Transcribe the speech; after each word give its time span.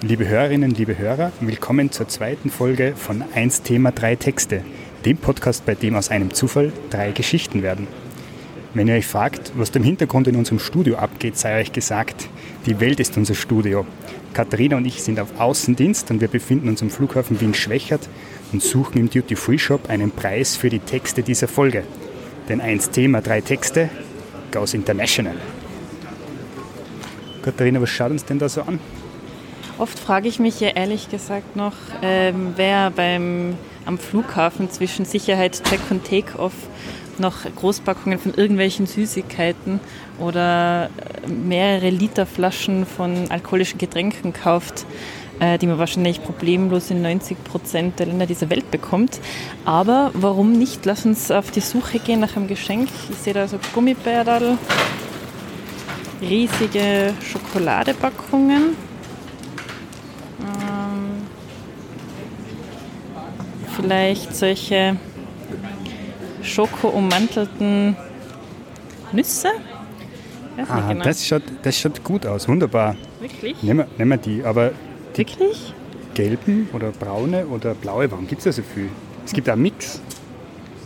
Liebe 0.00 0.28
Hörerinnen, 0.28 0.70
liebe 0.70 0.96
Hörer, 0.96 1.32
willkommen 1.40 1.90
zur 1.92 2.08
zweiten 2.08 2.48
Folge 2.48 2.94
von 2.96 3.22
1 3.34 3.62
Thema 3.64 3.92
3 3.92 4.16
Texte, 4.16 4.64
dem 5.04 5.18
Podcast, 5.18 5.66
bei 5.66 5.74
dem 5.74 5.94
aus 5.96 6.10
einem 6.10 6.32
Zufall 6.32 6.72
drei 6.88 7.12
Geschichten 7.12 7.62
werden. 7.62 7.86
Wenn 8.74 8.88
ihr 8.88 8.94
euch 8.94 9.06
fragt, 9.06 9.52
was 9.54 9.68
im 9.70 9.82
Hintergrund 9.82 10.28
in 10.28 10.36
unserem 10.36 10.58
Studio 10.58 10.96
abgeht, 10.96 11.36
sei 11.36 11.60
euch 11.60 11.72
gesagt, 11.72 12.28
die 12.64 12.80
Welt 12.80 13.00
ist 13.00 13.18
unser 13.18 13.34
Studio. 13.34 13.84
Katharina 14.32 14.78
und 14.78 14.86
ich 14.86 15.02
sind 15.02 15.20
auf 15.20 15.38
Außendienst 15.38 16.10
und 16.10 16.22
wir 16.22 16.28
befinden 16.28 16.70
uns 16.70 16.80
am 16.80 16.88
Flughafen 16.88 17.38
Wien-Schwächert 17.38 18.08
und 18.50 18.62
suchen 18.62 18.98
im 18.98 19.10
Duty-Free-Shop 19.10 19.90
einen 19.90 20.10
Preis 20.10 20.56
für 20.56 20.70
die 20.70 20.78
Texte 20.78 21.22
dieser 21.22 21.48
Folge. 21.48 21.84
Denn 22.48 22.62
eins 22.62 22.88
Thema, 22.88 23.20
drei 23.20 23.42
Texte, 23.42 23.90
goes 24.50 24.72
international. 24.72 25.34
Katharina, 27.42 27.82
was 27.82 27.90
schaut 27.90 28.12
uns 28.12 28.24
denn 28.24 28.38
da 28.38 28.48
so 28.48 28.62
an? 28.62 28.78
Oft 29.76 29.98
frage 29.98 30.28
ich 30.28 30.38
mich 30.38 30.60
ja 30.60 30.68
ehrlich 30.68 31.10
gesagt 31.10 31.56
noch, 31.56 31.74
ähm, 32.02 32.54
wer 32.56 32.90
beim, 32.90 33.54
am 33.84 33.98
Flughafen 33.98 34.70
zwischen 34.70 35.04
Sicherheitscheck 35.04 35.80
und 35.90 36.04
Take-Off 36.04 36.54
noch 37.18 37.44
Großpackungen 37.56 38.18
von 38.18 38.34
irgendwelchen 38.34 38.86
Süßigkeiten 38.86 39.80
oder 40.18 40.86
äh, 40.86 41.28
mehrere 41.28 41.90
Liter 41.90 42.26
Flaschen 42.26 42.86
von 42.86 43.30
alkoholischen 43.30 43.78
Getränken 43.78 44.32
kauft, 44.32 44.86
äh, 45.40 45.58
die 45.58 45.66
man 45.66 45.78
wahrscheinlich 45.78 46.22
problemlos 46.22 46.90
in 46.90 47.02
90 47.02 47.42
Prozent 47.44 47.98
der 47.98 48.06
Länder 48.06 48.26
dieser 48.26 48.50
Welt 48.50 48.70
bekommt. 48.70 49.20
Aber 49.64 50.10
warum 50.14 50.52
nicht? 50.52 50.84
Lass 50.86 51.04
uns 51.06 51.30
auf 51.30 51.50
die 51.50 51.60
Suche 51.60 51.98
gehen 51.98 52.20
nach 52.20 52.36
einem 52.36 52.48
Geschenk. 52.48 52.88
Ich 53.10 53.18
sehe 53.18 53.34
da 53.34 53.48
so 53.48 53.58
Gummibärdal, 53.74 54.58
riesige 56.20 57.14
Schokoladepackungen. 57.22 58.76
Ähm, 60.40 61.26
vielleicht 63.76 64.34
solche 64.36 64.96
schoko-ummantelten 66.42 67.96
Nüsse. 69.12 69.48
Ah, 70.68 70.88
genau. 70.88 71.04
das, 71.04 71.26
schaut, 71.26 71.42
das 71.62 71.78
schaut 71.78 72.04
gut 72.04 72.26
aus, 72.26 72.46
wunderbar. 72.46 72.96
Wirklich? 73.20 73.62
Nehmen 73.62 73.80
wir, 73.80 73.88
nehmen 73.98 74.10
wir 74.10 74.16
die, 74.18 74.44
aber 74.44 74.72
die 75.14 75.18
Wirklich? 75.18 75.72
gelben 76.14 76.68
oder 76.72 76.90
braune 76.90 77.46
oder 77.46 77.74
blaue, 77.74 78.10
warum 78.10 78.26
gibt 78.26 78.40
es 78.40 78.44
da 78.44 78.52
so 78.52 78.62
viel? 78.62 78.90
Es 79.24 79.32
gibt 79.32 79.48
auch 79.48 79.54
einen 79.54 79.62
Mix. 79.62 80.00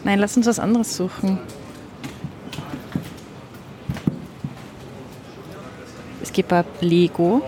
Nein, 0.04 0.18
lass 0.20 0.36
uns 0.36 0.46
was 0.46 0.58
anderes 0.58 0.96
suchen. 0.96 1.38
Es 6.22 6.32
gibt 6.32 6.52
auch 6.52 6.64
Lego. 6.80 7.42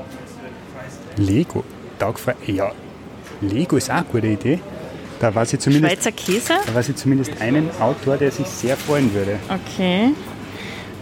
Lego? 1.16 1.62
Taugfrei? 1.98 2.34
Ja, 2.46 2.72
Lego 3.40 3.76
ist 3.76 3.90
auch 3.90 3.96
eine 3.96 4.04
gute 4.04 4.26
Idee. 4.26 4.60
Da 5.20 5.34
war 5.34 5.44
sie 5.44 5.58
zumindest, 5.58 5.94
Schweizer 5.94 6.12
Käse? 6.12 6.54
da 6.66 6.74
war 6.74 6.82
sie 6.82 6.94
zumindest 6.94 7.40
einen 7.40 7.70
Autor, 7.80 8.16
der 8.16 8.30
sich 8.30 8.46
sehr 8.46 8.76
freuen 8.76 9.12
würde. 9.12 9.38
Okay. 9.48 10.10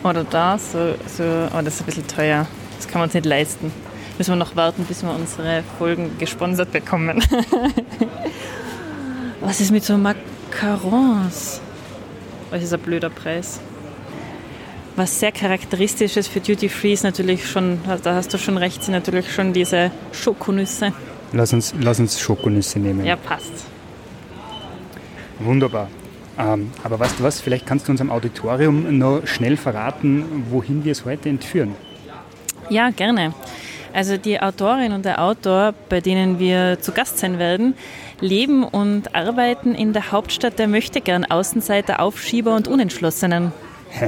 Oder 0.03 0.25
da, 0.25 0.58
so, 0.58 0.95
so, 1.06 1.25
oh, 1.25 1.62
das 1.62 1.75
ist 1.75 1.81
ein 1.81 1.86
bisschen 1.86 2.06
teuer. 2.06 2.47
Das 2.77 2.86
kann 2.86 3.00
man 3.00 3.08
uns 3.08 3.14
nicht 3.14 3.27
leisten. 3.27 3.73
Müssen 4.19 4.33
wir 4.33 4.36
noch 4.36 4.56
warten, 4.56 4.84
bis 4.84 5.03
wir 5.03 5.11
unsere 5.11 5.62
Folgen 5.78 6.17
gesponsert 6.19 6.73
bekommen. 6.73 7.23
Was 9.40 9.61
ist 9.61 9.70
mit 9.70 9.85
so 9.85 9.98
Macarons? 9.98 11.61
Das 12.51 12.63
ist 12.63 12.73
ein 12.73 12.80
blöder 12.80 13.11
Preis. 13.11 13.61
Was 14.95 15.20
sehr 15.20 15.33
charakteristisch 15.33 16.17
ist 16.17 16.29
für 16.29 16.40
Duty 16.40 16.70
Free 16.70 16.95
ist 16.95 17.05
natürlich 17.05 17.51
schon, 17.51 17.80
da 18.02 18.14
hast 18.14 18.33
du 18.33 18.39
schon 18.39 18.57
recht, 18.57 18.83
sind 18.83 18.95
natürlich 18.95 19.30
schon 19.30 19.52
diese 19.52 19.90
Schokonüsse. 20.13 20.95
Lass 21.33 21.52
uns, 21.52 21.74
lass 21.79 22.01
uns 22.01 22.19
Schokonüsse 22.19 22.79
nehmen. 22.79 23.05
Ja, 23.05 23.17
passt. 23.17 23.52
Wunderbar. 25.39 25.89
Ähm, 26.39 26.70
aber 26.83 26.98
weißt 26.98 27.19
du 27.19 27.24
was, 27.24 27.41
vielleicht 27.41 27.67
kannst 27.67 27.89
du 27.89 27.92
uns 27.92 28.01
am 28.01 28.11
Auditorium 28.11 28.98
noch 28.98 29.27
schnell 29.27 29.57
verraten, 29.57 30.45
wohin 30.51 30.85
wir 30.85 30.92
es 30.92 31.05
heute 31.05 31.29
entführen. 31.29 31.74
Ja, 32.69 32.91
gerne. 32.91 33.33
Also 33.95 34.19
die 34.19 34.41
Autorin 34.41 34.92
und 34.92 35.07
der 35.07 35.23
Autor, 35.23 35.73
bei 35.89 36.01
denen 36.01 36.39
wir 36.39 36.79
zu 36.80 36.92
Gast 36.92 37.19
sein 37.19 37.39
werden, 37.39 37.75
leben 38.20 38.63
und 38.63 39.14
arbeiten 39.14 39.75
in 39.75 39.95
der 39.95 40.13
Hauptstadt 40.13 40.58
der 40.58 40.69
Möchtegern, 40.69 41.25
Außenseiter, 41.25 42.01
Aufschieber 42.01 42.55
und 42.55 42.69
Unentschlossenen. 42.69 43.52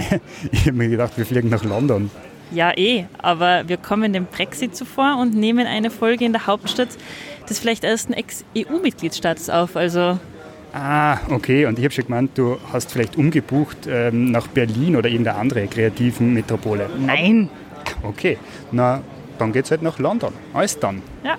ich 0.53 0.67
habe 0.67 0.73
mir 0.73 0.89
gedacht, 0.89 1.17
wir 1.17 1.25
fliegen 1.25 1.49
nach 1.49 1.65
London. 1.65 2.11
Ja, 2.51 2.77
eh, 2.77 3.07
aber 3.19 3.69
wir 3.69 3.77
kommen 3.77 4.13
dem 4.13 4.27
Brexit 4.27 4.77
zuvor 4.77 5.19
und 5.19 5.35
nehmen 5.35 5.67
eine 5.67 5.91
Folge 5.91 6.25
in 6.25 6.33
der 6.33 6.47
Hauptstadt 6.47 6.89
des 7.49 7.59
vielleicht 7.59 7.85
ersten 7.85 8.13
Ex-EU-Mitgliedstaates 8.13 9.49
auf. 9.49 9.77
Also 9.77 10.19
Ah, 10.73 11.19
okay. 11.31 11.67
Und 11.67 11.79
ich 11.79 11.85
habe 11.85 11.95
schon 11.95 12.05
gemeint, 12.05 12.37
du 12.37 12.57
hast 12.73 12.93
vielleicht 12.93 13.17
umgebucht 13.17 13.89
ähm, 13.89 14.31
nach 14.31 14.47
Berlin 14.49 14.97
oder 14.97 15.09
irgendeine 15.09 15.39
andere 15.39 15.67
kreativen 15.67 16.35
Metropole. 16.35 16.89
nein. 16.99 17.49
Okay, 18.03 18.37
na, 18.71 19.03
dann 19.39 19.53
geht's 19.53 19.71
halt 19.71 19.83
nach 19.83 19.99
London. 19.99 20.33
Alles 20.53 20.79
dann. 20.79 21.03
Ja. 21.25 21.37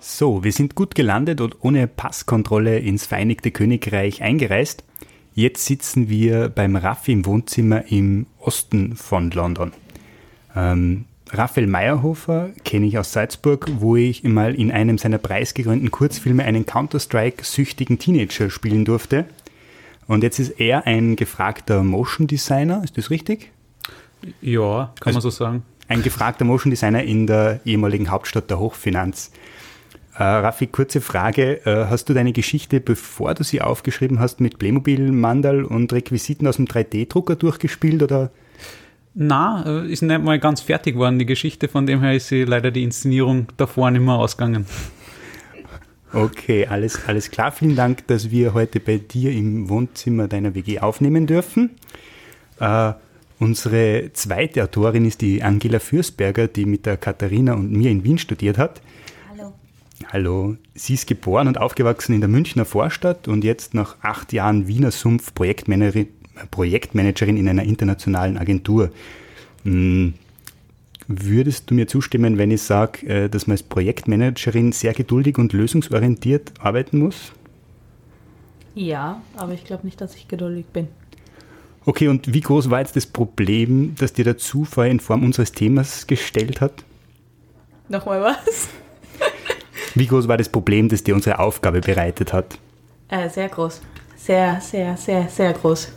So, 0.00 0.44
wir 0.44 0.52
sind 0.52 0.74
gut 0.74 0.94
gelandet 0.94 1.40
und 1.40 1.56
ohne 1.62 1.86
Passkontrolle 1.86 2.78
ins 2.78 3.06
Vereinigte 3.06 3.50
Königreich 3.50 4.22
eingereist. 4.22 4.84
Jetzt 5.34 5.66
sitzen 5.66 6.08
wir 6.08 6.48
beim 6.48 6.76
Raffi 6.76 7.10
im 7.10 7.26
Wohnzimmer 7.26 7.90
im 7.90 8.26
Osten 8.38 8.94
von 8.94 9.32
London. 9.32 9.72
Ähm, 10.54 11.06
Raphael 11.30 11.66
Meyerhofer 11.66 12.50
kenne 12.64 12.86
ich 12.86 12.98
aus 12.98 13.12
Salzburg, 13.12 13.66
wo 13.78 13.96
ich 13.96 14.22
mal 14.22 14.54
in 14.54 14.70
einem 14.70 14.96
seiner 14.96 15.18
preisgekrönten 15.18 15.90
Kurzfilme 15.90 16.44
einen 16.44 16.66
Counter-Strike-süchtigen 16.66 17.98
Teenager 17.98 18.48
spielen 18.48 18.84
durfte. 18.84 19.24
Und 20.06 20.22
jetzt 20.22 20.38
ist 20.38 20.60
er 20.60 20.86
ein 20.86 21.16
gefragter 21.16 21.82
Motion 21.82 22.28
Designer, 22.28 22.82
ist 22.84 22.96
das 22.96 23.10
richtig? 23.10 23.50
Ja, 24.40 24.92
kann 25.00 25.14
man 25.14 25.22
so 25.22 25.30
sagen. 25.30 25.64
Ein 25.88 26.02
gefragter 26.02 26.44
Motion 26.44 26.70
Designer 26.70 27.02
in 27.02 27.26
der 27.26 27.60
ehemaligen 27.64 28.10
Hauptstadt 28.10 28.48
der 28.50 28.60
Hochfinanz. 28.60 29.32
Äh, 30.16 30.22
Raffi, 30.22 30.68
kurze 30.68 31.00
Frage. 31.00 31.66
Äh, 31.66 31.86
hast 31.90 32.08
du 32.08 32.14
deine 32.14 32.32
Geschichte, 32.32 32.80
bevor 32.80 33.34
du 33.34 33.42
sie 33.42 33.60
aufgeschrieben 33.60 34.20
hast, 34.20 34.40
mit 34.40 34.58
Playmobil, 34.58 35.10
Mandal 35.10 35.64
und 35.64 35.92
Requisiten 35.92 36.46
aus 36.46 36.56
dem 36.56 36.66
3D-Drucker 36.66 37.34
durchgespielt 37.34 38.02
oder? 38.02 38.30
Na, 39.14 39.64
äh, 39.66 39.90
ist 39.90 40.02
nicht 40.02 40.22
mal 40.22 40.38
ganz 40.38 40.60
fertig 40.60 40.94
geworden, 40.94 41.18
die 41.18 41.26
Geschichte. 41.26 41.66
Von 41.66 41.86
dem 41.86 42.00
her 42.00 42.14
ist 42.14 42.28
sie 42.28 42.44
leider 42.44 42.70
die 42.70 42.84
Inszenierung 42.84 43.48
davor 43.56 43.90
nicht 43.90 44.02
mehr 44.02 44.14
ausgegangen. 44.14 44.66
Okay, 46.12 46.66
alles, 46.68 47.08
alles 47.08 47.32
klar. 47.32 47.50
Vielen 47.50 47.74
Dank, 47.74 48.06
dass 48.06 48.30
wir 48.30 48.54
heute 48.54 48.78
bei 48.78 48.98
dir 48.98 49.32
im 49.32 49.68
Wohnzimmer 49.68 50.28
deiner 50.28 50.54
WG 50.54 50.78
aufnehmen 50.78 51.26
dürfen. 51.26 51.70
Äh, 52.60 52.92
unsere 53.40 54.10
zweite 54.12 54.62
Autorin 54.62 55.06
ist 55.06 55.22
die 55.22 55.42
Angela 55.42 55.80
Fürstberger, 55.80 56.46
die 56.46 56.66
mit 56.66 56.86
der 56.86 56.98
Katharina 56.98 57.54
und 57.54 57.72
mir 57.72 57.90
in 57.90 58.04
Wien 58.04 58.18
studiert 58.18 58.58
hat. 58.58 58.80
Hallo. 60.14 60.56
Sie 60.76 60.94
ist 60.94 61.08
geboren 61.08 61.48
und 61.48 61.58
aufgewachsen 61.58 62.14
in 62.14 62.20
der 62.20 62.28
Münchner 62.28 62.64
Vorstadt 62.64 63.26
und 63.26 63.42
jetzt 63.42 63.74
nach 63.74 63.96
acht 64.00 64.32
Jahren 64.32 64.68
Wiener 64.68 64.92
Sumpf 64.92 65.34
Projektmanagerin, 65.34 66.06
Projektmanagerin 66.52 67.36
in 67.36 67.48
einer 67.48 67.64
internationalen 67.64 68.38
Agentur. 68.38 68.92
Hm, 69.64 70.14
Würdest 71.08 71.68
du 71.68 71.74
mir 71.74 71.88
zustimmen, 71.88 72.38
wenn 72.38 72.52
ich 72.52 72.62
sage, 72.62 73.04
äh, 73.08 73.28
dass 73.28 73.48
man 73.48 73.54
als 73.54 73.64
Projektmanagerin 73.64 74.70
sehr 74.70 74.92
geduldig 74.92 75.36
und 75.36 75.52
lösungsorientiert 75.52 76.52
arbeiten 76.60 77.00
muss? 77.00 77.32
Ja, 78.76 79.20
aber 79.36 79.54
ich 79.54 79.64
glaube 79.64 79.84
nicht, 79.84 80.00
dass 80.00 80.14
ich 80.14 80.28
geduldig 80.28 80.66
bin. 80.66 80.86
Okay, 81.86 82.06
und 82.06 82.32
wie 82.32 82.40
groß 82.40 82.70
war 82.70 82.78
jetzt 82.78 82.94
das 82.94 83.06
Problem, 83.06 83.96
das 83.98 84.12
dir 84.12 84.24
der 84.24 84.38
Zufall 84.38 84.90
in 84.90 85.00
Form 85.00 85.24
unseres 85.24 85.50
Themas 85.50 86.06
gestellt 86.06 86.60
hat? 86.60 86.84
Nochmal 87.88 88.22
was? 88.22 88.68
Wie 89.94 90.06
groß 90.06 90.26
war 90.26 90.36
das 90.36 90.48
Problem, 90.48 90.88
das 90.88 91.04
dir 91.04 91.14
unsere 91.14 91.38
Aufgabe 91.38 91.80
bereitet 91.80 92.32
hat? 92.32 92.58
Äh, 93.08 93.28
sehr 93.28 93.48
groß. 93.48 93.80
Sehr, 94.16 94.60
sehr, 94.60 94.96
sehr, 94.96 95.28
sehr 95.28 95.52
groß. 95.52 95.92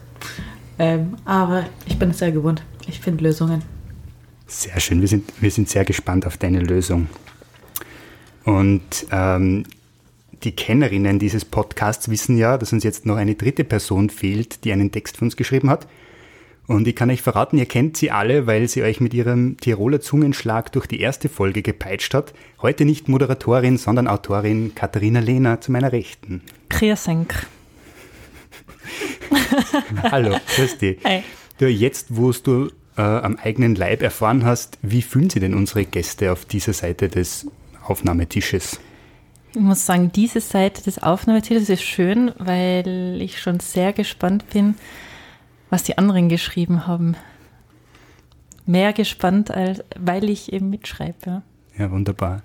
Ähm, 0.79 1.15
aber 1.25 1.65
ich 1.85 1.97
bin 1.97 2.11
es 2.11 2.19
sehr 2.19 2.31
gewohnt. 2.31 2.61
Ich 2.88 2.99
finde 2.99 3.23
Lösungen. 3.23 3.63
Sehr 4.45 4.79
schön, 4.79 5.01
wir 5.01 5.07
sind, 5.07 5.31
wir 5.41 5.51
sind 5.51 5.67
sehr 5.67 5.83
gespannt 5.83 6.25
auf 6.25 6.38
deine 6.38 6.59
Lösung. 6.59 7.09
Und 8.45 9.07
ähm, 9.11 9.63
die 10.44 10.51
Kennerinnen 10.51 11.19
dieses 11.19 11.44
Podcasts 11.44 12.09
wissen 12.09 12.38
ja, 12.38 12.57
dass 12.57 12.71
uns 12.71 12.83
jetzt 12.83 13.05
noch 13.05 13.17
eine 13.17 13.35
dritte 13.35 13.63
Person 13.63 14.09
fehlt, 14.09 14.63
die 14.63 14.71
einen 14.71 14.91
Text 14.91 15.17
für 15.17 15.25
uns 15.25 15.35
geschrieben 15.35 15.69
hat. 15.69 15.88
Und 16.67 16.85
ich 16.85 16.95
kann 16.97 17.09
euch 17.09 17.21
verraten, 17.21 17.57
ihr 17.57 17.65
kennt 17.65 17.95
sie 17.95 18.11
alle, 18.11 18.45
weil 18.45 18.67
sie 18.67 18.83
euch 18.83 18.99
mit 18.99 19.13
ihrem 19.13 19.55
Tiroler 19.57 20.01
Zungenschlag 20.01 20.69
durch 20.73 20.85
die 20.85 20.99
erste 20.99 21.29
Folge 21.29 21.61
gepeitscht 21.61 22.13
hat. 22.13 22.33
Heute 22.61 22.83
nicht 22.83 23.07
Moderatorin, 23.07 23.77
sondern 23.77 24.09
Autorin 24.09 24.75
Katharina 24.75 25.21
Lehner 25.21 25.61
zu 25.61 25.71
meiner 25.71 25.93
Rechten. 25.93 26.41
Kriersenk. 26.67 27.47
Hallo, 30.11 30.35
grüß 30.55 30.77
dich. 30.77 30.97
Hi. 31.05 31.23
Du, 31.57 31.67
jetzt, 31.67 32.07
wo 32.09 32.31
du 32.31 32.69
äh, 32.97 33.01
am 33.01 33.37
eigenen 33.37 33.75
Leib 33.75 34.01
erfahren 34.01 34.43
hast, 34.43 34.77
wie 34.81 35.01
fühlen 35.01 35.29
sie 35.29 35.39
denn 35.39 35.53
unsere 35.53 35.85
Gäste 35.85 36.33
auf 36.33 36.43
dieser 36.43 36.73
Seite 36.73 37.07
des 37.07 37.47
Aufnahmetisches? 37.85 38.77
Ich 39.53 39.61
muss 39.61 39.85
sagen, 39.85 40.11
diese 40.13 40.41
Seite 40.41 40.83
des 40.83 41.01
Aufnahmetisches 41.01 41.69
ist 41.69 41.83
schön, 41.83 42.33
weil 42.37 43.19
ich 43.21 43.39
schon 43.39 43.61
sehr 43.61 43.93
gespannt 43.93 44.49
bin, 44.49 44.75
was 45.69 45.83
die 45.83 45.97
anderen 45.97 46.29
geschrieben 46.29 46.87
haben. 46.87 47.15
Mehr 48.65 48.93
gespannt, 48.93 49.51
als, 49.51 49.83
weil 49.97 50.29
ich 50.29 50.51
eben 50.51 50.69
mitschreibe. 50.69 51.41
Ja. 51.77 51.91
Wunderbar. 51.91 52.41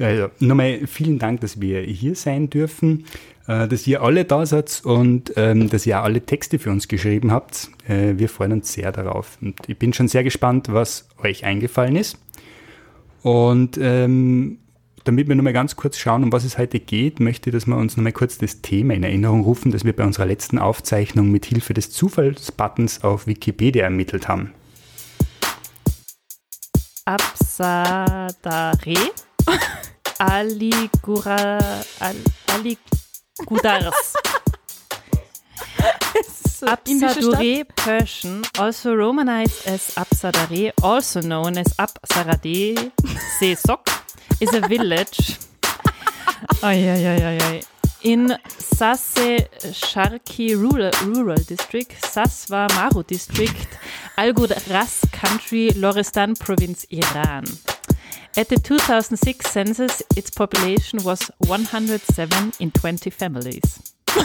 Also, 0.00 0.28
nochmal 0.40 0.86
vielen 0.86 1.18
Dank, 1.18 1.40
dass 1.40 1.60
wir 1.60 1.80
hier 1.82 2.14
sein 2.14 2.50
dürfen, 2.50 3.06
äh, 3.46 3.68
dass 3.68 3.86
ihr 3.86 4.02
alle 4.02 4.24
da 4.24 4.44
seid 4.44 4.82
und 4.84 5.32
ähm, 5.36 5.70
dass 5.70 5.86
ihr 5.86 6.00
auch 6.00 6.04
alle 6.04 6.20
Texte 6.20 6.58
für 6.58 6.70
uns 6.70 6.88
geschrieben 6.88 7.30
habt. 7.30 7.70
Äh, 7.88 8.14
wir 8.16 8.28
freuen 8.28 8.52
uns 8.52 8.72
sehr 8.72 8.92
darauf. 8.92 9.38
Und 9.40 9.56
ich 9.68 9.78
bin 9.78 9.92
schon 9.92 10.08
sehr 10.08 10.24
gespannt, 10.24 10.68
was 10.70 11.08
euch 11.22 11.44
eingefallen 11.44 11.96
ist. 11.96 12.18
Und 13.22 13.78
ähm, 13.80 14.58
damit 15.06 15.28
wir 15.28 15.36
nochmal 15.36 15.52
ganz 15.52 15.76
kurz 15.76 15.98
schauen, 15.98 16.24
um 16.24 16.32
was 16.32 16.44
es 16.44 16.58
heute 16.58 16.80
geht, 16.80 17.20
möchte 17.20 17.50
ich, 17.50 17.54
dass 17.54 17.66
wir 17.66 17.76
uns 17.76 17.96
nochmal 17.96 18.12
kurz 18.12 18.38
das 18.38 18.60
Thema 18.60 18.94
in 18.94 19.04
Erinnerung 19.04 19.42
rufen, 19.42 19.70
das 19.70 19.84
wir 19.84 19.94
bei 19.94 20.04
unserer 20.04 20.26
letzten 20.26 20.58
Aufzeichnung 20.58 21.30
mit 21.30 21.46
Hilfe 21.46 21.74
des 21.74 21.90
Zufallsbuttons 21.90 23.04
auf 23.04 23.26
Wikipedia 23.26 23.84
ermittelt 23.84 24.26
haben. 24.26 24.52
Absadare, 27.04 28.32
Aligura, 30.18 31.58
Al, 32.00 32.16
Aligudars. 33.38 34.14
Absadure 36.62 37.64
Persian, 37.76 38.42
also 38.58 38.92
romanized 38.94 39.68
as 39.68 39.96
Absadare, 39.96 40.72
also 40.82 41.20
known 41.20 41.58
as 41.58 41.78
Absarade 41.78 42.90
Sesok, 43.38 43.84
is 44.40 44.52
a 44.54 44.60
village 44.60 45.38
in 48.02 48.28
Sasse 48.58 49.48
Sharki 49.72 50.54
Rural, 50.54 50.90
Rural 51.04 51.36
District, 51.36 51.90
Saswa 52.02 52.68
Maru 52.74 53.02
District, 53.02 53.66
Al-Ras 54.16 55.06
Country, 55.12 55.70
Lorestan 55.70 56.38
Province, 56.38 56.86
Iran. 56.90 57.44
At 58.36 58.48
the 58.48 58.56
2006 58.56 59.50
census, 59.50 60.02
its 60.14 60.30
population 60.30 61.02
was 61.02 61.30
107 61.38 62.52
in 62.60 62.70
20 62.70 63.10
families. 63.10 63.80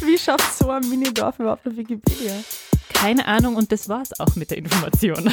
Wie 0.00 0.18
schafft 0.18 0.58
so 0.58 0.70
ein 0.70 0.88
Minidorf 0.88 1.38
überhaupt 1.38 1.66
auf 1.66 1.76
Wikipedia? 1.76 2.42
Keine 3.04 3.26
Ahnung 3.26 3.56
und 3.56 3.70
das 3.70 3.90
war's 3.90 4.18
auch 4.18 4.34
mit 4.34 4.50
der 4.50 4.56
Information. 4.56 5.30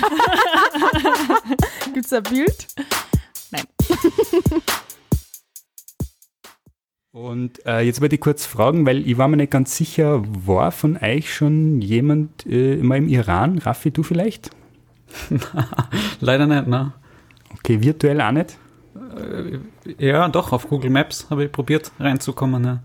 Gibt 1.93 2.05
es 2.05 2.11
ein 2.11 2.23
Bild? 2.23 2.67
Nein. 3.49 3.63
Und 7.13 7.65
äh, 7.65 7.79
jetzt 7.79 8.01
wollte 8.01 8.15
ich 8.15 8.21
kurz 8.21 8.45
fragen, 8.45 8.85
weil 8.85 9.07
ich 9.07 9.17
war 9.17 9.29
mir 9.29 9.37
nicht 9.37 9.53
ganz 9.53 9.77
sicher, 9.77 10.21
war 10.45 10.73
von 10.73 10.97
euch 10.97 11.33
schon 11.33 11.79
jemand 11.79 12.45
äh, 12.45 12.73
immer 12.73 12.97
im 12.97 13.07
Iran? 13.07 13.57
Raffi, 13.57 13.91
du 13.91 14.03
vielleicht? 14.03 14.49
Leider 16.19 16.47
nicht, 16.47 16.67
ne? 16.67 16.91
Okay, 17.53 17.81
virtuell 17.81 18.19
auch 18.19 18.31
nicht? 18.33 18.57
Ja, 19.97 20.27
doch, 20.27 20.51
auf 20.51 20.67
Google 20.67 20.89
Maps 20.89 21.29
habe 21.29 21.45
ich 21.45 21.51
probiert 21.53 21.93
reinzukommen. 22.01 22.65
Ja. 22.65 22.83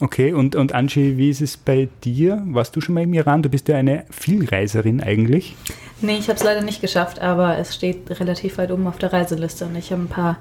Okay, 0.00 0.32
und, 0.32 0.54
und 0.54 0.74
Angie, 0.74 1.16
wie 1.16 1.28
ist 1.28 1.40
es 1.40 1.56
bei 1.56 1.88
dir? 2.04 2.40
Warst 2.46 2.76
du 2.76 2.80
schon 2.80 2.94
mal 2.94 3.02
im 3.02 3.14
Iran? 3.14 3.42
Du 3.42 3.48
bist 3.48 3.66
ja 3.66 3.76
eine 3.76 4.04
Vielreiserin 4.10 5.02
eigentlich. 5.02 5.56
Nee, 6.00 6.18
ich 6.18 6.28
habe 6.28 6.38
es 6.38 6.44
leider 6.44 6.62
nicht 6.62 6.80
geschafft, 6.80 7.20
aber 7.20 7.58
es 7.58 7.74
steht 7.74 8.08
relativ 8.20 8.58
weit 8.58 8.70
oben 8.70 8.86
auf 8.86 8.98
der 8.98 9.12
Reiseliste 9.12 9.66
und 9.66 9.74
ich 9.74 9.90
habe 9.90 10.02
ein 10.02 10.08
paar 10.08 10.38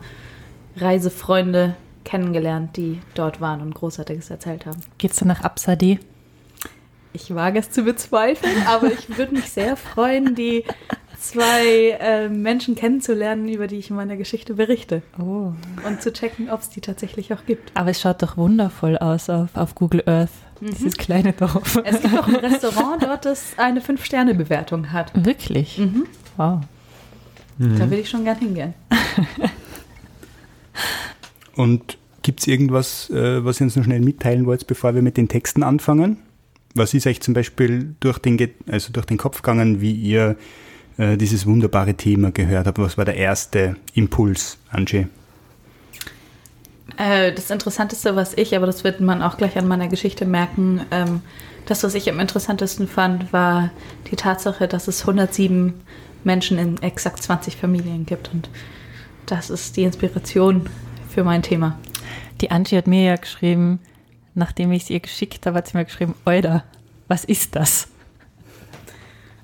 Reisefreunde 0.75 1.75
kennengelernt, 2.03 2.77
die 2.77 2.99
dort 3.15 3.41
waren 3.41 3.61
und 3.61 3.73
Großartiges 3.73 4.29
erzählt 4.29 4.67
haben. 4.67 4.79
Geht's 4.99 5.17
dann 5.17 5.27
nach 5.27 5.41
Absade? 5.41 5.97
Ich 7.13 7.33
wage 7.33 7.57
es 7.57 7.71
zu 7.71 7.81
bezweifeln, 7.81 8.63
aber 8.67 8.91
ich 8.91 9.17
würde 9.17 9.33
mich 9.33 9.49
sehr 9.49 9.75
freuen, 9.75 10.35
die 10.35 10.65
zwei 11.27 11.97
äh, 11.99 12.29
Menschen 12.29 12.75
kennenzulernen, 12.75 13.47
über 13.49 13.67
die 13.67 13.77
ich 13.77 13.89
in 13.89 13.95
meiner 13.95 14.17
Geschichte 14.17 14.53
berichte. 14.53 15.01
Oh. 15.19 15.53
Und 15.85 16.01
zu 16.01 16.13
checken, 16.13 16.49
ob 16.49 16.61
es 16.61 16.69
die 16.69 16.81
tatsächlich 16.81 17.33
auch 17.33 17.45
gibt. 17.45 17.71
Aber 17.73 17.89
es 17.89 18.01
schaut 18.01 18.21
doch 18.21 18.37
wundervoll 18.37 18.97
aus 18.97 19.29
auf, 19.29 19.49
auf 19.55 19.75
Google 19.75 20.03
Earth. 20.05 20.31
Dieses 20.61 20.97
kleine 20.97 21.33
Dorf. 21.33 21.79
Es 21.83 22.01
gibt 22.01 22.17
auch 22.17 22.27
ein 22.27 22.35
Restaurant 22.35 23.03
dort, 23.03 23.25
das 23.25 23.53
eine 23.57 23.81
Fünf-Sterne-Bewertung 23.81 24.91
hat. 24.91 25.11
Wirklich? 25.13 25.77
Mhm. 25.77 26.05
Wow. 26.35 26.61
Da 27.59 27.89
will 27.89 27.99
ich 27.99 28.09
schon 28.09 28.23
gern 28.23 28.37
hingehen. 28.37 28.73
Und 31.55 31.97
gibt 32.21 32.41
es 32.41 32.47
irgendwas, 32.47 33.09
äh, 33.09 33.43
was 33.43 33.59
ihr 33.59 33.65
uns 33.65 33.75
noch 33.75 33.83
schnell 33.83 33.99
mitteilen 33.99 34.45
wollt, 34.45 34.67
bevor 34.67 34.93
wir 34.93 35.01
mit 35.01 35.17
den 35.17 35.27
Texten 35.27 35.63
anfangen? 35.63 36.17
Was 36.75 36.93
ist 36.93 37.07
euch 37.07 37.21
zum 37.21 37.33
Beispiel 37.33 37.95
durch 37.99 38.19
den, 38.19 38.37
also 38.67 38.93
durch 38.93 39.07
den 39.07 39.17
Kopf 39.17 39.41
gegangen, 39.41 39.81
wie 39.81 39.93
ihr 39.93 40.37
äh, 40.97 41.17
dieses 41.17 41.45
wunderbare 41.45 41.93
Thema 41.93 42.31
gehört 42.31 42.67
habt? 42.67 42.79
Was 42.79 42.97
war 42.97 43.05
der 43.05 43.15
erste 43.15 43.75
Impuls, 43.93 44.57
Angie? 44.71 45.07
Äh, 46.97 47.33
das 47.33 47.51
Interessanteste, 47.51 48.15
was 48.15 48.33
ich, 48.33 48.55
aber 48.55 48.65
das 48.65 48.83
wird 48.83 48.99
man 48.99 49.21
auch 49.21 49.37
gleich 49.37 49.57
an 49.57 49.67
meiner 49.67 49.87
Geschichte 49.87 50.25
merken, 50.25 50.81
ähm, 50.91 51.21
das, 51.67 51.83
was 51.83 51.95
ich 51.95 52.09
am 52.09 52.19
interessantesten 52.19 52.87
fand, 52.87 53.33
war 53.33 53.71
die 54.09 54.15
Tatsache, 54.15 54.67
dass 54.69 54.87
es 54.87 55.01
107 55.01 55.73
Menschen 56.23 56.57
in 56.57 56.81
exakt 56.81 57.21
20 57.21 57.57
Familien 57.57 58.05
gibt. 58.05 58.33
Und 58.33 58.49
das 59.25 59.49
ist 59.49 59.75
die 59.75 59.83
Inspiration 59.83 60.69
für 61.09 61.25
mein 61.25 61.43
Thema. 61.43 61.77
Die 62.39 62.51
Angie 62.51 62.77
hat 62.77 62.87
mir 62.87 63.03
ja 63.03 63.15
geschrieben, 63.17 63.79
nachdem 64.33 64.71
ich 64.71 64.83
es 64.83 64.89
ihr 64.89 65.01
geschickt 65.01 65.45
habe, 65.45 65.57
hat 65.57 65.67
sie 65.67 65.77
mir 65.77 65.85
geschrieben, 65.85 66.15
Oida, 66.25 66.63
was 67.09 67.25
ist 67.25 67.55
das? 67.55 67.89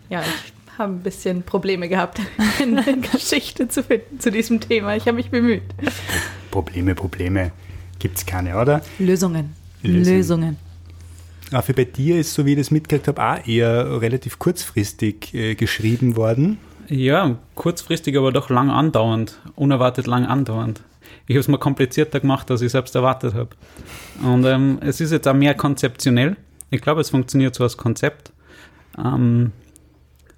Ja, 0.10 0.22
ich 0.22 0.53
habe 0.77 0.94
ein 0.94 1.00
bisschen 1.00 1.44
Probleme 1.44 1.89
gehabt, 1.89 2.20
eine 2.62 2.84
Geschichte 3.00 3.68
zu 3.68 3.84
finden 3.84 4.20
zu 4.20 4.32
diesem 4.32 4.60
Thema. 4.60 4.96
Ich 4.96 5.03
habe 5.08 5.13
mich 5.13 5.30
bemüht. 5.30 5.63
Probleme, 6.51 6.96
Probleme 6.96 7.51
gibt 8.00 8.18
es 8.18 8.25
keine, 8.25 8.58
oder? 8.58 8.82
Lösungen. 9.00 9.53
Lösungen. 9.82 10.18
Lösungen. 10.18 10.58
Raffi, 11.51 11.74
bei 11.74 11.86
dir 11.86 12.20
ist, 12.20 12.34
so 12.34 12.46
wie 12.46 12.53
ich 12.53 12.58
das 12.58 12.72
mitgekriegt 12.72 13.08
habe, 13.08 13.24
auch 13.24 13.48
eher 13.48 14.01
relativ 14.01 14.39
kurzfristig 14.39 15.34
äh, 15.34 15.56
geschrieben 15.56 16.15
worden. 16.15 16.58
Ja, 16.89 17.38
kurzfristig, 17.56 18.18
aber 18.18 18.32
doch 18.32 18.50
lang 18.50 18.70
andauernd. 18.70 19.39
Unerwartet 19.56 20.08
lang 20.08 20.25
andauernd. 20.25 20.82
Ich 21.27 21.36
habe 21.36 21.42
es 21.42 21.48
mir 21.48 21.58
komplizierter 21.58 22.20
gemacht, 22.20 22.50
als 22.51 22.62
ich 22.62 22.72
selbst 22.72 22.96
erwartet 22.96 23.34
habe. 23.34 23.50
Und 24.24 24.46
ähm, 24.46 24.80
es 24.82 25.00
ist 25.00 25.12
jetzt 25.12 25.27
auch 25.27 25.34
mehr 25.34 25.53
konzeptionell. 25.53 26.36
Ich 26.70 26.82
glaube, 26.82 27.01
es 27.01 27.12
funktioniert 27.12 27.56
so 27.56 27.63
als 27.63 27.77
Konzept. 27.77 28.32
Ähm, 28.98 29.51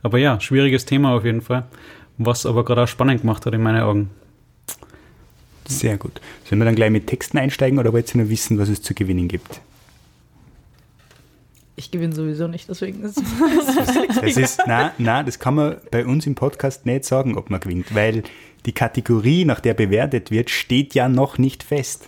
aber 0.05 0.19
ja, 0.19 0.39
schwieriges 0.39 0.85
Thema 0.85 1.15
auf 1.15 1.25
jeden 1.25 1.41
Fall. 1.41 1.65
Was 2.19 2.45
aber 2.45 2.63
gerade 2.63 2.83
auch 2.83 2.87
spannend 2.87 3.21
gemacht 3.21 3.43
hat 3.47 3.55
in 3.55 3.63
meinen 3.63 3.81
Augen. 3.81 4.11
Sehr 5.67 5.97
gut. 5.97 6.21
Sollen 6.47 6.61
wir 6.61 6.65
dann 6.65 6.75
gleich 6.75 6.91
mit 6.91 7.07
Texten 7.07 7.39
einsteigen 7.39 7.79
oder 7.79 7.91
wollt 7.91 8.13
ihr 8.13 8.21
nur 8.21 8.29
wissen, 8.29 8.59
was 8.59 8.69
es 8.69 8.83
zu 8.83 8.93
gewinnen 8.93 9.27
gibt? 9.27 9.61
Ich 11.75 11.89
gewinne 11.89 12.13
sowieso 12.13 12.47
nicht, 12.47 12.69
deswegen 12.69 13.03
ist 13.03 13.19
Das 14.21 14.37
ist, 14.37 14.61
na, 14.67 14.93
na, 14.99 15.23
das 15.23 15.39
kann 15.39 15.55
man 15.55 15.77
bei 15.89 16.05
uns 16.05 16.27
im 16.27 16.35
Podcast 16.35 16.85
nicht 16.85 17.03
sagen, 17.03 17.35
ob 17.35 17.49
man 17.49 17.59
gewinnt, 17.59 17.95
weil 17.95 18.21
die 18.67 18.73
Kategorie, 18.73 19.43
nach 19.43 19.59
der 19.59 19.73
bewertet 19.73 20.29
wird, 20.29 20.51
steht 20.51 20.93
ja 20.93 21.09
noch 21.09 21.39
nicht 21.39 21.63
fest. 21.63 22.05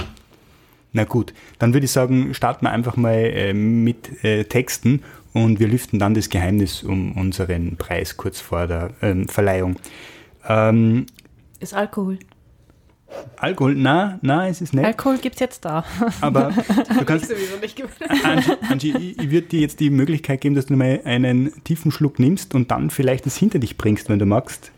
Na 0.93 1.03
gut, 1.03 1.33
dann 1.57 1.73
würde 1.73 1.85
ich 1.85 1.91
sagen, 1.91 2.35
starten 2.35 2.65
wir 2.65 2.71
einfach 2.71 2.95
mal 2.95 3.15
äh, 3.15 3.53
mit 3.53 4.23
äh, 4.23 4.43
Texten 4.43 5.01
und 5.43 5.59
wir 5.59 5.67
lüften 5.67 5.99
dann 5.99 6.13
das 6.13 6.29
Geheimnis 6.29 6.83
um 6.83 7.13
unseren 7.13 7.77
Preis 7.77 8.17
kurz 8.17 8.39
vor 8.39 8.67
der 8.67 8.91
ähm, 9.01 9.27
Verleihung. 9.27 9.75
Ähm, 10.47 11.05
ist 11.59 11.73
Alkohol. 11.73 12.19
Alkohol, 13.37 13.75
na, 13.75 14.19
na, 14.21 14.47
es 14.47 14.61
ist 14.61 14.73
nicht. 14.73 14.85
Alkohol 14.85 15.17
gibt 15.17 15.35
es 15.35 15.39
jetzt 15.39 15.63
da. 15.63 15.85
Aber 16.21 16.51
du 16.97 17.05
kannst, 17.05 17.29
sowieso 17.29 17.57
nicht. 17.57 17.81
Angie, 18.23 18.51
Angie 18.69 18.97
ich, 18.97 19.19
ich 19.19 19.31
würde 19.31 19.47
dir 19.47 19.61
jetzt 19.61 19.79
die 19.79 19.89
Möglichkeit 19.89 20.41
geben, 20.41 20.55
dass 20.55 20.65
du 20.65 20.75
mal 20.75 21.01
einen 21.05 21.63
tiefen 21.63 21.91
Schluck 21.91 22.19
nimmst 22.19 22.53
und 22.53 22.71
dann 22.71 22.89
vielleicht 22.89 23.25
es 23.25 23.37
hinter 23.37 23.59
dich 23.59 23.77
bringst, 23.77 24.09
wenn 24.09 24.19
du 24.19 24.25
magst. 24.25 24.71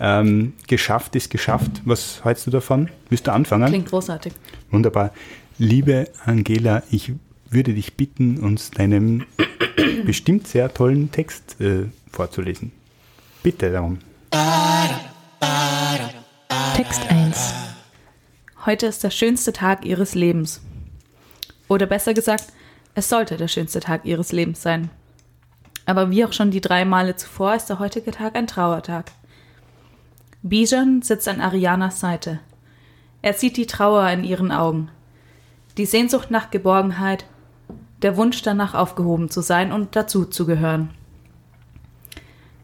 Ähm, 0.00 0.54
geschafft 0.66 1.14
ist 1.14 1.30
geschafft. 1.30 1.82
Was 1.84 2.24
hältst 2.24 2.46
du 2.46 2.50
davon? 2.50 2.88
Willst 3.10 3.26
du 3.26 3.32
anfangen? 3.32 3.68
Klingt 3.68 3.88
großartig. 3.90 4.32
Wunderbar. 4.70 5.12
Liebe 5.58 6.08
Angela, 6.24 6.82
ich 6.90 7.12
würde 7.50 7.74
dich 7.74 7.94
bitten, 7.96 8.38
uns 8.38 8.70
deinen 8.70 9.26
bestimmt 10.04 10.46
sehr 10.46 10.72
tollen 10.72 11.10
Text 11.10 11.60
äh, 11.60 11.86
vorzulesen. 12.10 12.72
Bitte 13.42 13.72
darum. 13.72 13.98
Text 16.76 17.10
1. 17.10 17.54
Heute 18.66 18.86
ist 18.86 19.02
der 19.02 19.10
schönste 19.10 19.52
Tag 19.52 19.84
Ihres 19.84 20.14
Lebens. 20.14 20.60
Oder 21.68 21.86
besser 21.86 22.14
gesagt, 22.14 22.46
es 22.94 23.08
sollte 23.08 23.36
der 23.36 23.48
schönste 23.48 23.80
Tag 23.80 24.04
Ihres 24.04 24.32
Lebens 24.32 24.62
sein. 24.62 24.90
Aber 25.86 26.10
wie 26.10 26.24
auch 26.24 26.32
schon 26.32 26.50
die 26.50 26.60
drei 26.60 26.84
Male 26.84 27.16
zuvor 27.16 27.54
ist 27.54 27.66
der 27.66 27.78
heutige 27.78 28.12
Tag 28.12 28.36
ein 28.36 28.46
Trauertag. 28.46 29.10
Bijan 30.42 31.02
sitzt 31.02 31.26
an 31.26 31.40
Arianas 31.40 32.00
Seite. 32.00 32.40
Er 33.22 33.34
sieht 33.34 33.56
die 33.56 33.66
Trauer 33.66 34.08
in 34.10 34.24
ihren 34.24 34.52
Augen, 34.52 34.88
die 35.76 35.86
Sehnsucht 35.86 36.30
nach 36.30 36.50
Geborgenheit, 36.50 37.26
der 38.02 38.16
Wunsch 38.16 38.42
danach 38.42 38.74
aufgehoben 38.74 39.30
zu 39.30 39.40
sein 39.40 39.72
und 39.72 39.96
dazu 39.96 40.24
zu 40.24 40.46
gehören. 40.46 40.90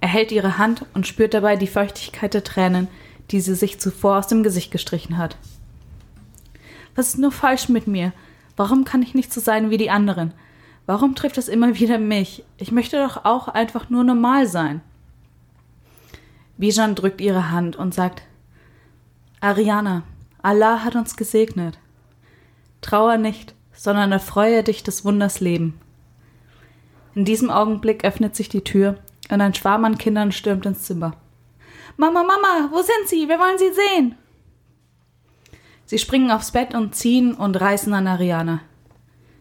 Er 0.00 0.08
hält 0.08 0.32
ihre 0.32 0.58
Hand 0.58 0.84
und 0.94 1.06
spürt 1.06 1.34
dabei 1.34 1.56
die 1.56 1.66
Feuchtigkeit 1.66 2.34
der 2.34 2.44
Tränen, 2.44 2.88
die 3.30 3.40
sie 3.40 3.54
sich 3.54 3.80
zuvor 3.80 4.18
aus 4.18 4.28
dem 4.28 4.42
Gesicht 4.42 4.70
gestrichen 4.70 5.18
hat. 5.18 5.36
Was 6.94 7.08
ist 7.08 7.18
nur 7.18 7.32
falsch 7.32 7.68
mit 7.68 7.86
mir? 7.86 8.12
Warum 8.56 8.84
kann 8.84 9.02
ich 9.02 9.14
nicht 9.14 9.32
so 9.32 9.40
sein 9.40 9.70
wie 9.70 9.76
die 9.76 9.90
anderen? 9.90 10.32
Warum 10.86 11.14
trifft 11.14 11.36
es 11.36 11.48
immer 11.48 11.78
wieder 11.78 11.98
mich? 11.98 12.44
Ich 12.56 12.70
möchte 12.70 13.02
doch 13.02 13.24
auch 13.24 13.48
einfach 13.48 13.90
nur 13.90 14.04
normal 14.04 14.46
sein. 14.46 14.80
Bijan 16.56 16.94
drückt 16.94 17.20
ihre 17.20 17.50
Hand 17.50 17.76
und 17.76 17.92
sagt, 17.92 18.22
Ariana, 19.40 20.04
Allah 20.40 20.84
hat 20.84 20.94
uns 20.94 21.16
gesegnet. 21.16 21.78
Trauer 22.80 23.18
nicht, 23.18 23.55
sondern 23.76 24.10
erfreue 24.10 24.64
dich 24.64 24.82
des 24.82 25.04
Wunders 25.04 25.40
Leben. 25.40 25.78
In 27.14 27.24
diesem 27.24 27.50
Augenblick 27.50 28.04
öffnet 28.04 28.34
sich 28.34 28.48
die 28.48 28.64
Tür 28.64 28.98
und 29.30 29.40
ein 29.40 29.54
Schwarm 29.54 29.84
an 29.84 29.98
Kindern 29.98 30.32
stürmt 30.32 30.66
ins 30.66 30.82
Zimmer. 30.82 31.16
Mama, 31.96 32.22
Mama, 32.22 32.70
wo 32.72 32.82
sind 32.82 33.08
Sie? 33.08 33.28
Wir 33.28 33.38
wollen 33.38 33.58
Sie 33.58 33.72
sehen. 33.72 34.16
Sie 35.86 35.98
springen 35.98 36.30
aufs 36.30 36.50
Bett 36.50 36.74
und 36.74 36.94
ziehen 36.94 37.34
und 37.34 37.58
reißen 37.60 37.94
an 37.94 38.06
Ariana. 38.06 38.60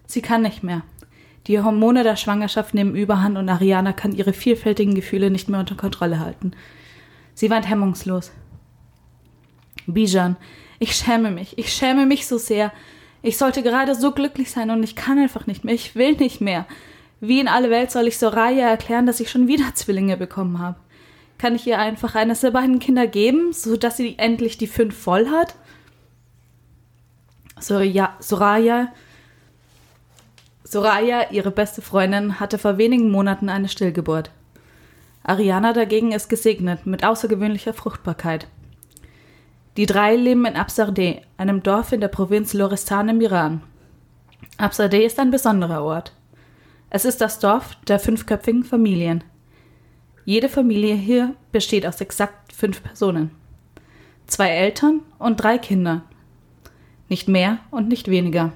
Sie 0.05 0.21
kann 0.21 0.43
nicht 0.43 0.63
mehr. 0.63 0.83
Die 1.47 1.59
Hormone 1.59 2.03
der 2.03 2.15
Schwangerschaft 2.15 2.73
nehmen 2.73 2.95
Überhand 2.95 3.37
und 3.37 3.49
Ariana 3.49 3.93
kann 3.93 4.13
ihre 4.13 4.33
vielfältigen 4.33 4.95
Gefühle 4.95 5.29
nicht 5.29 5.49
mehr 5.49 5.59
unter 5.59 5.75
Kontrolle 5.75 6.19
halten. 6.19 6.51
Sie 7.33 7.49
weint 7.49 7.67
hemmungslos. 7.67 8.31
Bijan, 9.85 10.37
ich 10.79 10.95
schäme 10.95 11.31
mich, 11.31 11.57
ich 11.57 11.71
schäme 11.73 12.05
mich 12.05 12.25
so 12.27 12.37
sehr. 12.37 12.71
Ich 13.25 13.39
sollte 13.39 13.63
gerade 13.63 13.95
so 13.95 14.11
glücklich 14.11 14.51
sein 14.51 14.69
und 14.69 14.83
ich 14.83 14.95
kann 14.95 15.17
einfach 15.17 15.47
nicht 15.47 15.63
mehr, 15.63 15.73
ich 15.73 15.95
will 15.95 16.11
nicht 16.11 16.41
mehr. 16.41 16.67
Wie 17.19 17.39
in 17.39 17.47
alle 17.47 17.71
Welt 17.71 17.89
soll 17.89 18.05
ich 18.05 18.19
Soraya 18.19 18.69
erklären, 18.69 19.07
dass 19.07 19.19
ich 19.19 19.31
schon 19.31 19.47
wieder 19.47 19.73
Zwillinge 19.73 20.15
bekommen 20.15 20.59
habe? 20.59 20.77
Kann 21.39 21.55
ich 21.55 21.65
ihr 21.65 21.79
einfach 21.79 22.13
eines 22.13 22.41
der 22.41 22.51
beiden 22.51 22.77
Kinder 22.77 23.07
geben, 23.07 23.51
so 23.51 23.77
dass 23.77 23.97
sie 23.97 24.19
endlich 24.19 24.59
die 24.59 24.67
fünf 24.67 24.95
voll 24.95 25.27
hat? 25.31 25.55
Soraya, 27.59 28.13
Soraya, 28.19 28.93
Soraya, 30.63 31.31
ihre 31.31 31.49
beste 31.49 31.81
Freundin, 31.81 32.39
hatte 32.39 32.59
vor 32.59 32.77
wenigen 32.77 33.09
Monaten 33.09 33.49
eine 33.49 33.69
Stillgeburt. 33.69 34.29
Ariana 35.23 35.73
dagegen 35.73 36.11
ist 36.11 36.29
gesegnet 36.29 36.85
mit 36.85 37.03
außergewöhnlicher 37.03 37.73
Fruchtbarkeit. 37.73 38.45
Die 39.77 39.85
drei 39.85 40.15
leben 40.15 40.45
in 40.45 40.55
Absardeh, 40.55 41.21
einem 41.35 41.61
Dorf 41.61 41.91
in 41.91 41.99
der 41.99 42.07
Provinz 42.07 42.53
Lorestan 42.53 43.09
im 43.09 43.19
Iran. 43.19 43.61
Absardeh 44.57 45.05
ist 45.05 45.19
ein 45.19 45.31
besonderer 45.31 45.83
Ort. 45.83 46.13
Es 46.89 47.03
ist 47.03 47.19
das 47.19 47.39
Dorf 47.39 47.75
der 47.85 47.99
fünfköpfigen 47.99 48.63
Familien. 48.63 49.21
Jede 50.23 50.47
Familie 50.47 50.95
hier 50.95 51.35
besteht 51.51 51.85
aus 51.85 51.99
exakt 51.99 52.53
fünf 52.53 52.81
Personen. 52.83 53.31
Zwei 54.27 54.47
Eltern 54.47 55.01
und 55.19 55.43
drei 55.43 55.57
Kinder. 55.57 56.03
Nicht 57.09 57.27
mehr 57.27 57.57
und 57.69 57.89
nicht 57.89 58.09
weniger. 58.09 58.53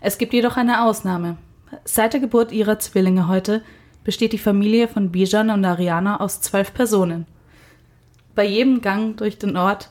Es 0.00 0.16
gibt 0.16 0.32
jedoch 0.32 0.56
eine 0.56 0.84
Ausnahme. 0.84 1.36
Seit 1.84 2.14
der 2.14 2.20
Geburt 2.20 2.50
ihrer 2.50 2.78
Zwillinge 2.78 3.28
heute 3.28 3.62
besteht 4.04 4.32
die 4.32 4.38
Familie 4.38 4.88
von 4.88 5.12
Bijan 5.12 5.50
und 5.50 5.66
Ariana 5.66 6.20
aus 6.20 6.40
zwölf 6.40 6.72
Personen 6.72 7.26
bei 8.34 8.44
jedem 8.44 8.80
Gang 8.80 9.16
durch 9.16 9.38
den 9.38 9.56
Ort. 9.56 9.90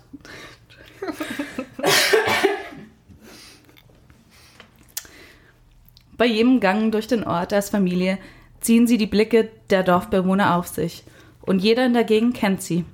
bei 6.17 6.25
jedem 6.25 6.59
Gang 6.59 6.91
durch 6.91 7.07
den 7.07 7.23
Ort 7.23 7.53
als 7.53 7.69
Familie 7.69 8.17
ziehen 8.61 8.87
sie 8.87 8.97
die 8.97 9.07
Blicke 9.07 9.49
der 9.69 9.83
Dorfbewohner 9.83 10.55
auf 10.55 10.67
sich 10.67 11.03
und 11.41 11.59
jeder 11.59 11.85
in 11.85 11.93
der 11.93 12.05
Gegend 12.05 12.35
kennt 12.35 12.61
sie. 12.61 12.85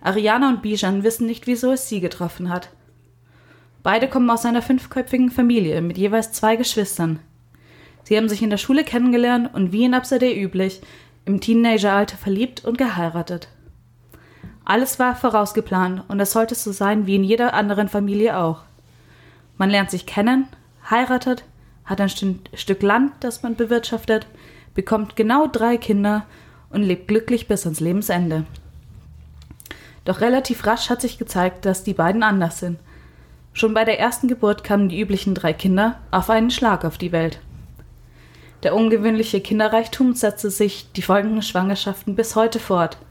Ariana 0.00 0.48
und 0.48 0.62
Bijan 0.62 1.04
wissen 1.04 1.26
nicht, 1.26 1.46
wieso 1.46 1.72
es 1.72 1.88
sie 1.88 2.00
getroffen 2.00 2.48
hat. 2.48 2.70
Beide 3.84 4.08
kommen 4.08 4.30
aus 4.30 4.44
einer 4.44 4.62
fünfköpfigen 4.62 5.30
Familie 5.30 5.80
mit 5.80 5.96
jeweils 5.96 6.32
zwei 6.32 6.56
Geschwistern. 6.56 7.20
Sie 8.04 8.16
haben 8.16 8.28
sich 8.28 8.42
in 8.42 8.50
der 8.50 8.56
Schule 8.56 8.84
kennengelernt 8.84 9.54
und 9.54 9.72
wie 9.72 9.84
in 9.84 9.94
Absade 9.94 10.32
üblich 10.32 10.80
im 11.24 11.40
Teenageralter 11.40 12.16
verliebt 12.16 12.64
und 12.64 12.78
geheiratet. 12.78 13.48
Alles 14.64 14.98
war 14.98 15.16
vorausgeplant 15.16 16.04
und 16.08 16.20
es 16.20 16.32
sollte 16.32 16.54
so 16.54 16.72
sein 16.72 17.06
wie 17.06 17.16
in 17.16 17.24
jeder 17.24 17.54
anderen 17.54 17.88
Familie 17.88 18.38
auch. 18.38 18.62
Man 19.58 19.70
lernt 19.70 19.90
sich 19.90 20.06
kennen, 20.06 20.46
heiratet, 20.88 21.44
hat 21.84 22.00
ein 22.00 22.08
Stück 22.08 22.82
Land, 22.82 23.12
das 23.20 23.42
man 23.42 23.56
bewirtschaftet, 23.56 24.26
bekommt 24.74 25.16
genau 25.16 25.48
drei 25.48 25.76
Kinder 25.76 26.24
und 26.70 26.82
lebt 26.82 27.08
glücklich 27.08 27.48
bis 27.48 27.64
ans 27.64 27.80
Lebensende. 27.80 28.44
Doch 30.04 30.20
relativ 30.20 30.66
rasch 30.66 30.90
hat 30.90 31.00
sich 31.00 31.18
gezeigt, 31.18 31.64
dass 31.64 31.84
die 31.84 31.94
beiden 31.94 32.22
anders 32.22 32.60
sind. 32.60 32.78
Schon 33.52 33.74
bei 33.74 33.84
der 33.84 34.00
ersten 34.00 34.28
Geburt 34.28 34.64
kamen 34.64 34.88
die 34.88 35.00
üblichen 35.00 35.34
drei 35.34 35.52
Kinder 35.52 35.98
auf 36.10 36.30
einen 36.30 36.50
Schlag 36.50 36.84
auf 36.84 36.98
die 36.98 37.12
Welt. 37.12 37.40
Der 38.62 38.74
ungewöhnliche 38.74 39.40
Kinderreichtum 39.40 40.14
setzte 40.14 40.50
sich 40.50 40.90
die 40.92 41.02
folgenden 41.02 41.42
Schwangerschaften 41.42 42.14
bis 42.14 42.36
heute 42.36 42.60
fort– 42.60 42.96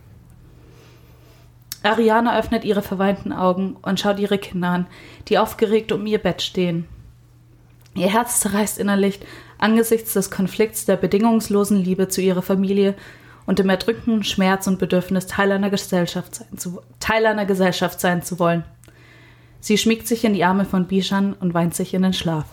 Ariana 1.84 2.38
öffnet 2.38 2.64
ihre 2.64 2.82
verweinten 2.82 3.34
Augen 3.34 3.76
und 3.82 4.00
schaut 4.00 4.20
ihre 4.20 4.38
Kinder 4.38 4.70
an, 4.70 4.88
die 5.28 5.38
aufgeregt 5.38 5.92
um 5.92 6.06
ihr 6.06 6.20
Bett 6.20 6.42
stehen. 6.42 6.88
Ihr 7.96 8.12
Herz 8.12 8.40
zerreißt 8.40 8.78
innerlich 8.78 9.20
angesichts 9.58 10.14
des 10.14 10.32
Konflikts 10.32 10.86
der 10.86 10.96
bedingungslosen 10.96 11.78
Liebe 11.78 12.08
zu 12.08 12.22
ihrer 12.22 12.42
Familie 12.42 12.96
und 13.46 13.60
dem 13.60 13.70
erdrückenden 13.70 14.24
Schmerz 14.24 14.68
und 14.68 14.80
Bedürfnis, 14.80 15.28
Teil 15.28 15.52
einer 15.52 15.70
Gesellschaft 15.70 16.36
sein 16.36 16.58
zu, 16.58 16.82
Teil 17.00 17.26
einer 17.26 17.46
Gesellschaft 17.46 18.00
sein 18.00 18.24
zu 18.24 18.40
wollen. 18.40 18.64
Sie 19.60 19.78
schmiegt 19.78 20.08
sich 20.08 20.24
in 20.24 20.34
die 20.34 20.44
Arme 20.44 20.66
von 20.66 20.88
Bishan 20.88 21.34
und 21.34 21.54
weint 21.54 21.76
sich 21.76 21.94
in 21.94 22.02
den 22.02 22.14
Schlaf. 22.14 22.46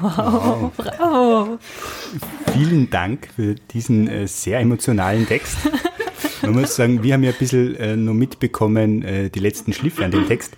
Wow, 0.00 0.70
bravo. 0.76 1.58
Vielen 2.52 2.88
Dank 2.88 3.28
für 3.34 3.56
diesen 3.56 4.08
äh, 4.08 4.28
sehr 4.28 4.60
emotionalen 4.60 5.26
Text. 5.26 5.56
Man 6.42 6.52
muss 6.52 6.76
sagen, 6.76 7.02
wir 7.02 7.14
haben 7.14 7.22
ja 7.22 7.30
ein 7.30 7.38
bisschen 7.38 7.74
äh, 7.76 7.96
nur 7.96 8.14
mitbekommen, 8.14 9.02
äh, 9.02 9.30
die 9.30 9.40
letzten 9.40 9.72
Schliffe 9.72 10.04
an 10.04 10.10
dem 10.10 10.26
Text. 10.26 10.56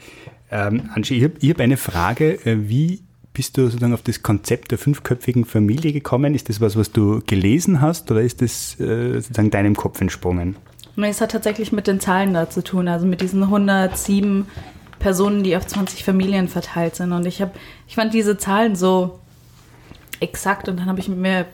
Ähm, 0.50 0.90
Angie, 0.94 1.16
ich 1.16 1.24
habe 1.24 1.48
hab 1.48 1.60
eine 1.60 1.76
Frage. 1.76 2.34
Äh, 2.44 2.68
wie 2.68 3.02
bist 3.32 3.56
du 3.56 3.66
sozusagen 3.66 3.94
auf 3.94 4.02
das 4.02 4.22
Konzept 4.22 4.70
der 4.70 4.78
fünfköpfigen 4.78 5.44
Familie 5.44 5.92
gekommen? 5.92 6.34
Ist 6.34 6.48
das 6.48 6.60
was, 6.60 6.76
was 6.76 6.92
du 6.92 7.22
gelesen 7.26 7.80
hast 7.80 8.10
oder 8.10 8.20
ist 8.20 8.42
das 8.42 8.78
äh, 8.80 9.14
sozusagen 9.14 9.50
deinem 9.50 9.76
Kopf 9.76 10.00
entsprungen? 10.00 10.56
Es 10.96 11.20
hat 11.20 11.30
tatsächlich 11.30 11.72
mit 11.72 11.86
den 11.86 12.00
Zahlen 12.00 12.34
da 12.34 12.50
zu 12.50 12.62
tun, 12.62 12.88
also 12.88 13.06
mit 13.06 13.20
diesen 13.22 13.42
107 13.44 14.46
Personen, 14.98 15.42
die 15.42 15.56
auf 15.56 15.66
20 15.66 16.04
Familien 16.04 16.48
verteilt 16.48 16.96
sind. 16.96 17.12
Und 17.12 17.26
ich 17.26 17.40
habe, 17.40 17.52
ich 17.88 17.94
fand 17.94 18.12
diese 18.12 18.36
Zahlen 18.36 18.76
so 18.76 19.18
exakt 20.18 20.68
und 20.68 20.78
dann 20.78 20.86
habe 20.86 21.00
ich 21.00 21.08
mir, 21.08 21.46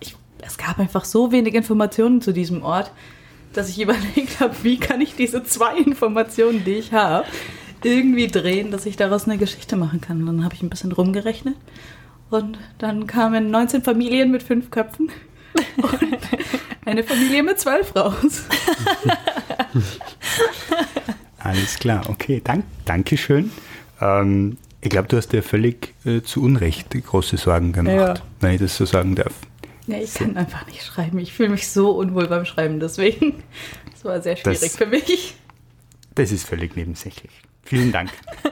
ich, 0.00 0.16
es 0.40 0.56
gab 0.56 0.78
einfach 0.78 1.04
so 1.04 1.32
wenig 1.32 1.54
Informationen 1.54 2.22
zu 2.22 2.32
diesem 2.32 2.62
Ort, 2.62 2.90
dass 3.52 3.68
ich 3.68 3.80
überlegt 3.80 4.40
habe, 4.40 4.54
wie 4.62 4.78
kann 4.78 5.00
ich 5.00 5.14
diese 5.14 5.42
zwei 5.44 5.76
Informationen, 5.76 6.64
die 6.64 6.74
ich 6.74 6.92
habe, 6.92 7.26
irgendwie 7.84 8.28
drehen, 8.28 8.70
dass 8.70 8.86
ich 8.86 8.96
daraus 8.96 9.24
eine 9.24 9.38
Geschichte 9.38 9.76
machen 9.76 10.00
kann. 10.00 10.20
Und 10.20 10.26
dann 10.26 10.44
habe 10.44 10.54
ich 10.54 10.62
ein 10.62 10.70
bisschen 10.70 10.92
rumgerechnet 10.92 11.56
und 12.30 12.58
dann 12.78 13.06
kamen 13.06 13.50
19 13.50 13.82
Familien 13.82 14.30
mit 14.30 14.42
fünf 14.42 14.70
Köpfen 14.70 15.10
und 15.76 16.18
eine 16.84 17.04
Familie 17.04 17.42
mit 17.42 17.60
zwölf 17.60 17.94
raus. 17.94 18.44
Alles 21.38 21.78
klar, 21.78 22.08
okay, 22.08 22.40
dank, 22.42 22.64
danke 22.84 23.16
schön. 23.16 23.50
Ähm, 24.00 24.56
ich 24.80 24.90
glaube, 24.90 25.08
du 25.08 25.16
hast 25.16 25.28
dir 25.28 25.42
völlig 25.42 25.94
äh, 26.04 26.22
zu 26.22 26.42
Unrecht 26.42 26.90
große 26.90 27.36
Sorgen 27.36 27.72
gemacht, 27.72 27.94
ja. 27.94 28.14
wenn 28.40 28.52
ich 28.52 28.60
das 28.60 28.76
so 28.76 28.84
sagen 28.84 29.14
darf. 29.14 29.32
Ja, 29.86 29.98
ich 29.98 30.14
kann 30.14 30.36
einfach 30.36 30.66
nicht 30.66 30.82
schreiben. 30.84 31.18
Ich 31.18 31.32
fühle 31.32 31.48
mich 31.50 31.68
so 31.68 31.90
unwohl 31.92 32.28
beim 32.28 32.44
Schreiben, 32.44 32.80
deswegen. 32.80 33.42
Das 33.92 34.04
war 34.04 34.20
sehr 34.20 34.36
schwierig 34.36 34.60
Das- 34.60 34.76
für 34.76 34.86
mich. 34.86 35.34
Das 36.16 36.32
ist 36.32 36.44
völlig 36.46 36.74
nebensächlich. 36.76 37.30
Vielen 37.64 37.92
Dank. 37.92 38.10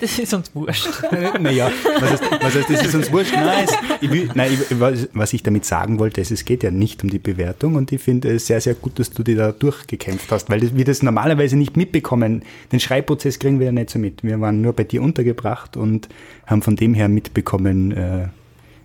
Das 0.00 0.18
ist 0.18 0.32
uns 0.32 0.54
wurscht. 0.54 0.88
naja, 1.40 1.70
was 2.00 2.10
heißt, 2.12 2.22
was 2.40 2.54
heißt, 2.54 2.70
das 2.70 2.86
ist 2.86 2.94
uns 2.94 3.12
wurscht? 3.12 3.32
Nein, 3.34 3.66
es, 3.68 3.74
ich 4.00 4.10
will, 4.10 4.30
nein 4.34 4.52
ich, 4.52 4.80
was, 4.80 5.08
was 5.12 5.32
ich 5.32 5.42
damit 5.42 5.64
sagen 5.64 5.98
wollte, 5.98 6.20
ist, 6.20 6.30
es 6.30 6.44
geht 6.44 6.62
ja 6.62 6.70
nicht 6.70 7.02
um 7.02 7.10
die 7.10 7.18
Bewertung 7.18 7.74
und 7.74 7.90
ich 7.92 8.00
finde 8.00 8.32
es 8.32 8.46
sehr, 8.46 8.60
sehr 8.60 8.74
gut, 8.74 8.98
dass 8.98 9.10
du 9.10 9.22
dich 9.22 9.36
da 9.36 9.52
durchgekämpft 9.52 10.30
hast, 10.32 10.48
weil 10.50 10.60
das, 10.60 10.74
wir 10.76 10.84
das 10.84 11.02
normalerweise 11.02 11.56
nicht 11.56 11.76
mitbekommen. 11.76 12.44
Den 12.72 12.80
Schreibprozess 12.80 13.38
kriegen 13.38 13.58
wir 13.58 13.66
ja 13.66 13.72
nicht 13.72 13.90
so 13.90 13.98
mit. 13.98 14.22
Wir 14.24 14.40
waren 14.40 14.60
nur 14.62 14.72
bei 14.72 14.84
dir 14.84 15.02
untergebracht 15.02 15.76
und 15.76 16.08
haben 16.46 16.62
von 16.62 16.76
dem 16.76 16.94
her 16.94 17.08
mitbekommen, 17.08 17.92
äh, 17.92 18.28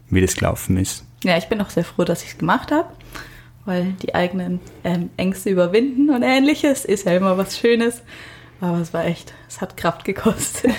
wie 0.09 0.21
das 0.21 0.35
gelaufen 0.35 0.77
ist. 0.77 1.03
Ja, 1.23 1.37
ich 1.37 1.45
bin 1.47 1.59
auch 1.61 1.69
sehr 1.69 1.83
froh, 1.83 2.03
dass 2.05 2.23
ich 2.23 2.29
es 2.31 2.37
gemacht 2.37 2.71
habe, 2.71 2.89
weil 3.65 3.93
die 4.01 4.15
eigenen 4.15 4.59
ähm, 4.83 5.09
Ängste 5.17 5.49
überwinden 5.49 6.09
und 6.09 6.23
ähnliches 6.23 6.85
ist 6.85 7.05
ja 7.05 7.15
immer 7.15 7.37
was 7.37 7.57
Schönes. 7.59 8.01
Aber 8.61 8.79
es 8.79 8.93
war 8.93 9.05
echt, 9.05 9.33
es 9.47 9.61
hat 9.61 9.77
Kraft 9.77 10.03
gekostet. 10.05 10.71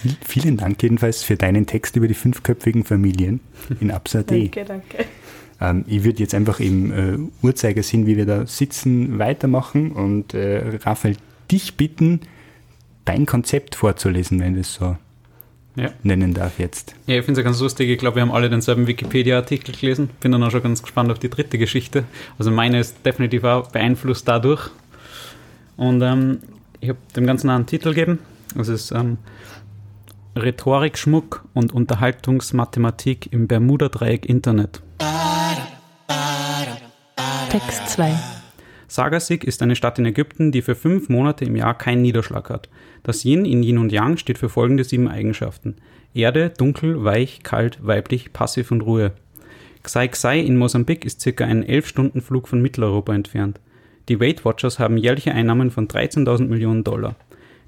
Viel- 0.00 0.16
Vielen 0.26 0.56
Dank 0.56 0.82
jedenfalls 0.82 1.22
für 1.22 1.36
deinen 1.36 1.66
Text 1.66 1.96
über 1.96 2.08
die 2.08 2.14
fünfköpfigen 2.14 2.84
Familien 2.84 3.40
in 3.80 3.90
Absa 3.90 4.22
D. 4.22 4.48
danke, 4.50 4.64
danke. 4.64 5.04
Ähm, 5.60 5.84
ich 5.86 6.04
würde 6.04 6.18
jetzt 6.20 6.34
einfach 6.34 6.60
im 6.60 6.92
äh, 6.92 7.46
Uhrzeigersinn, 7.46 8.06
wie 8.06 8.16
wir 8.16 8.26
da 8.26 8.46
sitzen, 8.46 9.18
weitermachen 9.18 9.92
und 9.92 10.34
äh, 10.34 10.76
Raphael, 10.84 11.16
dich 11.50 11.76
bitten, 11.76 12.20
dein 13.04 13.26
Konzept 13.26 13.76
vorzulesen, 13.76 14.40
wenn 14.40 14.56
das 14.56 14.74
so 14.74 14.96
Ja. 15.76 15.90
nennen 16.04 16.34
darf 16.34 16.58
jetzt. 16.58 16.94
Ja, 17.06 17.16
ich 17.16 17.24
finde 17.24 17.40
es 17.40 17.44
ja 17.44 17.44
ganz 17.44 17.60
lustig. 17.60 17.90
Ich 17.90 17.98
glaube, 17.98 18.16
wir 18.16 18.22
haben 18.22 18.30
alle 18.30 18.48
denselben 18.48 18.86
Wikipedia-Artikel 18.86 19.74
gelesen. 19.74 20.10
Bin 20.20 20.30
dann 20.30 20.42
auch 20.44 20.50
schon 20.50 20.62
ganz 20.62 20.82
gespannt 20.82 21.10
auf 21.10 21.18
die 21.18 21.30
dritte 21.30 21.58
Geschichte. 21.58 22.04
Also 22.38 22.50
meine 22.50 22.78
ist 22.78 23.04
definitiv 23.04 23.42
auch 23.44 23.70
beeinflusst 23.70 24.28
dadurch. 24.28 24.70
Und 25.76 26.00
ähm, 26.02 26.38
ich 26.80 26.90
habe 26.90 26.98
dem 27.16 27.26
Ganzen 27.26 27.50
einen 27.50 27.66
Titel 27.66 27.88
gegeben. 27.88 28.20
Es 28.58 28.68
ist 28.68 28.92
ähm, 28.92 29.18
Rhetorik, 30.36 30.96
Schmuck 30.96 31.44
und 31.54 31.72
Unterhaltungsmathematik 31.72 33.32
im 33.32 33.48
Bermuda-Dreieck 33.48 34.26
Internet. 34.26 34.80
Text 37.50 37.88
2. 37.90 38.33
Sagasig 38.94 39.42
ist 39.42 39.60
eine 39.60 39.74
Stadt 39.74 39.98
in 39.98 40.06
Ägypten, 40.06 40.52
die 40.52 40.62
für 40.62 40.76
fünf 40.76 41.08
Monate 41.08 41.44
im 41.44 41.56
Jahr 41.56 41.76
keinen 41.76 42.02
Niederschlag 42.02 42.48
hat. 42.48 42.68
Das 43.02 43.24
Yin 43.24 43.44
in 43.44 43.64
Yin 43.64 43.78
und 43.78 43.90
Yang 43.90 44.18
steht 44.18 44.38
für 44.38 44.48
folgende 44.48 44.84
sieben 44.84 45.08
Eigenschaften. 45.08 45.74
Erde, 46.14 46.50
dunkel, 46.56 47.02
weich, 47.02 47.42
kalt, 47.42 47.84
weiblich, 47.84 48.32
passiv 48.32 48.70
und 48.70 48.82
Ruhe. 48.82 49.10
Xai 49.82 50.06
Xai 50.06 50.38
in 50.38 50.56
Mosambik 50.56 51.04
ist 51.04 51.20
circa 51.22 51.44
einen 51.44 51.64
11-Stunden-Flug 51.64 52.46
von 52.46 52.62
Mitteleuropa 52.62 53.12
entfernt. 53.12 53.58
Die 54.08 54.20
Weight 54.20 54.44
Watchers 54.44 54.78
haben 54.78 54.96
jährliche 54.96 55.32
Einnahmen 55.32 55.72
von 55.72 55.88
13.000 55.88 56.46
Millionen 56.46 56.84
Dollar. 56.84 57.16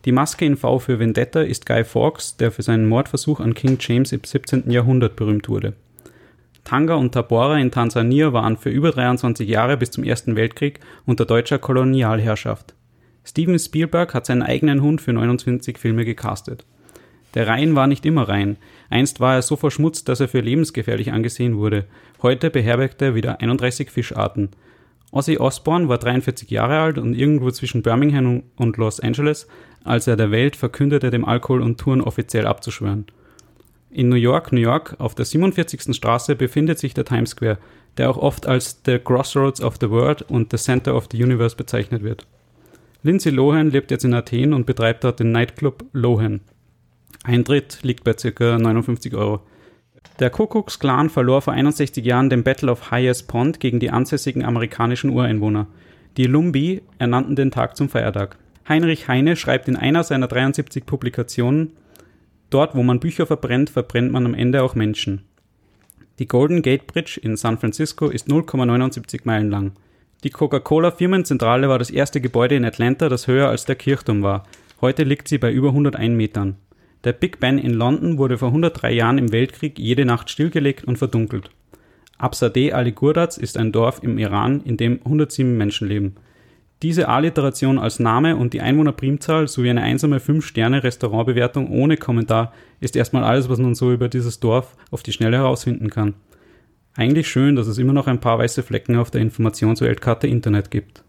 Die 0.04 0.12
Maske 0.12 0.44
in 0.44 0.56
V 0.56 0.78
für 0.78 1.00
Vendetta 1.00 1.40
ist 1.40 1.66
Guy 1.66 1.82
Fawkes, 1.82 2.36
der 2.36 2.52
für 2.52 2.62
seinen 2.62 2.86
Mordversuch 2.86 3.40
an 3.40 3.54
King 3.54 3.78
James 3.80 4.12
im 4.12 4.20
17. 4.22 4.70
Jahrhundert 4.70 5.16
berühmt 5.16 5.48
wurde. 5.48 5.72
Tanga 6.66 6.96
und 6.96 7.12
Tabora 7.12 7.58
in 7.60 7.70
Tansania 7.70 8.32
waren 8.32 8.56
für 8.56 8.70
über 8.70 8.90
23 8.90 9.48
Jahre 9.48 9.76
bis 9.76 9.92
zum 9.92 10.02
Ersten 10.02 10.34
Weltkrieg 10.34 10.80
unter 11.06 11.24
deutscher 11.24 11.60
Kolonialherrschaft. 11.60 12.74
Steven 13.24 13.56
Spielberg 13.56 14.12
hat 14.14 14.26
seinen 14.26 14.42
eigenen 14.42 14.82
Hund 14.82 15.00
für 15.00 15.12
29 15.12 15.78
Filme 15.78 16.04
gecastet. 16.04 16.66
Der 17.34 17.46
Rhein 17.46 17.76
war 17.76 17.86
nicht 17.86 18.04
immer 18.04 18.28
rein. 18.28 18.56
Einst 18.90 19.20
war 19.20 19.34
er 19.34 19.42
so 19.42 19.54
verschmutzt, 19.54 20.08
dass 20.08 20.18
er 20.18 20.26
für 20.26 20.40
lebensgefährlich 20.40 21.12
angesehen 21.12 21.56
wurde. 21.56 21.84
Heute 22.20 22.50
beherbergt 22.50 23.00
er 23.00 23.14
wieder 23.14 23.40
31 23.40 23.88
Fischarten. 23.88 24.48
Ozzy 25.12 25.38
Osbourne 25.38 25.88
war 25.88 25.98
43 25.98 26.50
Jahre 26.50 26.80
alt 26.80 26.98
und 26.98 27.14
irgendwo 27.14 27.52
zwischen 27.52 27.82
Birmingham 27.82 28.42
und 28.56 28.76
Los 28.76 28.98
Angeles, 28.98 29.46
als 29.84 30.08
er 30.08 30.16
der 30.16 30.32
Welt 30.32 30.56
verkündete, 30.56 31.12
dem 31.12 31.26
Alkohol 31.26 31.62
und 31.62 31.78
Touren 31.78 32.00
offiziell 32.00 32.48
abzuschwören. 32.48 33.06
In 33.96 34.10
New 34.10 34.16
York, 34.16 34.52
New 34.52 34.60
York, 34.60 34.94
auf 34.98 35.14
der 35.14 35.24
47. 35.24 35.96
Straße 35.96 36.36
befindet 36.36 36.78
sich 36.78 36.92
der 36.92 37.06
Times 37.06 37.30
Square, 37.30 37.56
der 37.96 38.10
auch 38.10 38.18
oft 38.18 38.46
als 38.46 38.82
The 38.84 38.98
Crossroads 38.98 39.62
of 39.62 39.76
the 39.80 39.88
World 39.88 40.20
und 40.20 40.50
The 40.50 40.58
Center 40.58 40.94
of 40.94 41.08
the 41.10 41.24
Universe 41.24 41.56
bezeichnet 41.56 42.02
wird. 42.02 42.26
Lindsay 43.02 43.30
Lohan 43.30 43.70
lebt 43.70 43.90
jetzt 43.90 44.04
in 44.04 44.12
Athen 44.12 44.52
und 44.52 44.66
betreibt 44.66 45.02
dort 45.02 45.20
den 45.20 45.32
Nightclub 45.32 45.82
Lohan. 45.94 46.40
Eintritt 47.24 47.78
liegt 47.84 48.04
bei 48.04 48.12
ca. 48.12 48.58
59 48.58 49.14
Euro. 49.14 49.40
Der 50.20 50.28
Kuckucks-Clan 50.28 51.08
verlor 51.08 51.40
vor 51.40 51.54
61 51.54 52.04
Jahren 52.04 52.28
den 52.28 52.44
Battle 52.44 52.70
of 52.70 52.90
Hayes 52.90 53.22
Pond 53.22 53.60
gegen 53.60 53.80
die 53.80 53.88
ansässigen 53.88 54.44
amerikanischen 54.44 55.08
Ureinwohner. 55.08 55.68
Die 56.18 56.26
Lumbi 56.26 56.82
ernannten 56.98 57.34
den 57.34 57.50
Tag 57.50 57.78
zum 57.78 57.88
Feiertag. 57.88 58.36
Heinrich 58.68 59.08
Heine 59.08 59.36
schreibt 59.36 59.68
in 59.68 59.76
einer 59.76 60.04
seiner 60.04 60.28
73 60.28 60.84
Publikationen, 60.84 61.72
Dort, 62.50 62.74
wo 62.74 62.82
man 62.82 63.00
Bücher 63.00 63.26
verbrennt, 63.26 63.70
verbrennt 63.70 64.12
man 64.12 64.26
am 64.26 64.34
Ende 64.34 64.62
auch 64.62 64.74
Menschen. 64.74 65.22
Die 66.18 66.28
Golden 66.28 66.62
Gate 66.62 66.86
Bridge 66.86 67.20
in 67.22 67.36
San 67.36 67.58
Francisco 67.58 68.08
ist 68.08 68.28
0,79 68.28 69.20
Meilen 69.24 69.50
lang. 69.50 69.72
Die 70.24 70.30
Coca-Cola-Firmenzentrale 70.30 71.68
war 71.68 71.78
das 71.78 71.90
erste 71.90 72.20
Gebäude 72.20 72.54
in 72.54 72.64
Atlanta, 72.64 73.08
das 73.08 73.26
höher 73.26 73.48
als 73.48 73.66
der 73.66 73.76
Kirchturm 73.76 74.22
war. 74.22 74.44
Heute 74.80 75.04
liegt 75.04 75.28
sie 75.28 75.38
bei 75.38 75.52
über 75.52 75.68
101 75.68 76.16
Metern. 76.16 76.56
Der 77.04 77.12
Big 77.12 77.38
Ben 77.38 77.58
in 77.58 77.74
London 77.74 78.18
wurde 78.18 78.38
vor 78.38 78.48
103 78.48 78.92
Jahren 78.92 79.18
im 79.18 79.30
Weltkrieg 79.30 79.78
jede 79.78 80.04
Nacht 80.04 80.30
stillgelegt 80.30 80.84
und 80.84 80.96
verdunkelt. 80.96 81.50
Absadeh 82.18 82.72
Ali 82.72 82.92
Gurdaz 82.92 83.36
ist 83.36 83.58
ein 83.58 83.72
Dorf 83.72 84.02
im 84.02 84.18
Iran, 84.18 84.62
in 84.62 84.76
dem 84.76 85.00
107 85.04 85.56
Menschen 85.56 85.86
leben. 85.86 86.16
Diese 86.82 87.08
Alliteration 87.08 87.78
als 87.78 87.98
Name 88.00 88.36
und 88.36 88.52
die 88.52 88.60
Einwohnerprimzahl 88.60 89.48
sowie 89.48 89.70
eine 89.70 89.82
einsame 89.82 90.18
5-Sterne-Restaurantbewertung 90.18 91.70
ohne 91.70 91.96
Kommentar 91.96 92.52
ist 92.80 92.96
erstmal 92.96 93.24
alles, 93.24 93.48
was 93.48 93.58
man 93.58 93.74
so 93.74 93.92
über 93.92 94.08
dieses 94.08 94.40
Dorf 94.40 94.76
auf 94.90 95.02
die 95.02 95.12
Schnelle 95.12 95.38
herausfinden 95.38 95.88
kann. 95.88 96.14
Eigentlich 96.94 97.28
schön, 97.28 97.56
dass 97.56 97.66
es 97.66 97.78
immer 97.78 97.94
noch 97.94 98.06
ein 98.06 98.20
paar 98.20 98.38
weiße 98.38 98.62
Flecken 98.62 98.96
auf 98.96 99.10
der 99.10 99.22
Informationsweltkarte 99.22 100.26
Internet 100.26 100.70
gibt. 100.70 101.02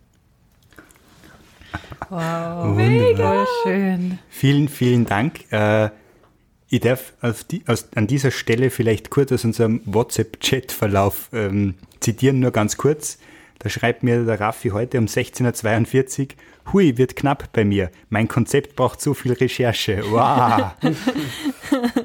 Wow. 2.10 2.77
Wunderbar. 2.77 3.45
Voll 3.63 3.73
schön. 3.73 4.19
Vielen, 4.30 4.69
vielen 4.69 5.06
Dank. 5.06 5.51
Äh, 5.51 5.89
ich 6.69 6.82
darf 6.82 7.13
auf 7.21 7.43
die, 7.43 7.63
aus, 7.67 7.89
an 7.95 8.08
dieser 8.08 8.32
Stelle 8.32 8.69
vielleicht 8.69 9.10
kurz 9.10 9.32
aus 9.32 9.45
unserem 9.45 9.82
WhatsApp-Chat-Verlauf 9.86 11.30
ähm, 11.34 11.75
zitieren, 11.99 12.39
nur 12.39 12.51
ganz 12.51 12.77
kurz. 12.77 13.19
Da 13.60 13.70
schreibt 13.70 14.04
mir 14.04 14.24
der 14.24 14.39
Raffi 14.39 14.70
heute 14.70 15.00
um 15.00 15.06
16.42 15.06 16.22
Uhr, 16.22 16.28
hui, 16.74 16.98
wird 16.98 17.15
knapp 17.15 17.52
bei 17.54 17.65
mir. 17.65 17.89
Mein 18.10 18.28
Konzept 18.28 18.76
braucht 18.76 19.02
so 19.02 19.13
viel 19.13 19.34
Recherche. 19.34 20.04
Wow. 20.10 20.74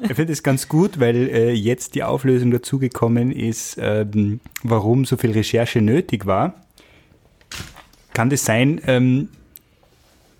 ich 0.03 0.13
finde 0.13 0.33
es 0.33 0.41
ganz 0.41 0.67
gut, 0.67 0.99
weil 0.99 1.29
äh, 1.29 1.51
jetzt 1.51 1.95
die 1.95 2.03
Auflösung 2.03 2.51
dazugekommen 2.51 3.31
ist, 3.31 3.77
ähm, 3.79 4.39
warum 4.63 5.05
so 5.05 5.17
viel 5.17 5.31
Recherche 5.31 5.81
nötig 5.81 6.25
war. 6.25 6.55
Kann 8.13 8.29
das 8.29 8.45
sein, 8.45 8.81
ähm, 8.87 9.29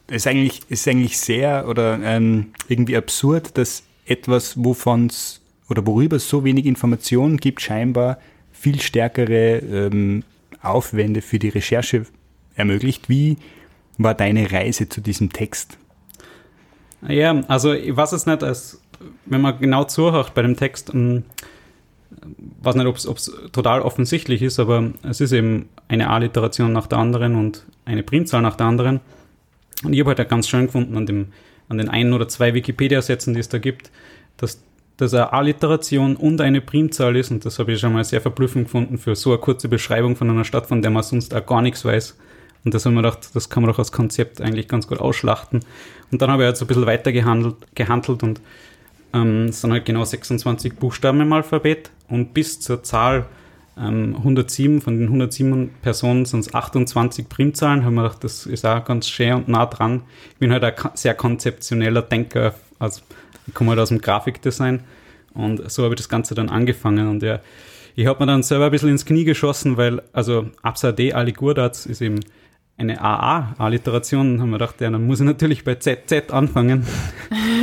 ist 0.07 0.27
eigentlich, 0.27 0.61
ist 0.69 0.87
eigentlich 0.87 1.17
sehr 1.17 1.67
oder 1.67 1.99
ähm, 2.03 2.53
irgendwie 2.67 2.97
absurd, 2.97 3.57
dass 3.57 3.83
etwas, 4.05 4.63
wovon 4.63 5.07
es 5.07 5.41
oder 5.69 5.85
worüber 5.87 6.17
es 6.17 6.29
so 6.29 6.43
wenig 6.43 6.65
Informationen 6.65 7.37
gibt, 7.37 7.61
scheinbar 7.61 8.19
viel 8.51 8.79
stärkere 8.79 9.57
ähm, 9.57 10.23
Aufwände 10.63 11.21
für 11.21 11.39
die 11.39 11.49
Recherche 11.49 12.05
ermöglicht. 12.55 13.09
Wie 13.09 13.37
war 13.97 14.13
deine 14.13 14.51
Reise 14.51 14.89
zu 14.89 15.01
diesem 15.01 15.31
Text? 15.31 15.77
Ja, 17.07 17.41
also 17.47 17.73
ich 17.73 17.95
weiß 17.95 18.13
es 18.13 18.25
nicht, 18.25 18.43
als, 18.43 18.81
wenn 19.25 19.41
man 19.41 19.59
genau 19.59 19.83
zuhört 19.83 20.33
bei 20.33 20.41
dem 20.41 20.55
Text, 20.55 20.93
ähm, 20.93 21.23
weiß 22.61 22.75
nicht, 22.75 22.85
ob 22.85 23.17
es 23.17 23.31
total 23.51 23.81
offensichtlich 23.81 24.41
ist, 24.41 24.59
aber 24.59 24.91
es 25.03 25.19
ist 25.19 25.33
eben 25.33 25.69
eine 25.87 26.09
Alliteration 26.09 26.71
nach 26.71 26.87
der 26.87 26.99
anderen 26.99 27.35
und 27.35 27.65
eine 27.85 28.03
Primzahl 28.03 28.41
nach 28.41 28.55
der 28.55 28.67
anderen. 28.67 29.01
Und 29.83 29.93
ich 29.93 29.99
habe 29.99 30.15
halt 30.15 30.29
ganz 30.29 30.47
schön 30.47 30.67
gefunden 30.67 30.95
an, 30.95 31.05
dem, 31.05 31.33
an 31.67 31.77
den 31.77 31.89
ein 31.89 32.13
oder 32.13 32.27
zwei 32.29 32.53
Wikipedia-Sätzen, 32.53 33.33
die 33.33 33.41
es 33.41 33.49
da 33.49 33.57
gibt, 33.57 33.91
dass 34.37 34.63
das 34.97 35.13
eine 35.13 35.33
Alliteration 35.33 36.15
und 36.15 36.39
eine 36.41 36.61
Primzahl 36.61 37.15
ist. 37.15 37.31
Und 37.31 37.45
das 37.45 37.59
habe 37.59 37.73
ich 37.73 37.79
schon 37.79 37.93
mal 37.93 38.03
sehr 38.03 38.21
verblüffend 38.21 38.65
gefunden 38.65 38.97
für 38.97 39.15
so 39.15 39.31
eine 39.31 39.39
kurze 39.39 39.67
Beschreibung 39.67 40.15
von 40.15 40.29
einer 40.29 40.43
Stadt, 40.43 40.67
von 40.67 40.81
der 40.81 40.91
man 40.91 41.03
sonst 41.03 41.33
auch 41.33 41.45
gar 41.45 41.61
nichts 41.61 41.83
weiß. 41.83 42.17
Und 42.65 42.73
das 42.73 42.85
haben 42.85 42.93
wir 42.93 43.01
gedacht, 43.01 43.29
das 43.33 43.49
kann 43.49 43.63
man 43.63 43.71
doch 43.71 43.79
als 43.79 43.91
Konzept 43.91 44.39
eigentlich 44.39 44.67
ganz 44.67 44.87
gut 44.87 44.99
ausschlachten. 44.99 45.61
Und 46.11 46.21
dann 46.21 46.31
habe 46.31 46.43
ich 46.43 46.47
halt 46.47 46.57
so 46.57 46.65
ein 46.65 46.67
bisschen 46.67 46.85
weiter 46.85 47.11
gehandelt, 47.11 47.55
gehandelt 47.75 48.23
und 48.23 48.41
ähm, 49.13 49.45
es 49.45 49.61
sind 49.61 49.71
halt 49.71 49.85
genau 49.85 50.03
26 50.03 50.75
Buchstaben 50.75 51.21
im 51.21 51.33
Alphabet 51.33 51.91
und 52.07 52.33
bis 52.33 52.59
zur 52.59 52.83
Zahl 52.83 53.25
ähm, 53.77 54.15
107, 54.17 54.81
von 54.81 54.97
den 54.97 55.07
107 55.07 55.71
Personen 55.81 56.25
sind 56.25 56.41
es 56.41 56.53
28 56.53 57.27
Primzahlen, 57.27 57.83
haben 57.83 57.95
wir 57.95 58.03
gedacht, 58.03 58.23
das 58.23 58.45
ist 58.45 58.65
auch 58.65 58.83
ganz 58.85 59.09
schön 59.09 59.33
und 59.33 59.47
nah 59.47 59.65
dran. 59.65 60.03
Ich 60.31 60.37
bin 60.37 60.51
halt 60.51 60.63
ein 60.63 60.73
sehr 60.93 61.15
konzeptioneller 61.15 62.01
Denker, 62.01 62.53
also 62.79 63.01
ich 63.47 63.53
komme 63.53 63.71
halt 63.71 63.79
aus 63.79 63.89
dem 63.89 64.01
Grafikdesign 64.01 64.81
und 65.33 65.69
so 65.71 65.83
habe 65.83 65.93
ich 65.93 65.99
das 65.99 66.09
Ganze 66.09 66.35
dann 66.35 66.49
angefangen 66.49 67.07
und 67.07 67.23
ja, 67.23 67.39
Ich 67.95 68.07
habe 68.07 68.19
mir 68.19 68.27
dann 68.27 68.43
selber 68.43 68.65
ein 68.65 68.71
bisschen 68.71 68.89
ins 68.89 69.05
Knie 69.05 69.23
geschossen, 69.23 69.77
weil, 69.77 70.01
also 70.13 70.47
Absade 70.61 71.15
Ali 71.15 71.31
Gurdaz 71.31 71.85
ist 71.85 72.01
eben 72.01 72.19
eine 72.77 72.99
AA-Alliteration. 72.99 74.41
haben 74.41 74.49
wir 74.49 74.57
gedacht, 74.57 74.81
ja, 74.81 74.89
dann 74.89 75.05
muss 75.05 75.19
ich 75.19 75.25
natürlich 75.25 75.63
bei 75.63 75.75
ZZ 75.75 76.31
anfangen. 76.31 76.85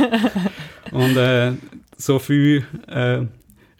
und 0.91 1.17
äh, 1.17 1.51
so 1.97 2.17
viel 2.19 2.65
äh, 2.87 3.23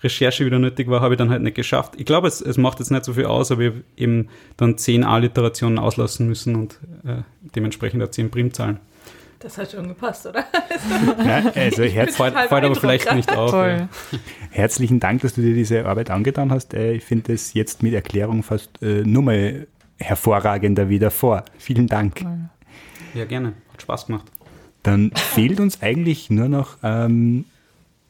Recherche 0.03 0.45
wieder 0.45 0.59
nötig 0.59 0.89
war, 0.89 1.01
habe 1.01 1.13
ich 1.13 1.17
dann 1.17 1.29
halt 1.29 1.41
nicht 1.41 1.55
geschafft. 1.55 1.93
Ich 1.97 2.05
glaube, 2.05 2.27
es, 2.27 2.41
es 2.41 2.57
macht 2.57 2.79
jetzt 2.79 2.91
nicht 2.91 3.05
so 3.05 3.13
viel 3.13 3.25
aus, 3.25 3.51
aber 3.51 3.61
ich 3.61 3.69
habe 3.69 3.83
eben 3.95 4.27
dann 4.57 4.77
zehn 4.77 5.03
A-Literationen 5.03 5.79
auslassen 5.79 6.27
müssen 6.27 6.55
und 6.55 6.79
äh, 7.05 7.21
dementsprechend 7.55 8.03
auch 8.03 8.11
zehn 8.11 8.29
Primzahlen. 8.29 8.79
Das 9.41 9.57
hat 9.57 9.71
schon 9.71 9.87
gepasst, 9.87 10.25
oder? 10.27 10.45
Ja, 11.25 11.51
also 11.55 11.83
herz 11.83 12.15
Fällt, 12.17 12.35
fällt 12.35 12.51
aber 12.63 12.75
vielleicht 12.75 13.13
nicht 13.13 13.35
auf. 13.35 13.51
Voll. 13.51 13.87
herzlichen 14.51 14.99
Dank, 14.99 15.21
dass 15.21 15.33
du 15.33 15.41
dir 15.41 15.53
diese 15.53 15.85
Arbeit 15.85 16.09
angetan 16.11 16.51
hast. 16.51 16.73
Äh, 16.73 16.93
Ich 16.93 17.03
finde 17.03 17.33
es 17.33 17.53
jetzt 17.53 17.81
mit 17.81 17.93
Erklärung 17.93 18.43
fast 18.43 18.69
äh, 18.81 19.03
nur 19.03 19.23
mal 19.23 19.67
hervorragender 19.99 20.89
wie 20.89 20.99
davor. 20.99 21.43
Vielen 21.57 21.87
Dank. 21.87 22.23
Ja, 23.13 23.25
gerne. 23.25 23.53
Hat 23.73 23.81
Spaß 23.81 24.07
gemacht. 24.07 24.25
Dann 24.83 25.11
fehlt 25.15 25.59
uns 25.59 25.81
eigentlich 25.81 26.29
nur 26.29 26.47
noch, 26.49 26.77
ähm, 26.83 27.45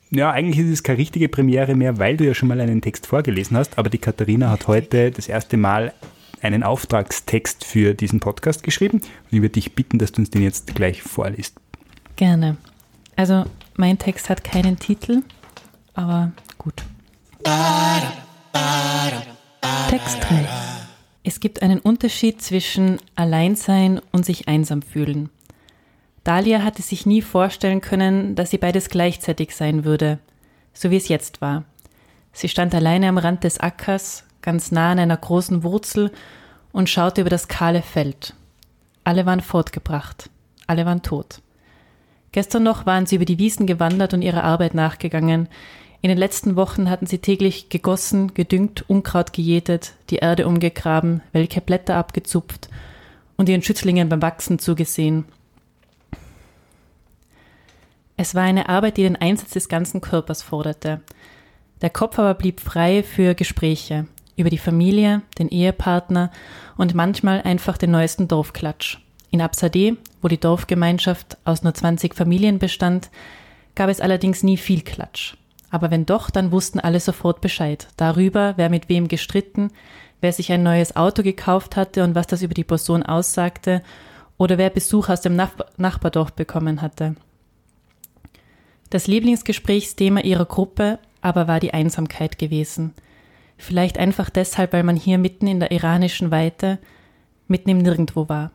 ja, 0.10 0.32
eigentlich 0.32 0.65
ist 0.65 0.72
es 0.72 0.84
keine 0.84 0.98
richtige 0.98 1.30
Premiere 1.30 1.76
mehr, 1.76 1.98
weil 1.98 2.17
du 2.17 2.26
ja 2.26 2.34
schon 2.34 2.50
mal 2.50 2.60
einen 2.60 2.82
Text 2.82 3.08
vorgelesen 3.08 3.56
hast, 3.56 3.78
aber 3.78 3.89
die 3.89 3.98
Katharina 3.98 4.50
hat 4.50 4.67
heute 4.67 5.12
das 5.12 5.30
erste 5.30 5.56
Mal 5.58 5.94
einen 6.41 6.63
Auftragstext 6.63 7.63
für 7.65 7.93
diesen 7.93 8.19
Podcast 8.19 8.63
geschrieben 8.63 8.97
und 8.99 9.30
ich 9.30 9.41
würde 9.41 9.54
dich 9.54 9.75
bitten, 9.75 9.99
dass 9.99 10.12
du 10.12 10.21
uns 10.21 10.30
den 10.30 10.41
jetzt 10.41 10.73
gleich 10.75 11.01
vorliest. 11.01 11.56
Gerne. 12.15 12.58
Also, 13.15 13.45
mein 13.75 13.97
Text 13.97 14.30
hat 14.30 14.43
keinen 14.43 14.77
Titel, 14.80 15.23
aber 15.93 16.32
gut. 16.58 16.84
Text 19.89 20.17
3. 20.21 20.47
Es 21.23 21.39
gibt 21.39 21.62
einen 21.62 21.80
Unterschied 21.80 22.41
zwischen 22.41 22.97
Alleinsein 23.15 24.01
und 24.12 24.25
sich 24.25 24.47
einsam 24.47 24.82
fühlen. 24.82 25.30
Dahlia 26.23 26.63
hatte 26.63 26.82
sich 26.82 27.06
nie 27.06 27.21
vorstellen 27.21 27.82
können, 27.82 28.36
dass 28.36 28.51
sie 28.51 28.58
beides 28.58 28.89
gleichzeitig 28.89 29.56
sein 29.56 29.84
würde, 29.84 30.19
so 30.73 30.91
wie 30.91 30.97
es 30.97 31.08
jetzt 31.08 31.41
war. 31.41 31.63
Sie 32.34 32.47
stand 32.47 32.73
alleine 32.73 33.10
am 33.10 33.17
Rand 33.17 33.43
des 33.43 33.60
Ackers, 33.60 34.23
ganz 34.41 34.71
nah 34.71 34.91
an 34.91 34.99
einer 34.99 35.17
großen 35.17 35.63
Wurzel 35.63 36.12
und 36.71 36.89
schaute 36.89 37.21
über 37.21 37.30
das 37.30 37.47
kahle 37.47 37.82
Feld. 37.82 38.34
Alle 39.04 39.25
waren 39.25 39.41
fortgebracht, 39.41 40.30
alle 40.67 40.86
waren 40.86 41.01
tot. 41.01 41.41
Gestern 42.32 42.63
noch 42.63 42.86
waren 42.86 43.06
sie 43.06 43.15
über 43.15 43.25
die 43.25 43.39
Wiesen 43.39 43.67
gewandert 43.67 44.13
und 44.13 44.21
ihrer 44.21 44.43
Arbeit 44.43 44.73
nachgegangen. 44.73 45.49
In 46.01 46.10
den 46.10 46.17
letzten 46.17 46.56
Wochen 46.56 46.89
hatten 46.89 47.06
sie 47.06 47.19
täglich 47.19 47.69
gegossen, 47.69 48.34
gedüngt, 48.34 48.86
Unkraut 48.89 49.34
gejätet, 49.34 49.93
die 50.10 50.17
Erde 50.17 50.47
umgegraben, 50.47 51.21
welke 51.34 51.62
Blätter 51.62 51.95
abgezupft 51.95 52.69
und 53.38 53.49
ihren 53.49 53.62
Schützlingen 53.62 54.10
beim 54.10 54.21
Wachsen 54.21 54.60
zugesehen. 54.60 55.25
Es 58.17 58.34
war 58.34 58.43
eine 58.43 58.69
Arbeit, 58.69 58.97
die 58.97 59.04
den 59.04 59.15
Einsatz 59.15 59.51
des 59.51 59.67
ganzen 59.67 59.99
Körpers 59.99 60.41
forderte. 60.41 61.01
Der 61.82 61.89
Kopf 61.89 62.17
aber 62.19 62.36
blieb 62.36 62.62
frei 62.62 63.04
für 63.04 63.36
Gespräche 63.36 64.06
über 64.41 64.49
die 64.49 64.58
Familie, 64.58 65.21
den 65.39 65.49
Ehepartner 65.49 66.32
und 66.77 66.93
manchmal 66.93 67.41
einfach 67.41 67.77
den 67.77 67.91
neuesten 67.91 68.27
Dorfklatsch. 68.27 68.97
In 69.30 69.41
Absade, 69.41 69.97
wo 70.21 70.27
die 70.27 70.39
Dorfgemeinschaft 70.39 71.38
aus 71.45 71.63
nur 71.63 71.73
20 71.73 72.15
Familien 72.15 72.60
bestand, 72.60 73.10
gab 73.75 73.89
es 73.89 74.01
allerdings 74.01 74.43
nie 74.43 74.58
viel 74.58 74.82
Klatsch. 74.82 75.36
Aber 75.69 75.89
wenn 75.89 76.06
doch, 76.06 76.30
dann 76.30 76.51
wussten 76.51 76.82
alle 76.82 76.99
sofort 76.99 77.39
Bescheid. 77.39 77.88
Darüber, 77.95 78.54
wer 78.58 78.69
mit 78.69 78.89
wem 78.89 79.08
gestritten, 79.08 79.71
wer 80.19 80.34
sich 80.34 80.51
ein 80.51 80.63
neues 80.63 80.97
Auto 80.97 81.23
gekauft 81.23 81.77
hatte 81.77 82.04
und 82.04 82.13
was 82.13 82.27
das 82.27 82.41
über 82.41 82.54
die 82.54 82.65
Person 82.65 83.04
aussagte, 83.04 83.82
oder 84.38 84.58
wer 84.58 84.69
Besuch 84.71 85.08
aus 85.08 85.21
dem 85.21 85.36
Nach 85.36 85.51
Nachbardorf 85.77 86.34
bekommen 86.34 86.82
hatte. 86.82 87.15
Das 88.89 89.08
Lieblingsgesprächsthema 89.08 90.21
ihrer 90.21 90.45
Gruppe 90.45 90.99
aber 91.21 91.47
war 91.47 91.60
die 91.60 91.73
Einsamkeit 91.73 92.38
gewesen. 92.38 92.93
Vielleicht 93.62 94.00
einfach 94.00 94.32
deshalb, 94.32 94.74
weil 94.74 94.82
man 94.82 94.95
hier 94.95 95.19
mitten 95.19 95.45
in 95.45 95.60
der 95.60 95.69
iranischen 95.69 96.32
Weite, 96.32 96.80
mitten 97.47 97.69
im 97.69 97.78
Nirgendwo 97.78 98.28
war. 98.28 98.50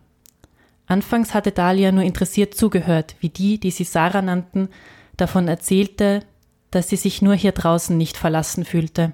Anfangs 0.88 1.33
hatte 1.33 1.53
Dahlia 1.53 1.92
nur 1.92 2.03
interessiert 2.03 2.55
zugehört, 2.55 3.14
wie 3.21 3.29
die, 3.29 3.61
die 3.61 3.71
sie 3.71 3.85
Sarah 3.85 4.21
nannten, 4.21 4.69
davon 5.16 5.47
erzählte, 5.47 6.25
dass 6.73 6.88
sie 6.88 6.97
sich 6.97 7.23
nur 7.23 7.37
hier 7.37 7.53
draußen 7.53 7.97
nicht 7.97 8.16
verlassen 8.16 8.64
fühlte. 8.64 9.12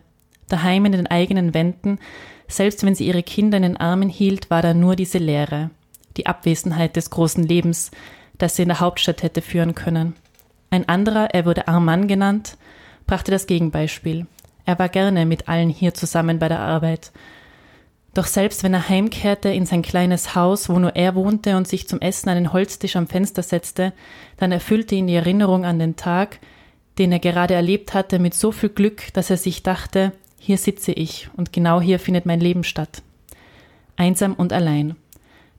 Daheim 0.48 0.86
in 0.86 0.92
den 0.92 1.08
eigenen 1.08 1.52
Wänden, 1.52 1.98
selbst 2.48 2.86
wenn 2.86 2.94
sie 2.94 3.06
ihre 3.06 3.22
Kinder 3.22 3.58
in 3.58 3.62
den 3.62 3.76
Armen 3.76 4.08
hielt, 4.08 4.48
war 4.48 4.62
da 4.62 4.72
nur 4.72 4.96
diese 4.96 5.18
Leere, 5.18 5.68
die 6.16 6.24
Abwesenheit 6.24 6.96
des 6.96 7.10
großen 7.10 7.44
Lebens, 7.44 7.90
das 8.38 8.56
sie 8.56 8.62
in 8.62 8.68
der 8.68 8.80
Hauptstadt 8.80 9.22
hätte 9.22 9.42
führen 9.42 9.74
können. 9.74 10.14
Ein 10.70 10.88
anderer, 10.88 11.34
er 11.34 11.44
wurde 11.44 11.68
Arman 11.68 12.08
genannt, 12.08 12.56
brachte 13.06 13.30
das 13.30 13.46
Gegenbeispiel. 13.46 14.26
Er 14.64 14.78
war 14.78 14.88
gerne 14.88 15.26
mit 15.26 15.48
allen 15.48 15.70
hier 15.70 15.94
zusammen 15.94 16.38
bei 16.38 16.48
der 16.48 16.60
Arbeit. 16.60 17.12
Doch 18.14 18.26
selbst 18.26 18.62
wenn 18.62 18.74
er 18.74 18.88
heimkehrte 18.88 19.48
in 19.48 19.64
sein 19.64 19.82
kleines 19.82 20.34
Haus, 20.34 20.68
wo 20.68 20.78
nur 20.78 20.94
er 20.96 21.14
wohnte 21.14 21.56
und 21.56 21.66
sich 21.66 21.88
zum 21.88 22.00
Essen 22.00 22.28
den 22.28 22.52
Holztisch 22.52 22.96
am 22.96 23.06
Fenster 23.06 23.42
setzte, 23.42 23.92
dann 24.36 24.52
erfüllte 24.52 24.94
ihn 24.94 25.06
die 25.06 25.14
Erinnerung 25.14 25.64
an 25.64 25.78
den 25.78 25.96
Tag, 25.96 26.38
den 26.98 27.10
er 27.10 27.20
gerade 27.20 27.54
erlebt 27.54 27.94
hatte, 27.94 28.18
mit 28.18 28.34
so 28.34 28.52
viel 28.52 28.68
Glück, 28.68 29.12
dass 29.14 29.30
er 29.30 29.38
sich 29.38 29.62
dachte, 29.62 30.12
hier 30.38 30.58
sitze 30.58 30.92
ich 30.92 31.30
und 31.36 31.52
genau 31.52 31.80
hier 31.80 31.98
findet 31.98 32.26
mein 32.26 32.40
Leben 32.40 32.64
statt. 32.64 33.02
Einsam 33.96 34.34
und 34.34 34.52
allein. 34.52 34.96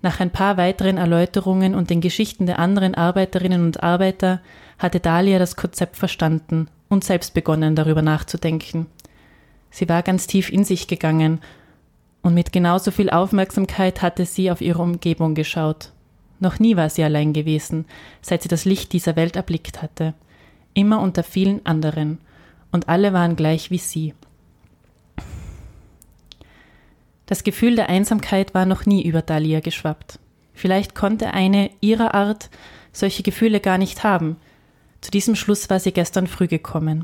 Nach 0.04 0.20
ein 0.20 0.30
paar 0.30 0.58
weiteren 0.58 0.98
Erläuterungen 0.98 1.74
und 1.74 1.90
den 1.90 2.02
Geschichten 2.02 2.46
der 2.46 2.60
anderen 2.60 2.94
Arbeiterinnen 2.94 3.66
und 3.66 3.82
Arbeiter 3.82 4.42
hatte 4.78 5.00
Dahlia 5.00 5.40
das 5.40 5.56
Konzept 5.56 5.96
verstanden 5.96 6.68
und 6.94 7.04
selbst 7.04 7.34
begonnen, 7.34 7.76
darüber 7.76 8.02
nachzudenken. 8.02 8.86
Sie 9.70 9.90
war 9.90 10.04
ganz 10.04 10.28
tief 10.28 10.50
in 10.50 10.64
sich 10.64 10.88
gegangen 10.88 11.42
und 12.22 12.34
mit 12.34 12.54
genauso 12.54 12.92
viel 12.92 13.10
Aufmerksamkeit 13.10 14.02
hatte 14.02 14.26
sie 14.26 14.50
auf 14.50 14.62
ihre 14.62 14.82
Umgebung 14.82 15.36
geschaut. 15.36 15.92
Noch 16.40 16.60
nie 16.60 16.76
war 16.76 16.90
sie 16.90 17.04
allein 17.04 17.34
gewesen, 17.34 17.86
seit 18.22 18.44
sie 18.44 18.50
das 18.50 18.66
Licht 18.66 18.94
dieser 18.94 19.16
Welt 19.16 19.36
erblickt 19.36 19.82
hatte. 19.82 20.14
Immer 20.74 21.02
unter 21.02 21.24
vielen 21.24 21.66
anderen. 21.66 22.20
Und 22.72 22.90
alle 22.90 23.14
waren 23.14 23.36
gleich 23.36 23.72
wie 23.72 23.78
sie. 23.78 24.14
Das 27.26 27.44
Gefühl 27.44 27.76
der 27.76 27.90
Einsamkeit 27.90 28.54
war 28.54 28.66
noch 28.66 28.86
nie 28.86 29.04
über 29.04 29.22
Dahlia 29.22 29.60
geschwappt. 29.60 30.20
Vielleicht 30.54 30.96
konnte 30.96 31.34
eine 31.34 31.72
ihrer 31.82 32.14
Art 32.14 32.50
solche 32.92 33.24
Gefühle 33.24 33.60
gar 33.60 33.78
nicht 33.78 34.04
haben. 34.04 34.38
Zu 35.04 35.12
diesem 35.12 35.36
Schluss 35.36 35.70
war 35.70 35.82
sie 35.82 35.92
gestern 35.92 36.28
früh 36.28 36.48
gekommen. 36.48 37.04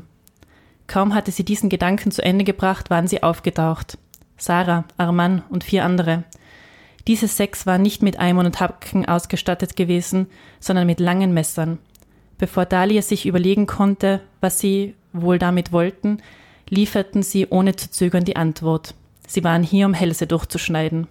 Kaum 0.86 1.14
hatte 1.14 1.32
sie 1.32 1.44
diesen 1.44 1.68
Gedanken 1.68 2.10
zu 2.10 2.24
Ende 2.24 2.44
gebracht, 2.44 2.88
waren 2.88 3.06
sie 3.06 3.22
aufgetaucht. 3.22 3.98
Sarah, 4.38 4.86
Arman 4.96 5.42
und 5.50 5.64
vier 5.64 5.84
andere. 5.84 6.24
Diese 7.06 7.28
sechs 7.28 7.66
waren 7.66 7.82
nicht 7.82 8.02
mit 8.02 8.18
Eimern 8.18 8.46
und 8.46 8.58
Hacken 8.58 9.04
ausgestattet 9.04 9.76
gewesen, 9.76 10.28
sondern 10.60 10.86
mit 10.86 10.98
langen 10.98 11.34
Messern. 11.34 11.76
Bevor 12.38 12.64
Dahlia 12.64 13.02
sich 13.02 13.26
überlegen 13.26 13.66
konnte, 13.66 14.22
was 14.40 14.58
sie 14.58 14.94
wohl 15.12 15.38
damit 15.38 15.70
wollten, 15.70 16.22
lieferten 16.70 17.22
sie 17.22 17.48
ohne 17.50 17.76
zu 17.76 17.90
zögern 17.90 18.24
die 18.24 18.36
Antwort. 18.36 18.94
Sie 19.28 19.44
waren 19.44 19.62
hier, 19.62 19.84
um 19.84 19.92
Hälse 19.92 20.26
durchzuschneiden. 20.26 21.06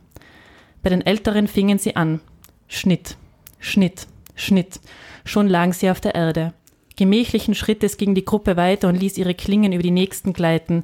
Bei 0.81 0.89
den 0.89 1.05
Älteren 1.05 1.47
fingen 1.47 1.77
sie 1.77 1.95
an. 1.95 2.19
Schnitt, 2.67 3.15
Schnitt, 3.59 4.07
Schnitt. 4.33 4.79
Schon 5.23 5.47
lagen 5.47 5.73
sie 5.73 5.91
auf 5.91 6.01
der 6.01 6.15
Erde. 6.15 6.53
Gemächlichen 6.99 7.55
Schrittes 7.55 7.95
ging 7.95 8.13
die 8.13 8.25
Gruppe 8.25 8.57
weiter 8.57 8.89
und 8.89 8.99
ließ 8.99 9.17
ihre 9.17 9.33
Klingen 9.33 9.71
über 9.71 9.83
die 9.83 9.89
nächsten 9.89 10.33
gleiten. 10.33 10.83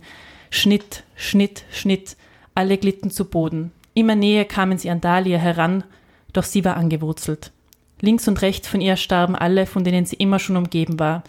Schnitt, 0.49 1.03
Schnitt, 1.17 1.65
Schnitt. 1.71 2.15
Alle 2.53 2.77
glitten 2.77 3.11
zu 3.11 3.25
Boden. 3.25 3.73
Immer 3.95 4.15
näher 4.15 4.45
kamen 4.45 4.77
sie 4.77 4.89
an 4.89 5.01
Dahlia 5.01 5.37
heran, 5.37 5.83
doch 6.31 6.45
sie 6.45 6.63
war 6.63 6.77
angewurzelt. 6.77 7.51
Links 7.99 8.29
und 8.29 8.41
rechts 8.41 8.65
von 8.65 8.79
ihr 8.79 8.95
starben 8.95 9.35
alle, 9.35 9.65
von 9.65 9.83
denen 9.83 10.05
sie 10.05 10.15
immer 10.15 10.39
schon 10.39 10.55
umgeben 10.55 10.99
war. 10.99 11.25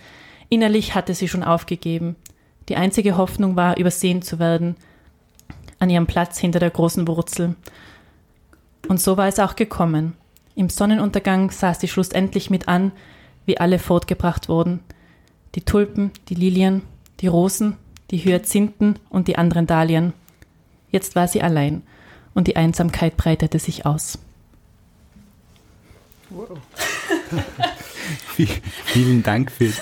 Innerlich 0.51 0.95
hatte 0.95 1.15
sie 1.15 1.27
schon 1.27 1.43
aufgegeben. 1.43 2.15
Die 2.69 2.77
einzige 2.77 3.17
Hoffnung 3.17 3.57
war, 3.57 3.79
übersehen 3.79 4.23
zu 4.23 4.39
werden, 4.39 4.77
an 5.81 5.91
ihrem 5.91 6.07
Platz 6.07 6.39
hinter 6.39 6.61
der 6.61 6.71
großen 6.71 7.09
Wurzel. 7.09 7.57
Und 8.87 9.01
so 9.01 9.17
war 9.17 9.27
es 9.27 9.41
auch 9.41 9.57
gekommen. 9.57 10.13
Im 10.55 10.69
Sonnenuntergang 10.69 11.51
sah 11.51 11.75
sie 11.75 11.89
schlussendlich 11.89 12.51
mit 12.51 12.69
an, 12.69 12.93
wie 13.47 13.59
alle 13.59 13.79
fortgebracht 13.79 14.49
wurden. 14.49 14.81
Die 15.55 15.63
Tulpen, 15.63 16.11
die 16.29 16.35
Lilien, 16.35 16.83
die 17.21 17.29
Rosen, 17.29 17.77
die 18.11 18.19
Hyazinthen 18.19 18.99
und 19.09 19.29
die 19.29 19.39
anderen 19.39 19.67
Dahlien. 19.67 20.13
Jetzt 20.91 21.17
war 21.17 21.29
sie 21.29 21.43
allein 21.43 21.83
und 22.35 22.47
die 22.47 22.57
Einsamkeit 22.57 23.17
breitete 23.17 23.59
sich 23.59 23.87
aus. 23.87 24.19
Vielen 28.85 29.23
Dank 29.23 29.51
für, 29.51 29.73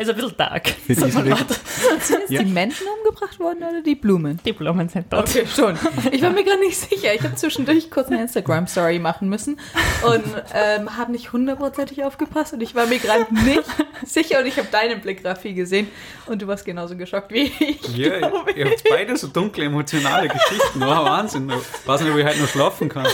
Also 0.00 0.12
ein 0.12 0.16
bisschen 0.16 0.36
dark. 0.38 0.72
Leute- 0.88 1.54
Sind 2.00 2.30
Ja. 2.30 2.42
die 2.42 2.50
Menschen 2.50 2.86
umgebracht 2.98 3.38
worden 3.38 3.58
oder 3.58 3.82
die 3.82 3.94
Blumen? 3.94 4.40
Die 4.46 4.52
Blumen 4.54 4.88
sind 4.88 5.06
dort. 5.12 5.28
Okay, 5.28 5.44
schon. 5.46 5.78
Ich 6.10 6.22
war 6.22 6.30
mir 6.30 6.42
gerade 6.42 6.60
nicht 6.60 6.78
sicher. 6.78 7.12
Ich 7.14 7.22
habe 7.22 7.34
zwischendurch 7.34 7.90
kurz 7.90 8.08
eine 8.08 8.22
Instagram-Story 8.22 8.98
machen 8.98 9.28
müssen 9.28 9.60
und 10.06 10.24
ähm, 10.54 10.96
habe 10.96 11.12
nicht 11.12 11.32
hundertprozentig 11.34 12.02
aufgepasst 12.02 12.54
und 12.54 12.62
ich 12.62 12.74
war 12.74 12.86
mir 12.86 12.98
gerade 12.98 13.26
nicht 13.44 13.62
sicher 14.06 14.38
und 14.40 14.46
ich 14.46 14.56
habe 14.56 14.68
deinen 14.72 15.02
Blick, 15.02 15.22
Raffi, 15.22 15.52
gesehen 15.52 15.88
und 16.26 16.40
du 16.40 16.46
warst 16.46 16.64
genauso 16.64 16.96
geschockt 16.96 17.30
wie 17.32 17.52
ich. 17.58 17.96
Ja, 17.96 18.18
glaub 18.20 18.56
ihr 18.56 18.66
habt 18.70 18.82
beide 18.88 19.14
so 19.18 19.26
dunkle, 19.26 19.66
emotionale 19.66 20.28
Geschichten. 20.28 20.82
Oh, 20.82 20.86
Wahnsinn. 20.86 21.50
Ich 21.50 21.86
weiß 21.86 22.00
nicht, 22.00 22.10
ob 22.10 22.16
ich 22.18 22.24
heute 22.24 22.40
noch 22.40 22.48
schlafen 22.48 22.88
kann. 22.88 23.06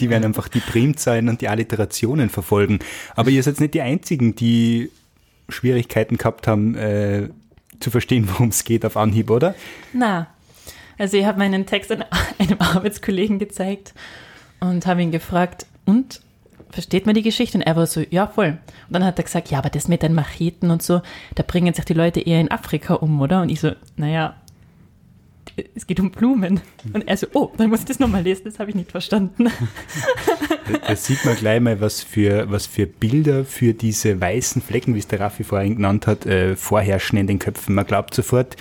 Die 0.00 0.10
werden 0.10 0.24
einfach 0.24 0.48
die 0.48 0.60
Primzahlen 0.60 1.28
und 1.28 1.40
die 1.40 1.48
Alliterationen 1.48 2.28
verfolgen. 2.30 2.78
Aber 3.16 3.30
ihr 3.30 3.42
seid 3.42 3.60
nicht 3.60 3.74
die 3.74 3.82
Einzigen, 3.82 4.34
die 4.34 4.90
Schwierigkeiten 5.48 6.18
gehabt 6.18 6.46
haben, 6.46 6.74
äh, 6.74 7.28
zu 7.80 7.90
verstehen, 7.90 8.28
worum 8.30 8.48
es 8.48 8.64
geht 8.64 8.84
auf 8.84 8.96
Anhieb, 8.96 9.30
oder? 9.30 9.54
Na, 9.92 10.28
also 10.98 11.16
ich 11.16 11.24
habe 11.24 11.38
meinen 11.38 11.66
Text 11.66 11.90
einem 11.92 12.58
Arbeitskollegen 12.58 13.38
gezeigt 13.38 13.94
und 14.60 14.86
habe 14.86 15.02
ihn 15.02 15.10
gefragt, 15.10 15.66
und 15.88 16.20
versteht 16.70 17.06
man 17.06 17.14
die 17.14 17.22
Geschichte? 17.22 17.56
Und 17.56 17.62
er 17.62 17.76
war 17.76 17.86
so, 17.86 18.02
ja, 18.10 18.26
voll. 18.26 18.58
Und 18.88 18.92
dann 18.92 19.04
hat 19.04 19.18
er 19.18 19.24
gesagt, 19.24 19.50
ja, 19.50 19.58
aber 19.58 19.70
das 19.70 19.88
mit 19.88 20.02
den 20.02 20.14
Macheten 20.14 20.70
und 20.70 20.82
so, 20.82 21.00
da 21.34 21.42
bringen 21.42 21.72
sich 21.72 21.86
die 21.86 21.94
Leute 21.94 22.20
eher 22.20 22.40
in 22.40 22.50
Afrika 22.50 22.94
um, 22.94 23.20
oder? 23.22 23.42
Und 23.42 23.48
ich 23.48 23.60
so, 23.60 23.72
naja, 23.96 24.36
es 25.74 25.86
geht 25.86 26.00
um 26.00 26.10
Blumen. 26.10 26.60
Und 26.92 27.06
er 27.06 27.16
so, 27.16 27.26
oh, 27.34 27.50
dann 27.56 27.70
muss 27.70 27.80
ich 27.80 27.86
das 27.86 27.98
nochmal 27.98 28.22
lesen, 28.22 28.42
das 28.44 28.58
habe 28.58 28.70
ich 28.70 28.76
nicht 28.76 28.90
verstanden. 28.90 29.48
Da, 30.86 30.96
sieht 30.96 31.24
man 31.24 31.34
gleich 31.36 31.60
mal, 31.60 31.80
was 31.80 32.02
für, 32.02 32.50
was 32.50 32.66
für 32.66 32.86
Bilder 32.86 33.44
für 33.44 33.72
diese 33.72 34.20
weißen 34.20 34.60
Flecken, 34.60 34.94
wie 34.94 34.98
es 34.98 35.08
der 35.08 35.20
Raffi 35.20 35.44
vorhin 35.44 35.76
genannt 35.76 36.06
hat, 36.06 36.26
äh, 36.26 36.56
vorherrschen 36.56 37.18
in 37.18 37.26
den 37.26 37.38
Köpfen. 37.38 37.74
Man 37.74 37.86
glaubt 37.86 38.14
sofort, 38.14 38.56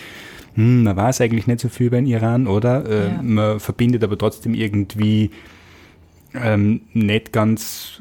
hm, 0.56 0.84
man 0.84 0.96
weiß 0.96 1.22
eigentlich 1.22 1.48
nicht 1.48 1.60
so 1.60 1.70
viel 1.70 1.88
über 1.88 1.98
den 1.98 2.08
Iran, 2.08 2.48
oder? 2.48 2.86
Äh, 2.86 3.08
Ja. 3.08 3.22
Man 3.22 3.60
verbindet 3.60 4.04
aber 4.04 4.18
trotzdem 4.18 4.54
irgendwie 4.54 5.32
ähm, 6.34 6.82
nicht 6.94 7.34
ganz 7.34 8.00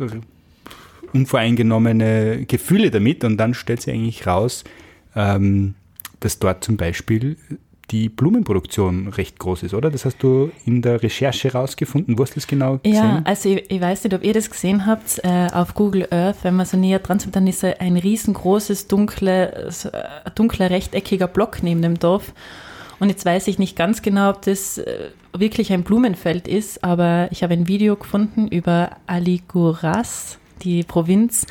unvoreingenommene 1.13 2.45
Gefühle 2.47 2.91
damit 2.91 3.25
und 3.25 3.37
dann 3.39 3.55
stellt 3.55 3.83
sich 3.83 3.95
eigentlich 3.95 4.27
raus, 4.27 4.65
ähm, 5.15 5.75
dass 6.21 6.39
dort 6.39 6.65
zum 6.65 6.77
Beispiel 6.77 7.37
die 7.91 8.09
Blumenproduktion 8.09 9.09
recht 9.09 9.39
groß 9.39 9.63
ist, 9.63 9.73
oder? 9.75 9.91
Das 9.91 10.05
hast 10.05 10.21
du 10.23 10.51
in 10.65 10.83
der 10.83 11.03
Recherche 11.03 11.53
rausgefunden. 11.53 12.19
Wo 12.19 12.23
hast 12.23 12.33
du 12.33 12.41
das 12.41 12.47
genau 12.49 12.79
gesehen? 12.79 12.95
Ja, 12.97 13.23
also 13.25 13.49
ich, 13.49 13.71
ich 13.71 13.81
weiß 13.81 14.03
nicht, 14.05 14.13
ob 14.15 14.25
ihr 14.25 14.33
das 14.35 14.51
gesehen 14.51 14.87
habt, 14.87 15.21
äh, 15.23 15.47
auf 15.53 15.75
Google 15.75 16.09
Earth, 16.11 16.39
wenn 16.43 16.57
man 16.57 16.67
so 16.67 16.77
näher 16.77 16.99
dran 16.99 17.19
ist, 17.19 17.29
dann 17.37 17.47
ist 17.47 17.65
ein- 17.65 17.97
riesengroßes, 17.97 18.89
dunkle, 18.89 19.69
so, 19.71 19.91
äh, 19.91 20.03
dunkler, 20.35 20.71
rechteckiger 20.71 21.29
Block 21.29 21.63
neben 21.63 21.81
dem 21.83 21.99
Dorf. 21.99 22.33
Und 22.99 23.09
jetzt 23.11 23.25
weiß 23.25 23.47
ich 23.49 23.59
nicht 23.59 23.77
ganz 23.77 24.03
genau, 24.03 24.31
ob 24.31 24.43
das 24.43 24.79
äh, 24.79 25.11
wirklich 25.37 25.73
ein 25.73 25.83
Blumenfeld 25.85 26.49
ist, 26.49 26.83
aber 26.83 27.29
ich 27.31 27.43
habe 27.43 27.53
ein 27.53 27.69
Video 27.69 27.95
gefunden 27.95 28.49
über 28.49 28.97
Aliguras, 29.07 30.39
die 30.63 30.83
Provinz, 30.83 31.47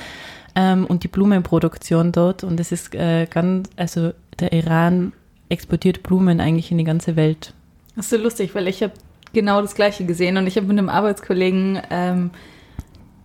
ähm, 0.55 0.85
und 0.85 1.03
die 1.03 1.07
Blumenproduktion 1.07 2.11
dort. 2.11 2.43
Und 2.43 2.59
es 2.59 2.71
ist 2.71 2.93
äh, 2.95 3.25
ganz, 3.29 3.69
also 3.75 4.11
der 4.39 4.53
Iran 4.53 5.13
exportiert 5.49 6.03
Blumen 6.03 6.39
eigentlich 6.39 6.71
in 6.71 6.77
die 6.77 6.83
ganze 6.83 7.15
Welt. 7.15 7.53
Das 7.95 8.05
ist 8.05 8.09
so 8.11 8.17
lustig, 8.17 8.55
weil 8.55 8.67
ich 8.67 8.81
habe 8.83 8.93
genau 9.33 9.61
das 9.61 9.75
Gleiche 9.75 10.05
gesehen 10.05 10.37
und 10.37 10.47
ich 10.47 10.55
habe 10.57 10.67
mit 10.67 10.77
einem 10.77 10.89
Arbeitskollegen 10.89 11.81
ähm, 11.89 12.31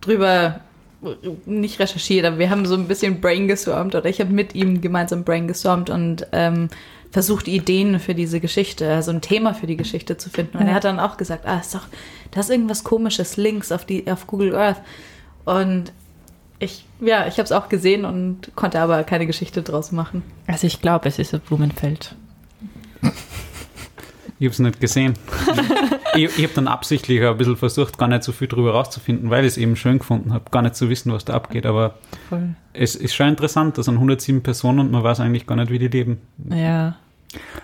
drüber 0.01 0.61
nicht 1.45 1.79
recherchiert, 1.79 2.25
aber 2.25 2.37
wir 2.37 2.49
haben 2.51 2.65
so 2.65 2.75
ein 2.75 2.87
bisschen 2.87 3.21
brainstormt 3.21 3.95
oder 3.95 4.05
ich 4.07 4.19
habe 4.19 4.31
mit 4.31 4.53
ihm 4.53 4.81
gemeinsam 4.81 5.23
brainstormt 5.23 5.89
und 5.89 6.27
ähm, 6.31 6.69
versucht 7.11 7.47
Ideen 7.47 7.99
für 7.99 8.13
diese 8.13 8.39
Geschichte, 8.39 8.89
also 8.93 9.11
ein 9.11 9.21
Thema 9.21 9.53
für 9.53 9.67
die 9.67 9.77
Geschichte 9.77 10.17
zu 10.17 10.29
finden. 10.29 10.57
Und 10.57 10.63
Ja. 10.65 10.69
er 10.69 10.75
hat 10.75 10.83
dann 10.83 10.99
auch 10.99 11.17
gesagt, 11.17 11.45
ah, 11.47 11.57
ist 11.59 11.73
doch, 11.73 11.87
da 12.29 12.39
ist 12.41 12.51
irgendwas 12.51 12.83
Komisches 12.83 13.35
links 13.35 13.71
auf 13.71 13.83
die 13.83 14.09
auf 14.11 14.27
Google 14.27 14.55
Earth 14.55 14.81
und 15.45 15.91
ich, 16.61 16.85
ja, 16.99 17.25
ich 17.27 17.33
habe 17.33 17.43
es 17.43 17.51
auch 17.51 17.69
gesehen 17.69 18.05
und 18.05 18.51
konnte 18.55 18.79
aber 18.79 19.03
keine 19.03 19.25
Geschichte 19.25 19.63
draus 19.63 19.91
machen. 19.91 20.21
Also 20.45 20.67
ich 20.67 20.79
glaube, 20.79 21.09
es 21.09 21.17
ist 21.17 21.33
ein 21.33 21.41
Blumenfeld. 21.41 22.15
Ich 24.37 24.45
habe 24.45 24.53
es 24.53 24.59
nicht 24.59 24.79
gesehen. 24.79 25.15
ich 26.15 26.37
ich 26.37 26.43
habe 26.43 26.53
dann 26.53 26.67
absichtlich 26.67 27.23
ein 27.23 27.37
bisschen 27.37 27.57
versucht, 27.57 27.97
gar 27.97 28.07
nicht 28.07 28.23
so 28.23 28.31
viel 28.31 28.47
drüber 28.47 28.73
rauszufinden, 28.73 29.31
weil 29.31 29.43
ich 29.43 29.53
es 29.53 29.57
eben 29.57 29.75
schön 29.75 29.97
gefunden 29.99 30.33
habe, 30.33 30.51
gar 30.51 30.61
nicht 30.61 30.75
zu 30.75 30.89
wissen, 30.89 31.11
was 31.11 31.25
da 31.25 31.33
abgeht. 31.33 31.65
Aber 31.65 31.95
Voll. 32.29 32.55
es 32.73 32.95
ist 32.95 33.15
schon 33.15 33.27
interessant, 33.27 33.79
da 33.79 33.83
sind 33.83 33.95
107 33.95 34.43
Personen 34.43 34.79
und 34.79 34.91
man 34.91 35.03
weiß 35.03 35.19
eigentlich 35.19 35.47
gar 35.47 35.55
nicht, 35.55 35.71
wie 35.71 35.79
die 35.79 35.87
leben. 35.87 36.21
Ja. 36.49 36.97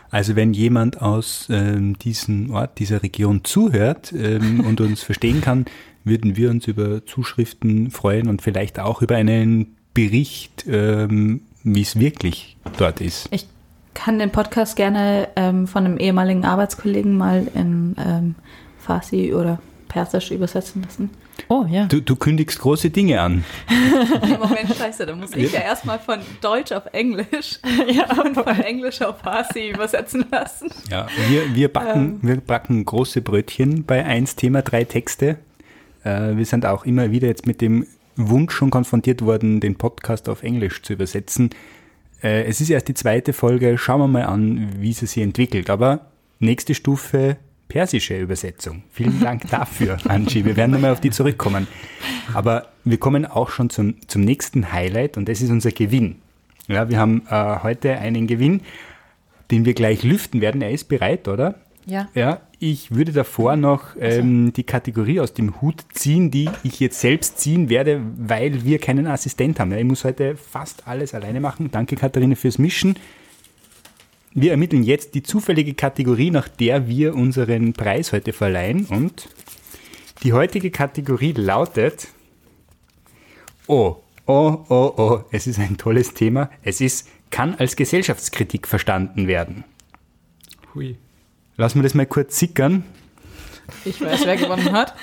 Also 0.09 0.35
wenn 0.35 0.53
jemand 0.53 1.01
aus 1.01 1.47
ähm, 1.51 1.99
diesem 1.99 2.49
Ort, 2.51 2.79
dieser 2.79 3.03
Region 3.03 3.43
zuhört 3.43 4.13
ähm, 4.13 4.61
und 4.61 4.81
uns 4.81 5.03
verstehen 5.03 5.41
kann, 5.41 5.65
würden 6.07 6.35
wir 6.35 6.49
uns 6.49 6.67
über 6.67 7.05
Zuschriften 7.05 7.91
freuen 7.91 8.27
und 8.27 8.41
vielleicht 8.41 8.79
auch 8.79 9.01
über 9.01 9.15
einen 9.15 9.75
Bericht, 9.93 10.65
ähm, 10.67 11.41
wie 11.63 11.81
es 11.81 11.99
wirklich 11.99 12.57
dort 12.77 13.01
ist. 13.01 13.27
Ich 13.31 13.47
kann 13.93 14.19
den 14.19 14.31
Podcast 14.31 14.75
gerne 14.75 15.27
ähm, 15.35 15.67
von 15.67 15.85
einem 15.85 15.97
ehemaligen 15.97 16.45
Arbeitskollegen 16.45 17.17
mal 17.17 17.47
in 17.55 17.95
ähm, 17.97 18.35
Farsi 18.77 19.33
oder 19.33 19.59
Persisch 19.87 20.31
übersetzen 20.31 20.83
lassen. 20.83 21.09
Oh 21.49 21.65
ja. 21.69 21.85
Du, 21.85 22.01
du 22.01 22.15
kündigst 22.15 22.59
große 22.59 22.89
Dinge 22.89 23.21
an. 23.21 23.43
Moment, 24.39 24.75
scheiße, 24.77 25.05
da 25.05 25.15
muss 25.15 25.33
ich 25.35 25.51
ja 25.51 25.61
erstmal 25.61 25.99
von 25.99 26.19
Deutsch 26.41 26.71
auf 26.71 26.83
Englisch 26.91 27.59
und 28.25 28.33
von 28.33 28.59
Englisch 28.59 29.01
auf 29.01 29.19
Farsi 29.19 29.69
übersetzen 29.69 30.25
lassen. 30.31 30.69
Ja, 30.89 31.07
wir, 31.29 31.55
wir, 31.55 31.71
backen, 31.71 32.19
wir 32.21 32.37
backen 32.37 32.85
große 32.85 33.21
Brötchen 33.21 33.85
bei 33.85 34.03
1 34.03 34.35
Thema 34.35 34.61
3 34.61 34.83
Texte. 34.85 35.37
Äh, 36.03 36.35
wir 36.37 36.45
sind 36.45 36.65
auch 36.65 36.85
immer 36.85 37.11
wieder 37.11 37.27
jetzt 37.27 37.47
mit 37.47 37.61
dem 37.61 37.85
Wunsch 38.15 38.53
schon 38.53 38.69
konfrontiert 38.69 39.21
worden, 39.21 39.59
den 39.59 39.75
Podcast 39.75 40.27
auf 40.29 40.43
Englisch 40.43 40.81
zu 40.81 40.93
übersetzen. 40.93 41.51
Äh, 42.21 42.43
es 42.45 42.61
ist 42.61 42.69
erst 42.69 42.87
die 42.87 42.93
zweite 42.93 43.33
Folge, 43.33 43.77
schauen 43.77 44.01
wir 44.01 44.07
mal 44.07 44.23
an, 44.23 44.69
wie 44.79 44.93
sie 44.93 45.05
sich 45.05 45.23
entwickelt. 45.23 45.69
Aber 45.69 46.07
nächste 46.39 46.73
Stufe, 46.73 47.37
persische 47.67 48.19
Übersetzung. 48.19 48.83
Vielen 48.91 49.19
Dank 49.19 49.47
dafür, 49.51 49.97
Angie. 50.07 50.45
Wir 50.45 50.55
werden 50.55 50.71
nochmal 50.71 50.91
auf 50.91 51.01
die 51.01 51.11
zurückkommen. 51.11 51.67
Aber 52.33 52.67
wir 52.83 52.97
kommen 52.97 53.25
auch 53.25 53.49
schon 53.49 53.69
zum, 53.69 53.95
zum 54.07 54.21
nächsten 54.21 54.71
Highlight 54.71 55.17
und 55.17 55.29
das 55.29 55.41
ist 55.41 55.49
unser 55.49 55.71
Gewinn. 55.71 56.15
Ja, 56.67 56.89
wir 56.89 56.99
haben 56.99 57.23
äh, 57.29 57.59
heute 57.63 57.97
einen 57.97 58.27
Gewinn, 58.27 58.61
den 59.51 59.65
wir 59.65 59.73
gleich 59.73 60.03
lüften 60.03 60.41
werden. 60.41 60.61
Er 60.61 60.71
ist 60.71 60.85
bereit, 60.85 61.27
oder? 61.27 61.55
Ja. 61.85 62.09
Ja, 62.13 62.41
ich 62.59 62.93
würde 62.93 63.11
davor 63.11 63.55
noch 63.55 63.95
ähm, 63.99 64.51
die 64.53 64.63
Kategorie 64.63 65.19
aus 65.19 65.33
dem 65.33 65.61
Hut 65.61 65.85
ziehen, 65.91 66.31
die 66.31 66.49
ich 66.63 66.79
jetzt 66.79 66.99
selbst 66.99 67.39
ziehen 67.39 67.69
werde, 67.69 68.01
weil 68.17 68.63
wir 68.65 68.79
keinen 68.79 69.05
Assistent 69.05 69.59
haben. 69.59 69.71
Ich 69.73 69.83
muss 69.83 70.03
heute 70.03 70.35
fast 70.35 70.87
alles 70.87 71.13
alleine 71.13 71.39
machen. 71.39 71.69
Danke, 71.71 71.95
Katharina, 71.95 72.35
fürs 72.35 72.57
Mischen. 72.57 72.95
Wir 74.33 74.51
ermitteln 74.51 74.83
jetzt 74.83 75.13
die 75.13 75.23
zufällige 75.23 75.75
Kategorie, 75.75 76.31
nach 76.31 76.47
der 76.47 76.87
wir 76.87 77.15
unseren 77.15 77.73
Preis 77.73 78.11
heute 78.11 78.33
verleihen. 78.33 78.85
Und 78.85 79.29
die 80.23 80.33
heutige 80.33 80.71
Kategorie 80.71 81.33
lautet: 81.33 82.07
Oh, 83.67 83.97
oh, 84.25 84.65
oh, 84.69 84.93
oh, 84.97 85.19
es 85.31 85.45
ist 85.45 85.59
ein 85.59 85.77
tolles 85.77 86.15
Thema. 86.15 86.49
Es 86.63 86.81
ist, 86.81 87.07
kann 87.29 87.53
als 87.55 87.75
Gesellschaftskritik 87.75 88.67
verstanden 88.67 89.27
werden. 89.27 89.63
Hui. 90.73 90.97
Lassen 91.57 91.79
wir 91.79 91.83
das 91.83 91.95
mal 91.95 92.05
kurz 92.05 92.37
sickern. 92.37 92.83
Ich 93.83 93.99
weiß, 93.99 94.25
wer 94.25 94.37
gewonnen 94.37 94.71
hat. 94.71 94.93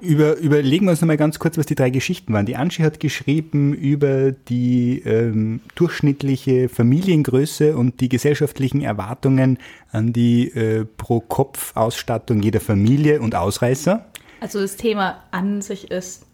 Über, 0.00 0.36
überlegen 0.36 0.86
wir 0.86 0.90
uns 0.90 1.00
nochmal 1.00 1.16
ganz 1.16 1.38
kurz, 1.38 1.56
was 1.56 1.66
die 1.66 1.74
drei 1.74 1.90
Geschichten 1.90 2.32
waren. 2.32 2.46
Die 2.46 2.56
Angie 2.56 2.82
hat 2.82 3.00
geschrieben 3.00 3.72
über 3.72 4.32
die 4.32 5.02
ähm, 5.04 5.60
durchschnittliche 5.74 6.68
Familiengröße 6.68 7.76
und 7.76 8.00
die 8.00 8.08
gesellschaftlichen 8.08 8.82
Erwartungen 8.82 9.58
an 9.90 10.12
die 10.12 10.48
äh, 10.48 10.84
Pro-Kopf-Ausstattung 10.84 12.42
jeder 12.42 12.60
Familie 12.60 13.20
und 13.20 13.34
Ausreißer. 13.34 14.04
Also 14.40 14.60
das 14.60 14.76
Thema 14.76 15.22
an 15.30 15.62
sich 15.62 15.90
ist, 15.90 16.26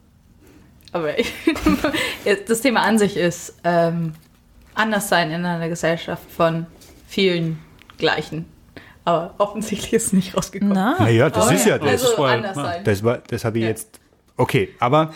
aber 0.91 1.15
das 2.47 2.61
Thema 2.63 2.83
an 2.83 2.99
sich 2.99 3.17
ist 3.17 3.55
ähm, 3.63 4.15
anders 4.75 5.09
sein 5.09 5.31
in 5.31 5.45
einer 5.45 5.69
Gesellschaft 5.69 6.31
von 6.31 6.67
vielen 7.07 7.59
gleichen. 7.99 8.47
Aber 9.05 9.35
offensichtlich 9.39 9.93
ist 9.95 10.07
es 10.07 10.13
nicht 10.13 10.37
rausgekommen. 10.37 10.75
Na, 10.75 10.97
Naja, 10.99 11.29
das 11.29 11.47
Aber 11.47 11.55
ist 11.55 11.67
ja 11.67 11.79
das. 11.79 12.03
Also 12.03 12.17
voll, 12.17 12.31
anders 12.31 12.57
ja. 12.57 12.63
sein. 12.65 12.85
Das, 12.85 13.03
war, 13.03 13.19
das 13.19 13.45
habe 13.45 13.59
ich 13.59 13.65
Ja. 13.65 13.71
jetzt. 13.71 14.01
Okay, 14.37 14.69
aber 14.79 15.13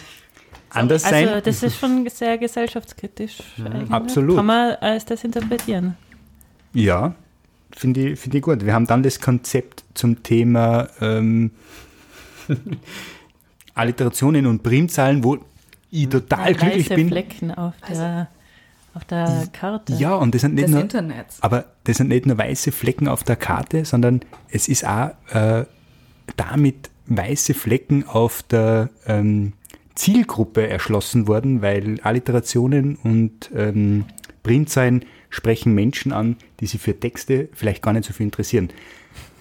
anders 0.71 1.03
sein. 1.03 1.29
also 1.29 1.41
das 1.41 1.63
ist 1.63 1.79
schon 1.79 2.07
sehr 2.09 2.37
gesellschaftskritisch. 2.37 3.39
eigentlich. 3.65 3.91
absolut. 3.91 4.37
Kann 4.37 4.47
man 4.47 4.75
als 4.77 5.05
das 5.05 5.23
interpretieren. 5.25 5.97
Ja, 6.73 7.15
finde 7.71 8.11
ich, 8.11 8.21
finde 8.21 8.39
ich 8.39 8.43
gut. 8.43 8.65
Wir 8.65 8.75
haben 8.75 8.87
dann 8.87 9.03
das 9.03 9.21
Konzept 9.21 9.85
zum 9.95 10.23
Thema 10.23 10.89
ähm, 11.01 11.53
Alliterationen 13.75 14.47
und 14.47 14.63
Primzahlen, 14.63 15.23
wo 15.25 15.39
ich 15.91 16.09
total 16.09 16.55
glücklich 16.55 16.87
weiße 16.91 16.95
bin. 16.95 17.09
Flecken 17.09 17.55
auf 17.55 17.75
der, 17.89 18.29
auf 18.97 19.05
der 19.05 19.49
Karte. 19.53 19.93
Ja, 19.95 20.15
und 20.15 20.35
das 20.35 20.41
sind 20.41 20.55
nicht 20.55 20.69
nur, 20.69 20.81
Internets. 20.81 21.43
aber 21.43 21.67
das 21.85 21.99
sind 21.99 22.09
nicht 22.09 22.27
nur 22.27 22.39
weiße 22.39 22.73
Flecken 22.73 23.09
auf 23.09 23.23
der 23.23 23.37
Karte, 23.37 23.85
sondern 23.85 24.21
es 24.51 24.69
ist 24.69 24.87
auch 24.87 25.11
äh, 25.33 25.67
damit 26.37 26.91
weiße 27.07 27.55
Flecken 27.55 28.09
auf 28.09 28.43
der 28.43 28.89
ähm, 29.07 29.53
Zielgruppe 29.95 30.69
erschlossen 30.69 31.29
worden, 31.29 31.63
weil 31.63 32.01
Alliterationen 32.03 32.97
und 32.97 33.51
ähm, 33.55 34.07
Printzeilen 34.43 35.05
sprechen 35.29 35.75
Menschen 35.75 36.13
an, 36.13 36.37
die 36.61 36.67
sich 36.67 36.81
für 36.81 36.99
Texte 36.99 37.49
vielleicht 37.53 37.83
gar 37.83 37.93
nicht 37.93 38.07
so 38.07 38.13
viel 38.13 38.25
interessieren. 38.25 38.71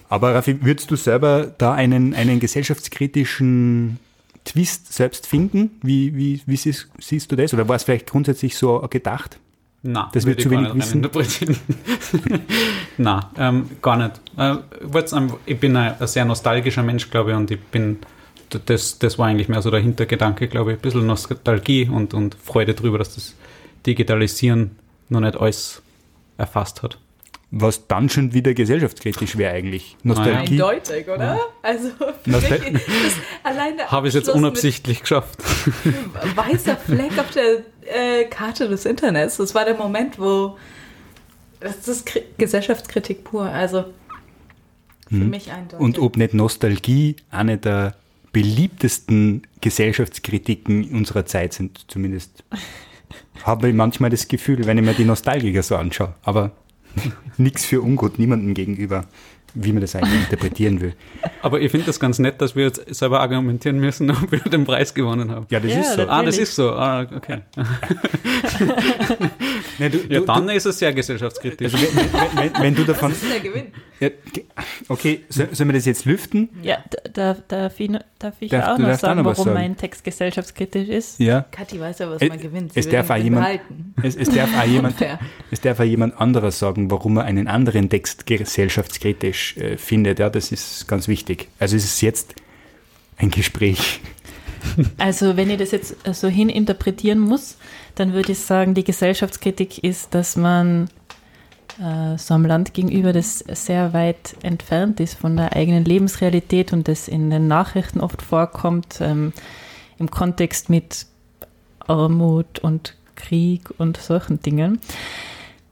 Aber 0.08 0.34
Raffi, 0.34 0.64
würdest 0.64 0.90
du 0.90 0.96
selber 0.96 1.46
da 1.58 1.72
einen, 1.72 2.14
einen 2.14 2.40
gesellschaftskritischen 2.40 3.98
Twist 4.44 4.92
selbst 4.92 5.26
finden? 5.26 5.78
Wie, 5.82 6.14
wie, 6.14 6.42
wie 6.46 6.56
siehst, 6.56 6.88
siehst 7.00 7.32
du 7.32 7.36
das? 7.36 7.52
Oder 7.52 7.68
war 7.68 7.76
es 7.76 7.84
vielleicht 7.84 8.08
grundsätzlich 8.08 8.56
so 8.56 8.80
gedacht? 8.88 9.40
Na, 9.82 10.10
Das 10.12 10.24
wird 10.26 10.40
zu 10.40 10.50
wenig 10.50 10.74
wissen. 10.74 11.02
Na, 12.98 13.30
ähm, 13.38 13.70
gar 13.82 13.96
nicht. 13.96 14.20
Äh, 14.36 14.56
einfach- 15.12 15.38
ich 15.46 15.58
bin 15.60 15.76
ein, 15.76 15.94
ein 16.00 16.06
sehr 16.06 16.24
nostalgischer 16.24 16.82
Mensch, 16.82 17.10
glaube 17.10 17.30
ich, 17.32 17.36
und 17.36 17.50
ich 17.50 17.60
bin, 17.60 17.98
das, 18.66 18.98
das 18.98 19.18
war 19.18 19.26
eigentlich 19.28 19.48
mehr 19.48 19.62
so 19.62 19.70
der 19.70 19.80
Hintergedanke, 19.80 20.48
glaube 20.48 20.72
ich, 20.72 20.78
ein 20.78 20.82
bisschen 20.82 21.06
Nostalgie 21.06 21.88
und, 21.88 22.14
und 22.14 22.34
Freude 22.34 22.74
darüber, 22.74 22.98
dass 22.98 23.14
das 23.14 23.34
Digitalisieren 23.86 24.72
noch 25.08 25.20
nicht 25.20 25.36
alles 25.36 25.82
erfasst 26.38 26.82
hat. 26.82 26.98
Was 27.52 27.86
dann 27.86 28.08
schon 28.08 28.34
wieder 28.34 28.54
gesellschaftskritisch 28.54 29.38
wäre 29.38 29.54
eigentlich. 29.54 29.96
Nostalgie. 30.02 30.60
Eindeutig, 30.62 31.08
oder? 31.08 31.38
Also, 31.62 31.90
für 31.90 32.30
Nostal- 32.30 32.58
mich 32.58 32.74
ist 32.74 32.88
das 32.88 33.14
allein 33.44 33.76
der 33.76 33.90
Habe 33.90 34.08
ich 34.08 34.14
es 34.14 34.26
jetzt 34.26 34.34
unabsichtlich 34.34 35.00
geschafft. 35.00 35.38
weißer 36.34 36.76
Fleck 36.76 37.16
auf 37.18 37.30
der 37.30 37.62
äh, 37.82 38.24
Karte 38.24 38.68
des 38.68 38.84
Internets. 38.84 39.36
Das 39.36 39.54
war 39.54 39.64
der 39.64 39.74
Moment, 39.76 40.18
wo 40.18 40.56
das 41.60 41.86
ist 41.88 42.04
Kri 42.06 42.22
Gesellschaftskritik 42.36 43.24
pur. 43.24 43.44
Also 43.44 43.84
für 45.08 45.14
mich 45.14 45.52
eindeutig. 45.52 45.78
Und 45.78 45.98
ob 46.00 46.16
nicht 46.16 46.34
Nostalgie 46.34 47.16
eine 47.30 47.58
der 47.58 47.94
beliebtesten 48.32 49.42
Gesellschaftskritiken 49.60 50.90
unserer 50.92 51.26
Zeit 51.26 51.52
sind, 51.52 51.84
zumindest 51.88 52.44
habe 53.44 53.68
ich 53.68 53.74
manchmal 53.74 54.10
das 54.10 54.26
Gefühl, 54.28 54.66
wenn 54.66 54.78
ich 54.78 54.84
mir 54.84 54.94
die 54.94 55.04
Nostalgiker 55.04 55.62
so 55.62 55.76
anschaue. 55.76 56.14
Aber 56.22 56.50
nichts 57.38 57.64
für 57.64 57.80
ungut, 57.82 58.18
niemandem 58.18 58.54
gegenüber, 58.54 59.04
wie 59.54 59.72
man 59.72 59.80
das 59.80 59.94
eigentlich 59.96 60.20
interpretieren 60.24 60.80
will. 60.80 60.94
Aber 61.42 61.60
ich 61.60 61.70
finde 61.70 61.86
das 61.86 61.98
ganz 62.00 62.18
nett, 62.18 62.40
dass 62.40 62.54
wir 62.56 62.64
jetzt 62.64 62.94
selber 62.94 63.20
argumentieren 63.20 63.78
müssen, 63.78 64.10
ob 64.22 64.30
wir 64.30 64.38
den 64.40 64.64
Preis 64.64 64.92
gewonnen 64.94 65.30
haben. 65.30 65.46
Ja, 65.50 65.60
das 65.60 65.72
Ja, 65.72 65.80
ist 65.80 65.90
so. 65.92 65.96
das- 65.96 66.08
Ah, 66.08 66.22
das 66.22 66.36
Natürlich. 66.36 66.40
ist 66.40 66.54
so. 66.56 66.72
Ah, 66.72 67.06
okay. 67.14 67.38
Nein, 69.78 69.92
du, 69.92 69.98
Ja, 70.08 70.20
du, 70.20 70.26
dann 70.26 70.46
du, 70.46 70.52
ist 70.54 70.64
es 70.66 70.78
sehr 70.78 70.92
gesellschaftskritisch. 70.92 71.72
also 71.74 71.86
wenn, 71.86 71.96
wenn, 72.12 72.52
wenn, 72.54 72.62
wenn 72.62 72.74
du 72.74 72.84
davon... 72.84 73.10
das 73.12 73.22
ist 73.22 73.32
der 73.32 73.40
Gewinn. 73.40 73.66
Ja, 74.00 74.08
okay, 74.88 75.24
so- 75.28 75.46
sollen 75.52 75.68
wir 75.70 75.74
das 75.74 75.84
jetzt 75.86 76.04
lüften? 76.04 76.48
Ja, 76.62 76.78
d- 76.92 77.10
darf, 77.48 77.78
ich, 77.80 77.90
darf 78.18 78.34
ich 78.40 78.50
Darf- 78.50 78.68
auch 78.74 78.78
noch 78.78 78.88
auch 78.90 78.98
sagen, 78.98 79.18
noch 79.22 79.26
warum 79.26 79.44
sagen. 79.44 79.54
mein 79.54 79.76
Text 79.76 80.04
gesellschaftskritisch 80.04 80.88
ist? 80.88 81.18
Ja. 81.20 81.42
Kathi 81.50 81.80
weiß 81.80 81.98
ja, 82.00 82.10
was 82.10 82.20
Es- 82.22 82.28
man 82.28 82.40
gewinnt. 82.40 82.72
Sie 82.74 82.80
es 82.80 82.88
darf 82.88 83.08
auch 83.10 83.16
jemand-. 83.16 83.60
Es, 84.02 84.16
es, 84.16 84.28
darf 84.30 84.50
auch 84.58 84.64
jemand, 84.66 84.94
Fair. 84.98 85.18
es 85.50 85.60
darf 85.60 85.80
auch 85.80 85.84
jemand 85.84 86.20
anderer 86.20 86.50
sagen, 86.50 86.90
warum 86.90 87.16
er 87.18 87.24
einen 87.24 87.46
anderen 87.48 87.88
Text 87.88 88.26
gesellschaftskritisch 88.26 89.56
äh, 89.56 89.76
findet. 89.78 90.18
Ja, 90.18 90.30
das 90.30 90.52
ist 90.52 90.86
ganz 90.88 91.08
wichtig. 91.08 91.48
Also 91.58 91.76
es 91.76 91.84
ist 91.84 92.00
jetzt 92.02 92.34
ein 93.18 93.30
Gespräch. 93.30 94.00
Also 94.98 95.36
wenn 95.36 95.48
ich 95.48 95.58
das 95.58 95.70
jetzt 95.70 95.94
so 96.12 96.28
hininterpretieren 96.28 97.20
muss, 97.20 97.56
dann 97.96 98.12
würde 98.12 98.32
ich 98.32 98.38
sagen, 98.38 98.74
die 98.74 98.84
Gesellschaftskritik 98.84 99.82
ist, 99.82 100.14
dass 100.14 100.36
man 100.36 100.88
äh, 101.80 102.16
so 102.16 102.34
einem 102.34 102.46
Land 102.46 102.74
gegenüber, 102.74 103.12
das 103.12 103.40
sehr 103.40 103.92
weit 103.92 104.36
entfernt 104.42 105.00
ist 105.00 105.18
von 105.18 105.36
der 105.36 105.54
eigenen 105.54 105.84
Lebensrealität 105.84 106.72
und 106.72 106.88
das 106.88 107.08
in 107.08 107.30
den 107.30 107.48
Nachrichten 107.48 108.00
oft 108.00 108.22
vorkommt, 108.22 108.98
ähm, 109.00 109.32
im 109.98 110.10
Kontext 110.10 110.70
mit 110.70 111.06
Armut 111.80 112.58
und 112.60 112.94
Krieg 113.14 113.70
und 113.78 113.96
solchen 113.96 114.40
Dingen, 114.42 114.80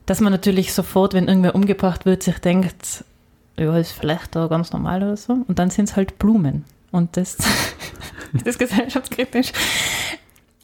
dass 0.05 0.19
man 0.19 0.31
natürlich 0.31 0.73
sofort, 0.73 1.13
wenn 1.13 1.27
irgendwer 1.27 1.55
umgebracht 1.55 2.05
wird, 2.05 2.23
sich 2.23 2.39
denkt, 2.39 3.03
ja, 3.57 3.77
ist 3.77 3.91
vielleicht 3.91 4.35
da 4.35 4.47
ganz 4.47 4.73
normal 4.73 5.03
oder 5.03 5.17
so. 5.17 5.33
Und 5.47 5.59
dann 5.59 5.69
sind 5.69 5.89
es 5.89 5.95
halt 5.95 6.19
Blumen. 6.19 6.65
Und 6.91 7.17
das, 7.17 7.37
das 8.33 8.43
ist 8.43 8.59
gesellschaftskritisch. 8.59 9.51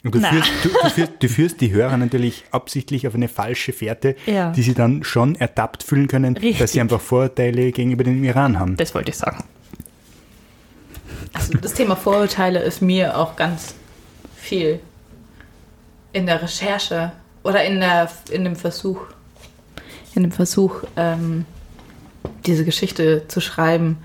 Und 0.04 0.16
du 0.16 0.20
führst, 0.20 0.50
du, 0.64 0.70
du, 0.70 0.90
führst, 0.90 1.12
du 1.20 1.30
führst 1.30 1.62
die 1.62 1.72
Hörer 1.72 1.96
natürlich 1.98 2.44
absichtlich 2.50 3.08
auf 3.08 3.14
eine 3.14 3.28
falsche 3.28 3.72
Fährte, 3.72 4.16
Ja. 4.26 4.52
die 4.52 4.64
sie 4.64 4.74
dann 4.74 5.04
schon 5.04 5.36
ertappt 5.36 5.84
fühlen 5.84 6.08
können, 6.08 6.36
Richtig. 6.38 6.58
dass 6.58 6.72
sie 6.72 6.82
einfach 6.82 7.00
Vorurteile 7.00 7.72
gegenüber 7.72 8.04
dem 8.04 8.24
Iran 8.24 8.58
haben. 8.60 8.78
Das 8.78 8.96
wollte 8.96 9.12
ich 9.12 9.18
sagen. 9.18 9.44
Also 11.34 11.54
das 11.60 11.74
Thema 11.76 11.96
Vorurteile 11.96 12.60
ist 12.64 12.82
mir 12.82 13.16
auch 13.18 13.36
ganz 13.36 13.76
viel 14.36 14.80
in 16.14 16.26
der 16.26 16.42
Recherche 16.42 17.12
oder 17.44 17.64
in, 17.64 17.80
der, 17.80 18.10
in 18.32 18.44
dem 18.44 18.56
Versuch, 18.56 19.02
in 20.16 20.24
dem 20.24 20.32
Versuch, 20.32 20.84
ähm, 20.98 21.46
diese 22.46 22.66
Geschichte 22.66 23.28
zu 23.28 23.40
schreiben. 23.40 23.98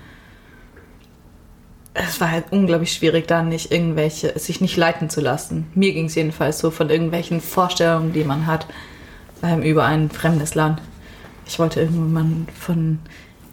Es 1.99 2.21
war 2.21 2.29
halt 2.29 2.45
unglaublich 2.51 2.93
schwierig, 2.93 3.27
da 3.27 3.41
nicht 3.41 3.71
irgendwelche, 3.71 4.37
sich 4.37 4.61
nicht 4.61 4.77
leiten 4.77 5.09
zu 5.09 5.19
lassen. 5.19 5.65
Mir 5.73 5.93
ging 5.93 6.05
es 6.05 6.15
jedenfalls 6.15 6.59
so 6.59 6.69
von 6.69 6.91
irgendwelchen 6.91 7.41
Vorstellungen, 7.41 8.13
die 8.13 8.23
man 8.23 8.45
hat 8.45 8.67
ähm, 9.41 9.63
über 9.63 9.85
ein 9.85 10.11
fremdes 10.11 10.53
Land. 10.53 10.79
Ich 11.47 11.57
wollte 11.57 11.81
irgendwann 11.81 12.47
von 12.59 12.99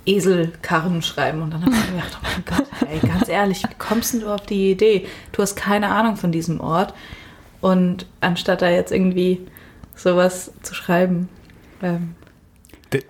Eselkarren 0.05 1.01
schreiben 1.01 1.41
und 1.41 1.53
dann 1.53 1.63
habe 1.63 1.73
ich 1.73 1.91
mir 1.91 1.97
gedacht, 1.97 2.19
oh 2.21 2.27
mein 2.27 2.45
Gott, 2.45 2.67
ey, 2.91 3.09
ganz 3.09 3.29
ehrlich, 3.29 3.63
wie 3.63 3.75
kommst 3.79 4.13
denn 4.13 4.21
du 4.21 4.29
auf 4.29 4.45
die 4.45 4.73
Idee? 4.73 5.07
Du 5.33 5.41
hast 5.41 5.57
keine 5.57 5.89
Ahnung 5.89 6.17
von 6.17 6.31
diesem 6.31 6.61
Ort 6.61 6.93
und 7.63 8.07
anstatt 8.21 8.61
da 8.61 8.69
jetzt 8.69 8.93
irgendwie 8.93 9.41
sowas 9.97 10.53
zu 10.63 10.75
schreiben, 10.75 11.31
ähm, 11.83 12.15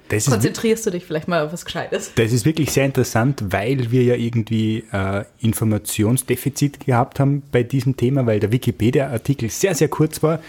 Das 0.09 0.27
konzentrierst 0.27 0.87
du 0.87 0.91
dich 0.91 1.05
vielleicht 1.05 1.29
mal 1.29 1.45
auf 1.45 1.53
was 1.53 1.65
Gescheites. 1.65 2.13
das 2.15 2.33
ist 2.33 2.45
wirklich 2.45 2.71
sehr 2.71 2.85
interessant, 2.85 3.43
weil 3.51 3.91
wir 3.91 4.03
ja 4.03 4.15
irgendwie 4.15 4.85
äh, 4.93 5.25
Informationsdefizit 5.41 6.81
gehabt 6.81 7.21
haben 7.21 7.43
bei 7.53 7.63
diesem 7.63 7.97
Thema, 7.97 8.27
weil 8.27 8.41
der 8.41 8.53
Wikipedia-Artikel 8.53 9.51
sehr, 9.51 9.75
sehr 9.75 9.89
kurz 9.89 10.23
war 10.23 10.41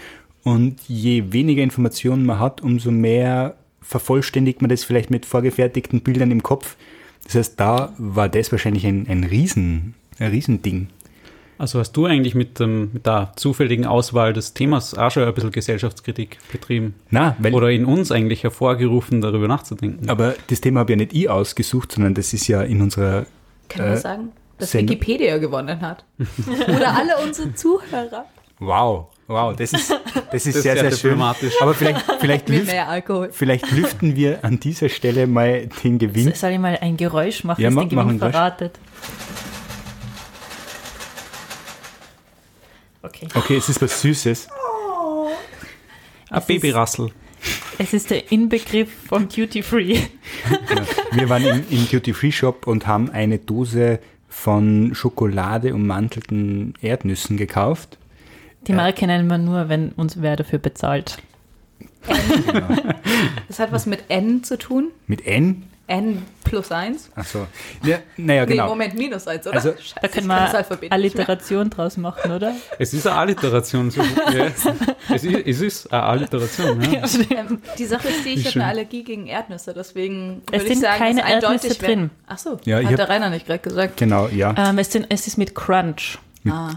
und 0.42 0.80
je 0.86 1.32
weniger 1.32 1.62
Informationen 1.62 2.24
man 2.24 2.38
hat, 2.38 2.60
umso 2.62 2.90
mehr 2.90 3.56
vervollständigt 3.82 4.62
man 4.62 4.68
das 4.68 4.84
vielleicht 4.84 5.10
mit 5.10 5.26
vorgefertigten 5.26 6.00
Bildern 6.00 6.30
im 6.30 6.42
Kopf. 6.42 6.76
Das 7.24 7.34
heißt, 7.34 7.58
da 7.58 7.92
war 7.98 8.28
das 8.28 8.52
wahrscheinlich 8.52 8.86
ein, 8.86 9.06
ein, 9.08 9.24
Riesen, 9.24 9.94
ein 10.18 10.30
Riesending. 10.30 10.88
Also 11.58 11.78
hast 11.78 11.92
du 11.92 12.04
eigentlich 12.06 12.34
mit, 12.34 12.60
ähm, 12.60 12.90
mit 12.92 13.06
der 13.06 13.32
zufälligen 13.36 13.86
Auswahl 13.86 14.32
des 14.32 14.52
Themas 14.54 14.94
auch 14.94 15.10
schon 15.10 15.24
ein 15.24 15.32
bisschen 15.34 15.50
Gesellschaftskritik 15.52 16.38
betrieben? 16.52 16.94
Na, 17.10 17.34
weil, 17.38 17.54
Oder 17.54 17.70
in 17.70 17.84
uns 17.86 18.12
eigentlich 18.12 18.42
hervorgerufen, 18.42 19.20
darüber 19.20 19.48
nachzudenken? 19.48 20.08
aber 20.10 20.34
das 20.48 20.60
Thema 20.60 20.80
habe 20.80 20.92
ja 20.92 20.96
nicht 20.96 21.12
ich 21.14 21.30
ausgesucht, 21.30 21.92
sondern 21.92 22.14
das 22.14 22.32
ist 22.34 22.46
ja 22.48 22.62
in 22.62 22.82
unserer 22.82 23.26
Kann 23.68 23.86
Äh, 23.86 23.88
man 23.90 23.98
sagen, 23.98 24.28
dass 24.58 24.70
Sendung- 24.72 24.96
Wikipedia 24.96 25.38
gewonnen 25.38 25.80
hat? 25.80 26.04
Oder 26.68 26.94
alle 26.94 27.16
unsere 27.26 27.54
Zuhörer 27.54 28.26
Wow, 28.58 29.08
wow, 29.26 29.54
das 29.54 29.72
ist, 29.74 29.90
das 29.90 29.98
ist 29.98 30.32
Das 30.32 30.46
ist 30.46 30.62
sehr, 30.62 30.76
sehr 30.78 30.90
sehr, 30.90 30.98
schön. 31.10 31.20
Aber 31.20 31.74
vielleicht, 31.74 32.02
vielleicht, 32.20 32.48
lüft, 32.48 32.66
mehr 32.68 32.88
Alkohol. 32.88 33.28
vielleicht 33.30 33.70
lüften 33.70 34.16
wir 34.16 34.42
an 34.44 34.58
dieser 34.60 34.88
Stelle 34.88 35.26
mal 35.26 35.68
den 35.84 35.98
Gewinn. 35.98 36.32
Soll 36.34 36.52
ich 36.52 36.58
mal 36.58 36.78
ein 36.80 36.96
Geräusch 36.96 37.44
machen, 37.44 37.60
Ja, 37.60 37.68
das 37.68 37.74
mach- 37.74 37.88
den 37.88 37.96
mach 37.96 38.04
Gewinn 38.04 38.22
ein 38.22 38.32
Geräusch. 38.32 38.70
Okay. 43.06 43.28
Okay, 43.34 43.56
es 43.56 43.68
ist 43.68 43.80
was 43.80 44.00
Süßes. 44.02 44.48
Ein 46.28 46.42
Babyrassel. 46.44 47.12
Es 47.78 47.92
ist 47.92 48.10
der 48.10 48.32
Inbegriff 48.32 48.90
von 49.06 49.28
Duty 49.28 49.62
Free. 49.62 50.00
Wir 51.12 51.28
waren 51.28 51.44
im, 51.44 51.64
im 51.70 51.88
Duty-Free-Shop 51.88 52.66
und 52.66 52.88
haben 52.88 53.10
eine 53.10 53.38
Dose 53.38 54.00
von 54.28 54.92
Schokolade 54.94 55.72
ummantelten 55.72 56.74
Erdnüssen 56.80 57.36
gekauft. 57.36 57.96
Die 58.66 58.72
Marke 58.72 59.06
nennen 59.06 59.28
wir 59.28 59.38
nur, 59.38 59.68
wenn 59.68 59.90
uns 59.90 60.20
wer 60.20 60.34
dafür 60.34 60.58
bezahlt. 60.58 61.18
Das 63.46 63.60
hat 63.60 63.70
was 63.70 63.86
mit 63.86 64.04
N 64.08 64.42
zu 64.42 64.58
tun. 64.58 64.90
Mit 65.06 65.24
N. 65.24 65.62
N 65.88 66.22
plus 66.42 66.72
1. 66.72 67.10
Achso. 67.14 67.46
Ja, 67.84 67.98
naja, 68.16 68.44
Nee, 68.44 68.52
genau. 68.52 68.68
Moment, 68.68 68.94
minus 68.94 69.26
1, 69.26 69.46
oder? 69.46 69.56
Also, 69.56 69.70
Scheiße, 69.72 69.94
Da 70.02 70.08
können 70.08 70.26
wir. 70.26 70.92
Alliteration 70.92 71.70
draus 71.70 71.96
machen, 71.96 72.32
oder? 72.32 72.54
Es 72.78 72.92
ist 72.92 73.06
eine 73.06 73.16
Alliteration. 73.16 73.90
So, 73.96 74.02
ja. 74.02 74.46
es, 75.14 75.24
ist, 75.24 75.46
es 75.46 75.60
ist 75.60 75.92
eine 75.92 76.02
Alliteration. 76.02 76.82
Ja. 76.92 77.04
Die 77.78 77.84
Sache 77.84 78.08
ist 78.08 78.24
die, 78.24 78.30
ich 78.30 78.46
habe 78.46 78.56
eine 78.56 78.66
Allergie 78.66 79.04
gegen 79.04 79.26
Erdnüsse, 79.26 79.72
deswegen 79.74 80.42
Es 80.50 80.60
würde 80.60 80.64
ich 80.64 80.72
sind 80.72 80.82
sagen, 80.82 80.98
keine 80.98 81.20
dass 81.20 81.30
eindeutig 81.30 81.70
Erdnüsse 81.70 81.78
drin. 81.78 82.10
Ach 82.26 82.38
so, 82.38 82.58
Ja, 82.64 82.80
ich 82.80 82.88
hat 82.88 82.98
der 82.98 83.08
Rainer 83.08 83.30
nicht 83.30 83.46
gerade 83.46 83.60
gesagt. 83.60 83.96
Genau, 83.96 84.28
ja. 84.28 84.54
Ähm, 84.56 84.78
es, 84.78 84.90
sind, 84.92 85.06
es 85.08 85.26
ist 85.26 85.38
mit 85.38 85.54
Crunch. 85.54 86.18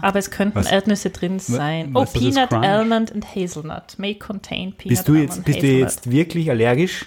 Aber 0.02 0.18
es 0.18 0.30
könnten 0.30 0.56
Was- 0.56 0.70
Erdnüsse 0.70 1.10
drin 1.10 1.38
sein. 1.38 1.90
was 1.92 2.14
oh, 2.14 2.18
ist 2.18 2.34
Peanut? 2.34 2.52
Almond 2.52 3.12
and 3.12 3.34
Hazelnut 3.34 3.98
may 3.98 4.14
contain 4.14 4.72
Peanut, 4.72 4.88
Bist 4.88 5.08
du 5.08 5.14
jetzt, 5.14 5.30
Almond, 5.30 5.46
bist 5.46 5.62
du 5.62 5.66
jetzt 5.66 6.10
wirklich 6.10 6.50
allergisch? 6.50 7.06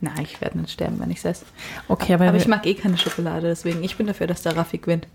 Nein, 0.00 0.22
ich 0.22 0.40
werde 0.40 0.58
nicht 0.58 0.72
sterben, 0.72 1.00
wenn 1.00 1.10
ich 1.10 1.18
es 1.18 1.24
esse. 1.24 1.44
Okay, 1.88 2.14
aber, 2.14 2.28
Aber 2.28 2.36
ich 2.36 2.48
mag 2.48 2.66
eh 2.66 2.74
keine 2.74 2.98
Schokolade, 2.98 3.48
deswegen 3.48 3.82
ich 3.82 3.96
bin 3.96 4.06
dafür, 4.06 4.26
dass 4.26 4.42
der 4.42 4.56
Raffi 4.56 4.78
gewinnt. 4.78 5.06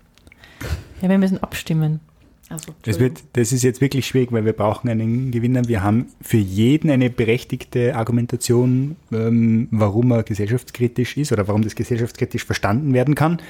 ja, 1.00 1.08
wir 1.08 1.18
müssen 1.18 1.42
abstimmen. 1.42 2.00
Also, 2.48 2.74
Das, 2.82 2.98
wird, 2.98 3.22
das 3.32 3.52
ist 3.52 3.62
jetzt 3.62 3.80
wirklich 3.80 4.06
schwierig, 4.06 4.30
weil 4.32 4.44
wir 4.44 4.52
brauchen 4.52 4.90
einen 4.90 5.30
Gewinner. 5.30 5.66
Wir 5.68 5.82
haben 5.82 6.06
für 6.20 6.36
jeden 6.36 6.90
eine 6.90 7.08
berechtigte 7.08 7.96
Argumentation, 7.96 8.96
ähm, 9.10 9.68
warum 9.70 10.10
er 10.10 10.22
gesellschaftskritisch 10.22 11.16
ist 11.16 11.32
oder 11.32 11.48
warum 11.48 11.62
das 11.62 11.74
gesellschaftskritisch 11.74 12.44
verstanden 12.44 12.92
werden 12.92 13.14
kann. 13.14 13.40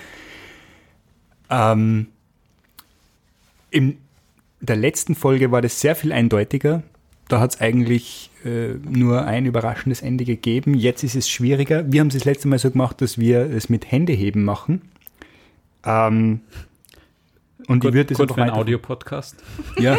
Ähm, 1.51 2.07
in 3.71 3.99
der 4.61 4.77
letzten 4.77 5.17
Folge 5.17 5.51
war 5.51 5.63
das 5.63 5.81
sehr 5.81 5.97
viel 5.97 6.13
eindeutiger. 6.13 6.83
Da 7.33 7.41
hat 7.41 7.55
es 7.55 7.61
eigentlich 7.63 8.31
äh, 8.45 8.75
nur 8.87 9.25
ein 9.25 9.47
überraschendes 9.47 10.03
Ende 10.03 10.27
gegeben. 10.27 10.75
Jetzt 10.75 11.03
ist 11.03 11.15
es 11.15 11.31
schwieriger. 11.31 11.91
Wir 11.91 12.01
haben 12.01 12.09
es 12.09 12.13
das 12.13 12.27
letzte 12.27 12.47
Mal 12.47 12.59
so 12.59 12.71
gemacht, 12.71 13.01
dass 13.01 13.17
wir 13.17 13.51
es 13.51 13.71
mit 13.71 13.91
Händeheben 13.91 14.45
machen. 14.45 14.83
Ähm, 15.83 16.41
und 17.69 17.81
Gut, 17.81 17.89
ich 17.89 17.95
würde 17.95 18.13
gut 18.13 18.21
einfach 18.21 18.35
für 18.35 18.43
einen 18.43 18.51
Audiopodcast. 18.51 19.37
ja. 19.79 19.97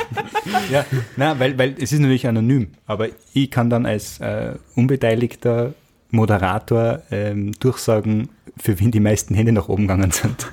ja, 0.70 0.86
na, 1.18 1.38
weil, 1.38 1.58
weil 1.58 1.74
es 1.78 1.92
ist 1.92 1.98
natürlich 1.98 2.26
anonym, 2.26 2.68
aber 2.86 3.08
ich 3.34 3.50
kann 3.50 3.68
dann 3.68 3.84
als 3.84 4.18
äh, 4.20 4.54
unbeteiligter 4.74 5.74
Moderator 6.12 7.02
ähm, 7.10 7.52
durchsagen, 7.60 8.30
für 8.56 8.80
wen 8.80 8.90
die 8.90 9.00
meisten 9.00 9.34
Hände 9.34 9.52
nach 9.52 9.68
oben 9.68 9.82
gegangen 9.82 10.12
sind. 10.12 10.50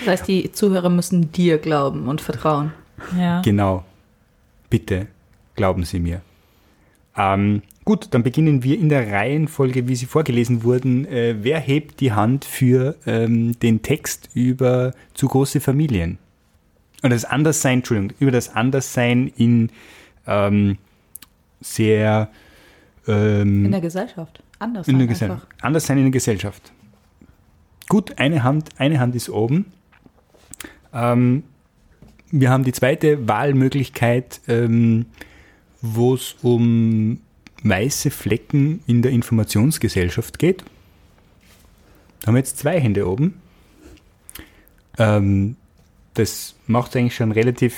Das 0.00 0.08
heißt, 0.08 0.26
die 0.26 0.50
Zuhörer 0.50 0.90
müssen 0.90 1.30
dir 1.30 1.58
glauben 1.58 2.08
und 2.08 2.20
vertrauen. 2.20 2.72
Ja. 3.16 3.40
genau. 3.40 3.84
Bitte, 4.74 5.06
glauben 5.54 5.84
Sie 5.84 6.00
mir. 6.00 6.20
Ähm, 7.16 7.62
gut, 7.84 8.08
dann 8.10 8.24
beginnen 8.24 8.64
wir 8.64 8.76
in 8.76 8.88
der 8.88 9.08
Reihenfolge, 9.12 9.86
wie 9.86 9.94
sie 9.94 10.06
vorgelesen 10.06 10.64
wurden. 10.64 11.06
Äh, 11.06 11.36
wer 11.44 11.60
hebt 11.60 12.00
die 12.00 12.10
Hand 12.10 12.44
für 12.44 12.96
ähm, 13.06 13.56
den 13.60 13.82
Text 13.82 14.30
über 14.34 14.92
zu 15.14 15.28
große 15.28 15.60
Familien? 15.60 16.18
Und 17.04 17.10
das 17.10 17.24
Anderssein, 17.24 17.78
Entschuldigung, 17.78 18.16
über 18.18 18.32
das 18.32 18.52
Anderssein 18.56 19.28
in 19.36 19.70
ähm, 20.26 20.78
sehr 21.60 22.28
ähm, 23.06 23.66
In 23.66 23.70
der 23.70 23.80
Gesellschaft. 23.80 24.42
Anders. 24.58 24.88
in 24.88 24.98
der 24.98 25.06
Gesellschaft. 25.06 25.46
Anders 25.60 25.86
sein 25.86 25.98
in 25.98 26.04
der 26.06 26.10
Gesellschaft. 26.10 26.72
Gut, 27.88 28.18
eine 28.18 28.42
Hand, 28.42 28.70
eine 28.78 28.98
Hand 28.98 29.14
ist 29.14 29.30
oben. 29.30 29.66
Ähm, 30.92 31.44
wir 32.36 32.50
haben 32.50 32.64
die 32.64 32.72
zweite 32.72 33.28
Wahlmöglichkeit, 33.28 34.40
ähm, 34.48 35.06
wo 35.80 36.14
es 36.14 36.34
um 36.42 37.20
weiße 37.62 38.10
Flecken 38.10 38.80
in 38.88 39.02
der 39.02 39.12
Informationsgesellschaft 39.12 40.40
geht. 40.40 40.64
Da 42.20 42.26
haben 42.26 42.34
wir 42.34 42.40
jetzt 42.40 42.58
zwei 42.58 42.80
Hände 42.80 43.08
oben. 43.08 43.40
Ähm, 44.98 45.54
das 46.14 46.56
macht 46.66 46.96
eigentlich 46.96 47.14
schon 47.14 47.30
relativ 47.30 47.76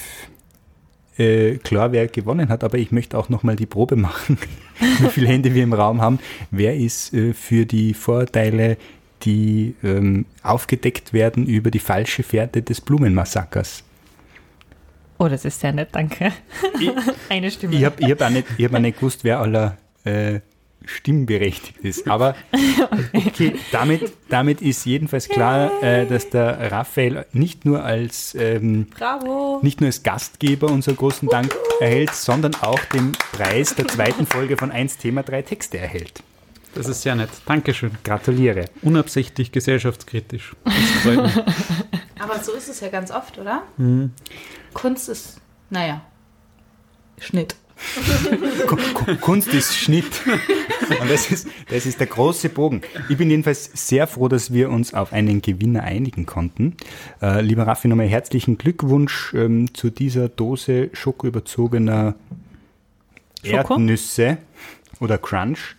äh, 1.18 1.56
klar, 1.58 1.92
wer 1.92 2.06
gewonnen 2.08 2.48
hat, 2.48 2.64
aber 2.64 2.78
ich 2.78 2.92
möchte 2.92 3.18
auch 3.18 3.28
nochmal 3.28 3.56
die 3.56 3.66
Probe 3.66 3.96
machen, 3.96 4.38
wie 5.00 5.08
viele 5.10 5.28
Hände 5.28 5.54
wir 5.54 5.64
im 5.64 5.74
Raum 5.74 6.00
haben. 6.00 6.18
Wer 6.50 6.76
ist 6.76 7.12
äh, 7.12 7.34
für 7.34 7.66
die 7.66 7.92
Vorurteile, 7.92 8.78
die 9.22 9.74
ähm, 9.84 10.24
aufgedeckt 10.42 11.12
werden 11.12 11.46
über 11.46 11.70
die 11.70 11.78
falsche 11.78 12.22
Fährte 12.22 12.62
des 12.62 12.80
Blumenmassakers? 12.80 13.85
Oh, 15.18 15.28
das 15.28 15.44
ist 15.44 15.60
sehr 15.60 15.72
nett, 15.72 15.88
danke. 15.92 16.32
Eine 17.28 17.50
Stimme. 17.50 17.74
Ich 17.76 17.84
habe 17.84 17.96
ich 17.98 18.10
hab 18.10 18.20
auch, 18.22 18.30
nicht- 18.30 18.46
ich 18.58 18.64
hab 18.64 18.74
auch 18.74 18.78
nicht 18.78 18.98
gewusst, 18.98 19.24
wer 19.24 19.40
aller 19.40 19.76
äh, 20.04 20.40
stimmberechtigt 20.84 21.78
ist. 21.78 22.08
Aber 22.08 22.34
okay, 23.14 23.54
damit, 23.72 24.12
damit 24.28 24.62
ist 24.62 24.84
jedenfalls 24.84 25.28
klar, 25.28 25.82
äh, 25.82 26.06
dass 26.06 26.30
der 26.30 26.70
Raphael 26.70 27.26
nicht 27.32 27.64
nur 27.64 27.82
als 27.84 28.34
ähm, 28.38 28.86
Bravo! 28.96 29.58
nicht 29.62 29.80
nur 29.80 29.88
als 29.88 30.02
Gastgeber 30.02 30.68
unseren 30.68 30.96
großen 30.96 31.28
Dank 31.28 31.54
erhält, 31.80 32.12
sondern 32.14 32.54
auch 32.56 32.78
den 32.92 33.12
Preis 33.32 33.74
der 33.74 33.88
zweiten 33.88 34.26
Folge 34.26 34.56
von 34.56 34.70
1 34.70 34.98
Thema 34.98 35.22
3 35.22 35.42
Texte 35.42 35.78
erhält. 35.78 36.22
Das 36.74 36.88
ist 36.88 37.00
sehr 37.02 37.14
nett. 37.14 37.30
Dankeschön. 37.46 37.92
Gratuliere. 38.04 38.66
Unabsichtlich 38.82 39.50
gesellschaftskritisch. 39.50 40.52
Das 40.64 40.74
freut 41.02 41.22
mich. 41.22 41.36
Aber 42.18 42.38
so 42.42 42.52
ist 42.52 42.68
es 42.68 42.80
ja 42.80 42.88
ganz 42.88 43.10
oft, 43.10 43.38
oder? 43.38 43.62
Kunst 44.76 45.08
ist, 45.08 45.40
naja, 45.70 46.02
Schnitt. 47.18 47.56
Ku- 48.66 48.76
Ku- 48.94 49.16
Kunst 49.20 49.48
ist 49.48 49.74
Schnitt. 49.76 50.04
Und 51.00 51.10
das 51.10 51.30
ist, 51.30 51.48
das 51.68 51.84
ist 51.86 51.98
der 52.00 52.06
große 52.06 52.48
Bogen. 52.48 52.80
Ich 53.08 53.16
bin 53.18 53.28
jedenfalls 53.30 53.70
sehr 53.74 54.06
froh, 54.06 54.28
dass 54.28 54.52
wir 54.52 54.70
uns 54.70 54.94
auf 54.94 55.12
einen 55.12 55.42
Gewinner 55.42 55.82
einigen 55.82 56.24
konnten. 56.26 56.76
Äh, 57.20 57.40
lieber 57.42 57.66
Raffi, 57.66 57.88
nochmal 57.88 58.06
herzlichen 58.06 58.56
Glückwunsch 58.58 59.32
ähm, 59.34 59.72
zu 59.74 59.90
dieser 59.90 60.28
Dose 60.28 60.90
schokoüberzogener 60.92 62.14
Schoko? 63.44 63.74
Erdnüsse 63.74 64.38
oder 65.00 65.18
Crunch. 65.18 65.76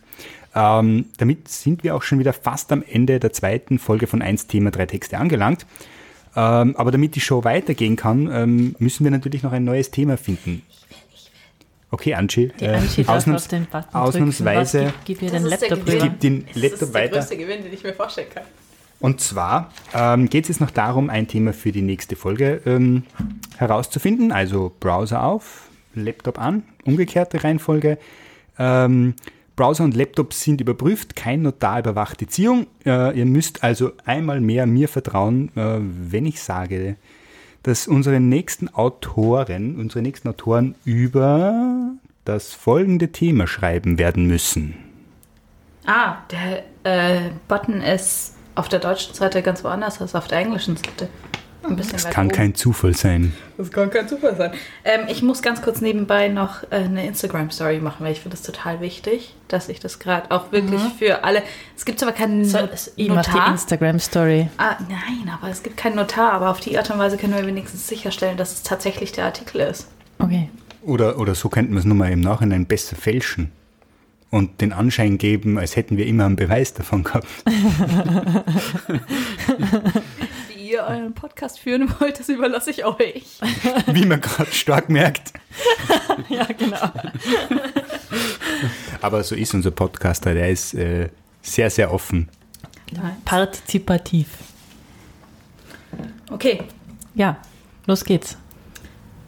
Ähm, 0.56 1.06
damit 1.18 1.48
sind 1.48 1.84
wir 1.84 1.96
auch 1.96 2.04
schon 2.04 2.20
wieder 2.20 2.34
fast 2.34 2.72
am 2.72 2.84
Ende 2.88 3.20
der 3.20 3.32
zweiten 3.34 3.80
Folge 3.80 4.08
von 4.08 4.22
1 4.22 4.48
Thema 4.48 4.72
3 4.72 4.86
Texte 4.88 5.18
angelangt. 5.18 5.66
Ähm, 6.40 6.76
aber 6.78 6.92
damit 6.92 7.16
die 7.16 7.20
Show 7.20 7.44
weitergehen 7.44 7.96
kann, 7.96 8.30
ähm, 8.32 8.76
müssen 8.78 9.04
wir 9.04 9.10
natürlich 9.10 9.42
noch 9.42 9.52
ein 9.54 9.64
neues 9.64 9.90
Thema 9.90 10.18
finden. 10.18 10.62
Okay, 11.90 12.14
Angie. 12.14 12.52
Die 12.60 12.66
äh, 12.66 12.76
Angie 12.76 13.04
darf 13.04 13.18
ausnahms- 13.26 13.36
auf 13.36 13.48
den 13.48 13.66
Button 13.66 13.96
ausnahmsweise 13.96 14.80
drücken. 14.84 14.94
Gib, 15.06 15.20
gib 15.20 15.22
ihr 15.24 15.32
den 15.32 15.44
Das 15.46 15.54
ist 15.54 15.62
der 15.62 15.70
Laptop 15.70 15.86
Gewinn. 15.88 15.98
ich 15.98 16.04
gebe 16.04 16.16
den 16.18 16.46
Laptop 16.54 16.94
weiter. 16.94 17.36
Gewinn, 17.36 17.64
den 17.64 17.74
ich 17.74 17.84
mir 17.84 17.94
vorstellen 17.94 18.28
kann. 18.32 18.44
Und 19.00 19.20
zwar 19.22 19.72
ähm, 19.96 20.30
geht 20.30 20.44
es 20.44 20.50
jetzt 20.50 20.62
noch 20.62 20.72
darum, 20.72 21.10
ein 21.10 21.28
Thema 21.28 21.54
für 21.54 21.72
die 21.72 21.82
nächste 21.82 22.16
Folge 22.16 22.62
ähm, 22.66 23.04
herauszufinden. 23.58 24.32
Also 24.32 24.72
Browser 24.80 25.24
auf, 25.24 25.70
Laptop 25.96 26.40
an, 26.40 26.64
umgekehrte 26.86 27.44
Reihenfolge. 27.44 27.98
Ähm, 28.60 29.16
Browser 29.58 29.84
und 29.84 29.96
Laptop 29.96 30.34
sind 30.34 30.62
überprüft, 30.62 31.16
kein 31.16 31.42
Notar 31.42 31.80
überwacht 31.80 32.22
die 32.22 32.28
Ziehung. 32.28 32.68
Äh, 32.86 33.18
ihr 33.18 33.26
müsst 33.26 33.64
also 33.64 33.92
einmal 34.06 34.40
mehr 34.40 34.68
mir 34.68 34.88
vertrauen, 34.88 35.50
äh, 35.58 35.80
wenn 35.80 36.26
ich 36.26 36.42
sage, 36.42 36.96
dass 37.64 37.88
unsere 37.88 38.20
nächsten 38.22 38.70
Autoren, 38.74 39.76
unsere 39.76 40.04
nächsten 40.04 40.30
Autoren 40.30 40.76
über 40.86 41.90
das 42.24 42.54
folgende 42.54 43.12
Thema 43.12 43.48
schreiben 43.48 43.98
werden 43.98 44.28
müssen. 44.28 44.76
Ah, 45.86 46.18
der 46.32 46.64
äh, 46.84 47.32
Button 47.48 47.82
ist 47.82 48.36
auf 48.54 48.70
der 48.70 48.80
deutschen 48.80 49.16
Seite 49.16 49.42
ganz 49.42 49.64
woanders 49.64 50.00
als 50.00 50.14
auf 50.14 50.28
der 50.28 50.38
englischen 50.40 50.78
Seite. 50.78 51.10
Ein 51.64 51.76
bisschen 51.76 51.94
Das 51.94 52.06
weit 52.06 52.14
kann 52.14 52.28
oben. 52.28 52.36
kein 52.36 52.56
Zufall 52.56 52.96
sein. 52.96 53.34
Das 53.58 53.72
kann 53.72 53.90
kein 53.90 54.08
Zufall 54.08 54.36
sein. 54.38 54.52
Ähm, 54.86 55.02
ich 55.10 55.22
muss 55.22 55.42
ganz 55.42 55.62
kurz 55.62 55.82
nebenbei 55.82 56.30
noch 56.30 56.64
äh, 56.72 56.76
eine 56.76 57.06
Instagram-Story 57.06 57.80
machen, 57.80 58.06
weil 58.06 58.14
ich 58.14 58.22
finde 58.22 58.38
das 58.38 58.46
total 58.46 58.80
wichtig, 58.80 59.34
dass 59.48 59.68
ich 59.68 59.80
das 59.80 60.00
gerade 60.00 60.32
auch 60.32 60.52
wirklich 60.52 60.82
für 60.98 61.24
alle. 61.24 61.44
Es 61.76 61.84
gibt 61.84 62.00
zwar 62.00 62.14
keinen 62.14 62.46
So, 62.46 62.60
Not 62.60 62.70
ich 62.96 63.10
mache 63.10 63.30
die 63.30 63.36
Notar. 63.36 63.52
Instagram-Story. 63.52 64.50
Ah, 64.58 64.76
nein, 64.88 65.32
aber 65.34 65.50
es 65.52 65.64
gibt 65.64 65.78
keinen 65.78 65.96
Notar, 65.96 66.32
aber 66.34 66.50
auf 66.50 66.60
die 66.60 66.78
Art 66.78 66.90
und 66.90 67.00
Weise 67.00 67.18
können 67.18 67.36
wir 67.36 67.46
wenigstens 67.46 67.88
sicherstellen, 67.88 68.38
dass 68.38 68.54
es 68.54 68.64
tatsächlich 68.64 69.12
der 69.12 69.26
Artikel 69.26 69.62
ist. 69.62 69.88
Okay. 70.20 70.50
Oder, 70.84 71.20
oder 71.20 71.36
so 71.36 71.50
könnten 71.50 71.74
wir 71.74 71.80
es 71.80 71.86
nur 71.86 71.96
mal 71.98 72.12
im 72.12 72.22
Nachhinein 72.22 72.66
besser 72.66 72.96
fälschen 72.96 73.52
und 74.30 74.62
den 74.62 74.72
Anschein 74.74 75.18
geben, 75.18 75.58
als 75.58 75.76
hätten 75.76 75.98
wir 75.98 76.06
immer 76.06 76.26
einen 76.26 76.36
Beweis 76.38 76.74
davon 76.74 77.04
gehabt. 77.04 77.28
Ihr 80.70 80.84
euren 80.84 81.14
Podcast 81.14 81.60
führen 81.60 81.94
wollt, 82.00 82.20
das 82.20 82.28
überlasse 82.28 82.72
ich 82.72 82.84
euch. 82.84 83.40
Wie 83.88 84.06
man 84.06 84.20
gerade 84.20 84.52
stark 84.52 84.90
merkt. 84.90 85.34
Ja, 86.30 86.46
genau. 86.46 86.78
Aber 89.02 89.24
so 89.24 89.36
ist 89.36 89.54
unser 89.54 89.70
Podcaster, 89.72 90.34
der 90.34 90.50
ist 90.50 90.74
äh, 90.74 91.10
sehr, 91.42 91.70
sehr 91.70 91.94
offen. 91.94 92.28
Partizipativ. 93.24 94.28
Okay, 96.32 96.64
Ja, 97.14 97.38
los 97.86 98.04
geht's. 98.04 98.36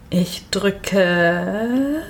ich 0.10 0.50
drücke 0.50 2.04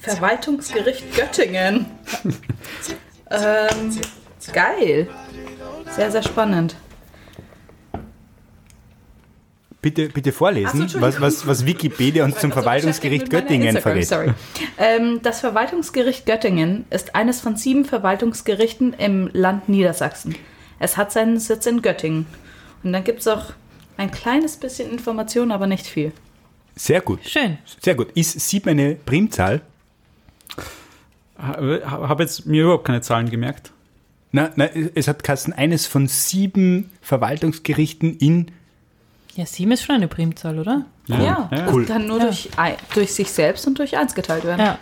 Verwaltungsgericht 0.00 1.14
Göttingen. 1.16 1.86
ähm, 3.30 4.00
geil. 4.52 5.08
Sehr, 5.92 6.10
sehr 6.10 6.22
spannend. 6.22 6.74
Bitte, 9.82 10.08
bitte 10.08 10.32
vorlesen, 10.32 10.88
so, 10.88 11.00
was, 11.00 11.20
was, 11.20 11.46
was 11.46 11.66
Wikipedia 11.66 12.24
uns 12.24 12.38
zum 12.38 12.50
Verwaltungsgericht 12.52 13.28
Göttingen 13.28 13.76
verrät. 13.76 14.08
Ähm, 14.78 15.20
das 15.22 15.40
Verwaltungsgericht 15.40 16.24
Göttingen 16.24 16.86
ist 16.90 17.14
eines 17.14 17.40
von 17.40 17.56
sieben 17.56 17.84
Verwaltungsgerichten 17.84 18.94
im 18.94 19.28
Land 19.32 19.68
Niedersachsen. 19.68 20.36
Es 20.78 20.96
hat 20.96 21.12
seinen 21.12 21.38
Sitz 21.38 21.66
in 21.66 21.82
Göttingen 21.82 22.26
Und 22.84 22.92
dann 22.92 23.04
gibt 23.04 23.20
es 23.20 23.28
auch 23.28 23.52
ein 23.96 24.10
kleines 24.10 24.56
bisschen 24.56 24.90
Information, 24.90 25.50
aber 25.50 25.66
nicht 25.66 25.86
viel. 25.86 26.12
Sehr 26.74 27.02
gut. 27.02 27.20
Schön. 27.26 27.58
Sehr 27.82 27.96
gut. 27.96 28.12
Ist 28.12 28.40
sieben 28.40 28.70
eine 28.70 28.94
Primzahl? 28.94 29.60
Habe 31.36 32.22
jetzt 32.22 32.46
mir 32.46 32.62
überhaupt 32.62 32.86
keine 32.86 33.02
Zahlen 33.02 33.28
gemerkt. 33.28 33.72
Na, 34.32 34.50
na, 34.56 34.66
es 34.94 35.08
hat 35.08 35.22
Kassen 35.22 35.52
eines 35.52 35.86
von 35.86 36.08
sieben 36.08 36.90
Verwaltungsgerichten 37.02 38.16
in. 38.16 38.50
Ja, 39.34 39.44
sieben 39.46 39.72
ist 39.72 39.84
schon 39.84 39.96
eine 39.96 40.08
Primzahl, 40.08 40.58
oder? 40.58 40.84
Ja, 41.06 41.22
ja. 41.22 41.48
das 41.50 41.72
Cool. 41.72 41.84
kann 41.86 42.06
nur 42.06 42.18
Ja. 42.18 42.24
durch, 42.26 42.48
durch 42.94 43.12
sich 43.14 43.30
selbst 43.30 43.66
und 43.66 43.78
durch 43.78 43.96
eins 43.96 44.14
geteilt 44.14 44.44
werden. 44.44 44.60
Ja, 44.60 44.78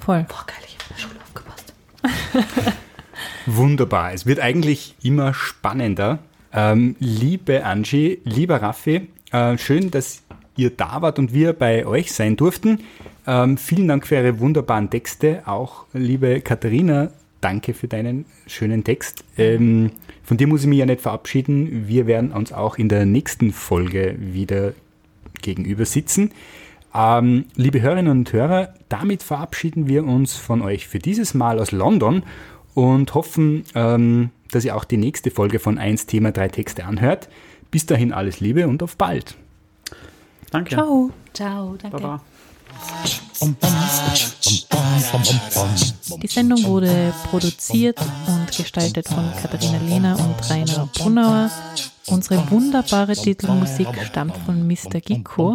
voll. 0.00 0.24
Boah, 0.28 0.44
geil, 0.46 0.56
ich 0.66 0.74
habe 0.74 0.84
in 0.88 0.96
der 0.96 1.02
Schule 1.02 1.20
aufgepasst. 2.32 2.74
Wunderbar. 3.46 4.12
Es 4.12 4.26
wird 4.26 4.40
eigentlich 4.40 4.94
immer 5.02 5.34
spannender. 5.34 6.18
Ähm, 6.52 6.96
liebe 6.98 7.64
Angie, 7.64 8.20
lieber 8.24 8.62
Raffi, 8.62 9.08
äh, 9.32 9.58
schön, 9.58 9.90
dass 9.90 10.22
ihr 10.56 10.70
da 10.70 11.02
wart 11.02 11.18
und 11.18 11.32
wir 11.32 11.52
bei 11.52 11.86
euch 11.86 12.12
sein 12.12 12.36
durften. 12.36 12.80
Ähm, 13.26 13.58
vielen 13.58 13.88
Dank 13.88 14.06
für 14.06 14.16
eure 14.16 14.40
wunderbaren 14.40 14.90
Texte. 14.90 15.42
Auch 15.46 15.84
liebe 15.92 16.40
Katharina, 16.40 17.10
danke 17.40 17.74
für 17.74 17.88
deinen 17.88 18.24
schönen 18.46 18.84
Text. 18.84 19.24
Ähm, 19.36 19.92
von 20.22 20.36
dir 20.36 20.46
muss 20.46 20.62
ich 20.62 20.66
mich 20.66 20.78
ja 20.78 20.86
nicht 20.86 21.00
verabschieden. 21.00 21.88
Wir 21.88 22.06
werden 22.06 22.32
uns 22.32 22.52
auch 22.52 22.78
in 22.78 22.88
der 22.88 23.06
nächsten 23.06 23.52
Folge 23.52 24.16
wieder 24.18 24.72
gegenüber 25.40 25.84
sitzen. 25.84 26.32
Ähm, 26.94 27.46
liebe 27.54 27.80
Hörerinnen 27.80 28.10
und 28.10 28.32
Hörer, 28.32 28.74
damit 28.88 29.22
verabschieden 29.22 29.88
wir 29.88 30.04
uns 30.04 30.34
von 30.36 30.62
euch 30.62 30.88
für 30.88 30.98
dieses 30.98 31.34
Mal 31.34 31.58
aus 31.58 31.70
London 31.70 32.22
und 32.74 33.14
hoffen, 33.14 33.64
ähm, 33.74 34.30
dass 34.50 34.64
ihr 34.64 34.76
auch 34.76 34.84
die 34.84 34.96
nächste 34.96 35.30
Folge 35.30 35.58
von 35.58 35.78
1 35.78 36.06
Thema 36.06 36.32
3 36.32 36.48
Texte 36.48 36.84
anhört. 36.86 37.28
Bis 37.70 37.86
dahin 37.86 38.12
alles 38.12 38.40
Liebe 38.40 38.66
und 38.66 38.82
auf 38.82 38.96
bald. 38.96 39.36
Danke. 40.50 40.70
Ciao. 40.70 41.10
Ciao, 41.34 41.76
danke. 41.76 41.98
Baba. 41.98 42.22
Die 46.22 46.26
Sendung 46.26 46.64
wurde 46.64 47.12
produziert 47.30 47.98
und 48.26 48.56
gestaltet 48.56 49.08
von 49.08 49.32
Katharina 49.40 49.78
Lehner 49.78 50.18
und 50.18 50.50
Rainer 50.50 50.88
Brunauer. 50.94 51.50
Unsere 52.06 52.50
wunderbare 52.50 53.14
Titelmusik 53.14 53.88
stammt 54.06 54.36
von 54.46 54.66
Mr. 54.66 55.00
Gicko. 55.00 55.54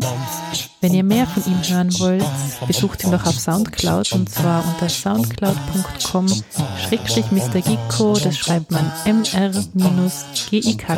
Wenn 0.82 0.94
ihr 0.94 1.04
mehr 1.04 1.26
von 1.26 1.44
ihm 1.46 1.60
hören 1.68 1.92
wollt, 2.00 2.26
besucht 2.68 3.04
ihn 3.04 3.12
doch 3.12 3.26
auf 3.26 3.40
Soundcloud 3.40 4.12
und 4.14 4.30
zwar 4.30 4.64
unter 4.66 4.88
soundcloud.com 4.88 6.28
schrägstrich 6.88 7.32
Mr. 7.32 7.62
Gicko, 7.62 8.14
das 8.14 8.38
schreibt 8.38 8.72
man 8.72 8.92
mr-gikko. 9.06 10.94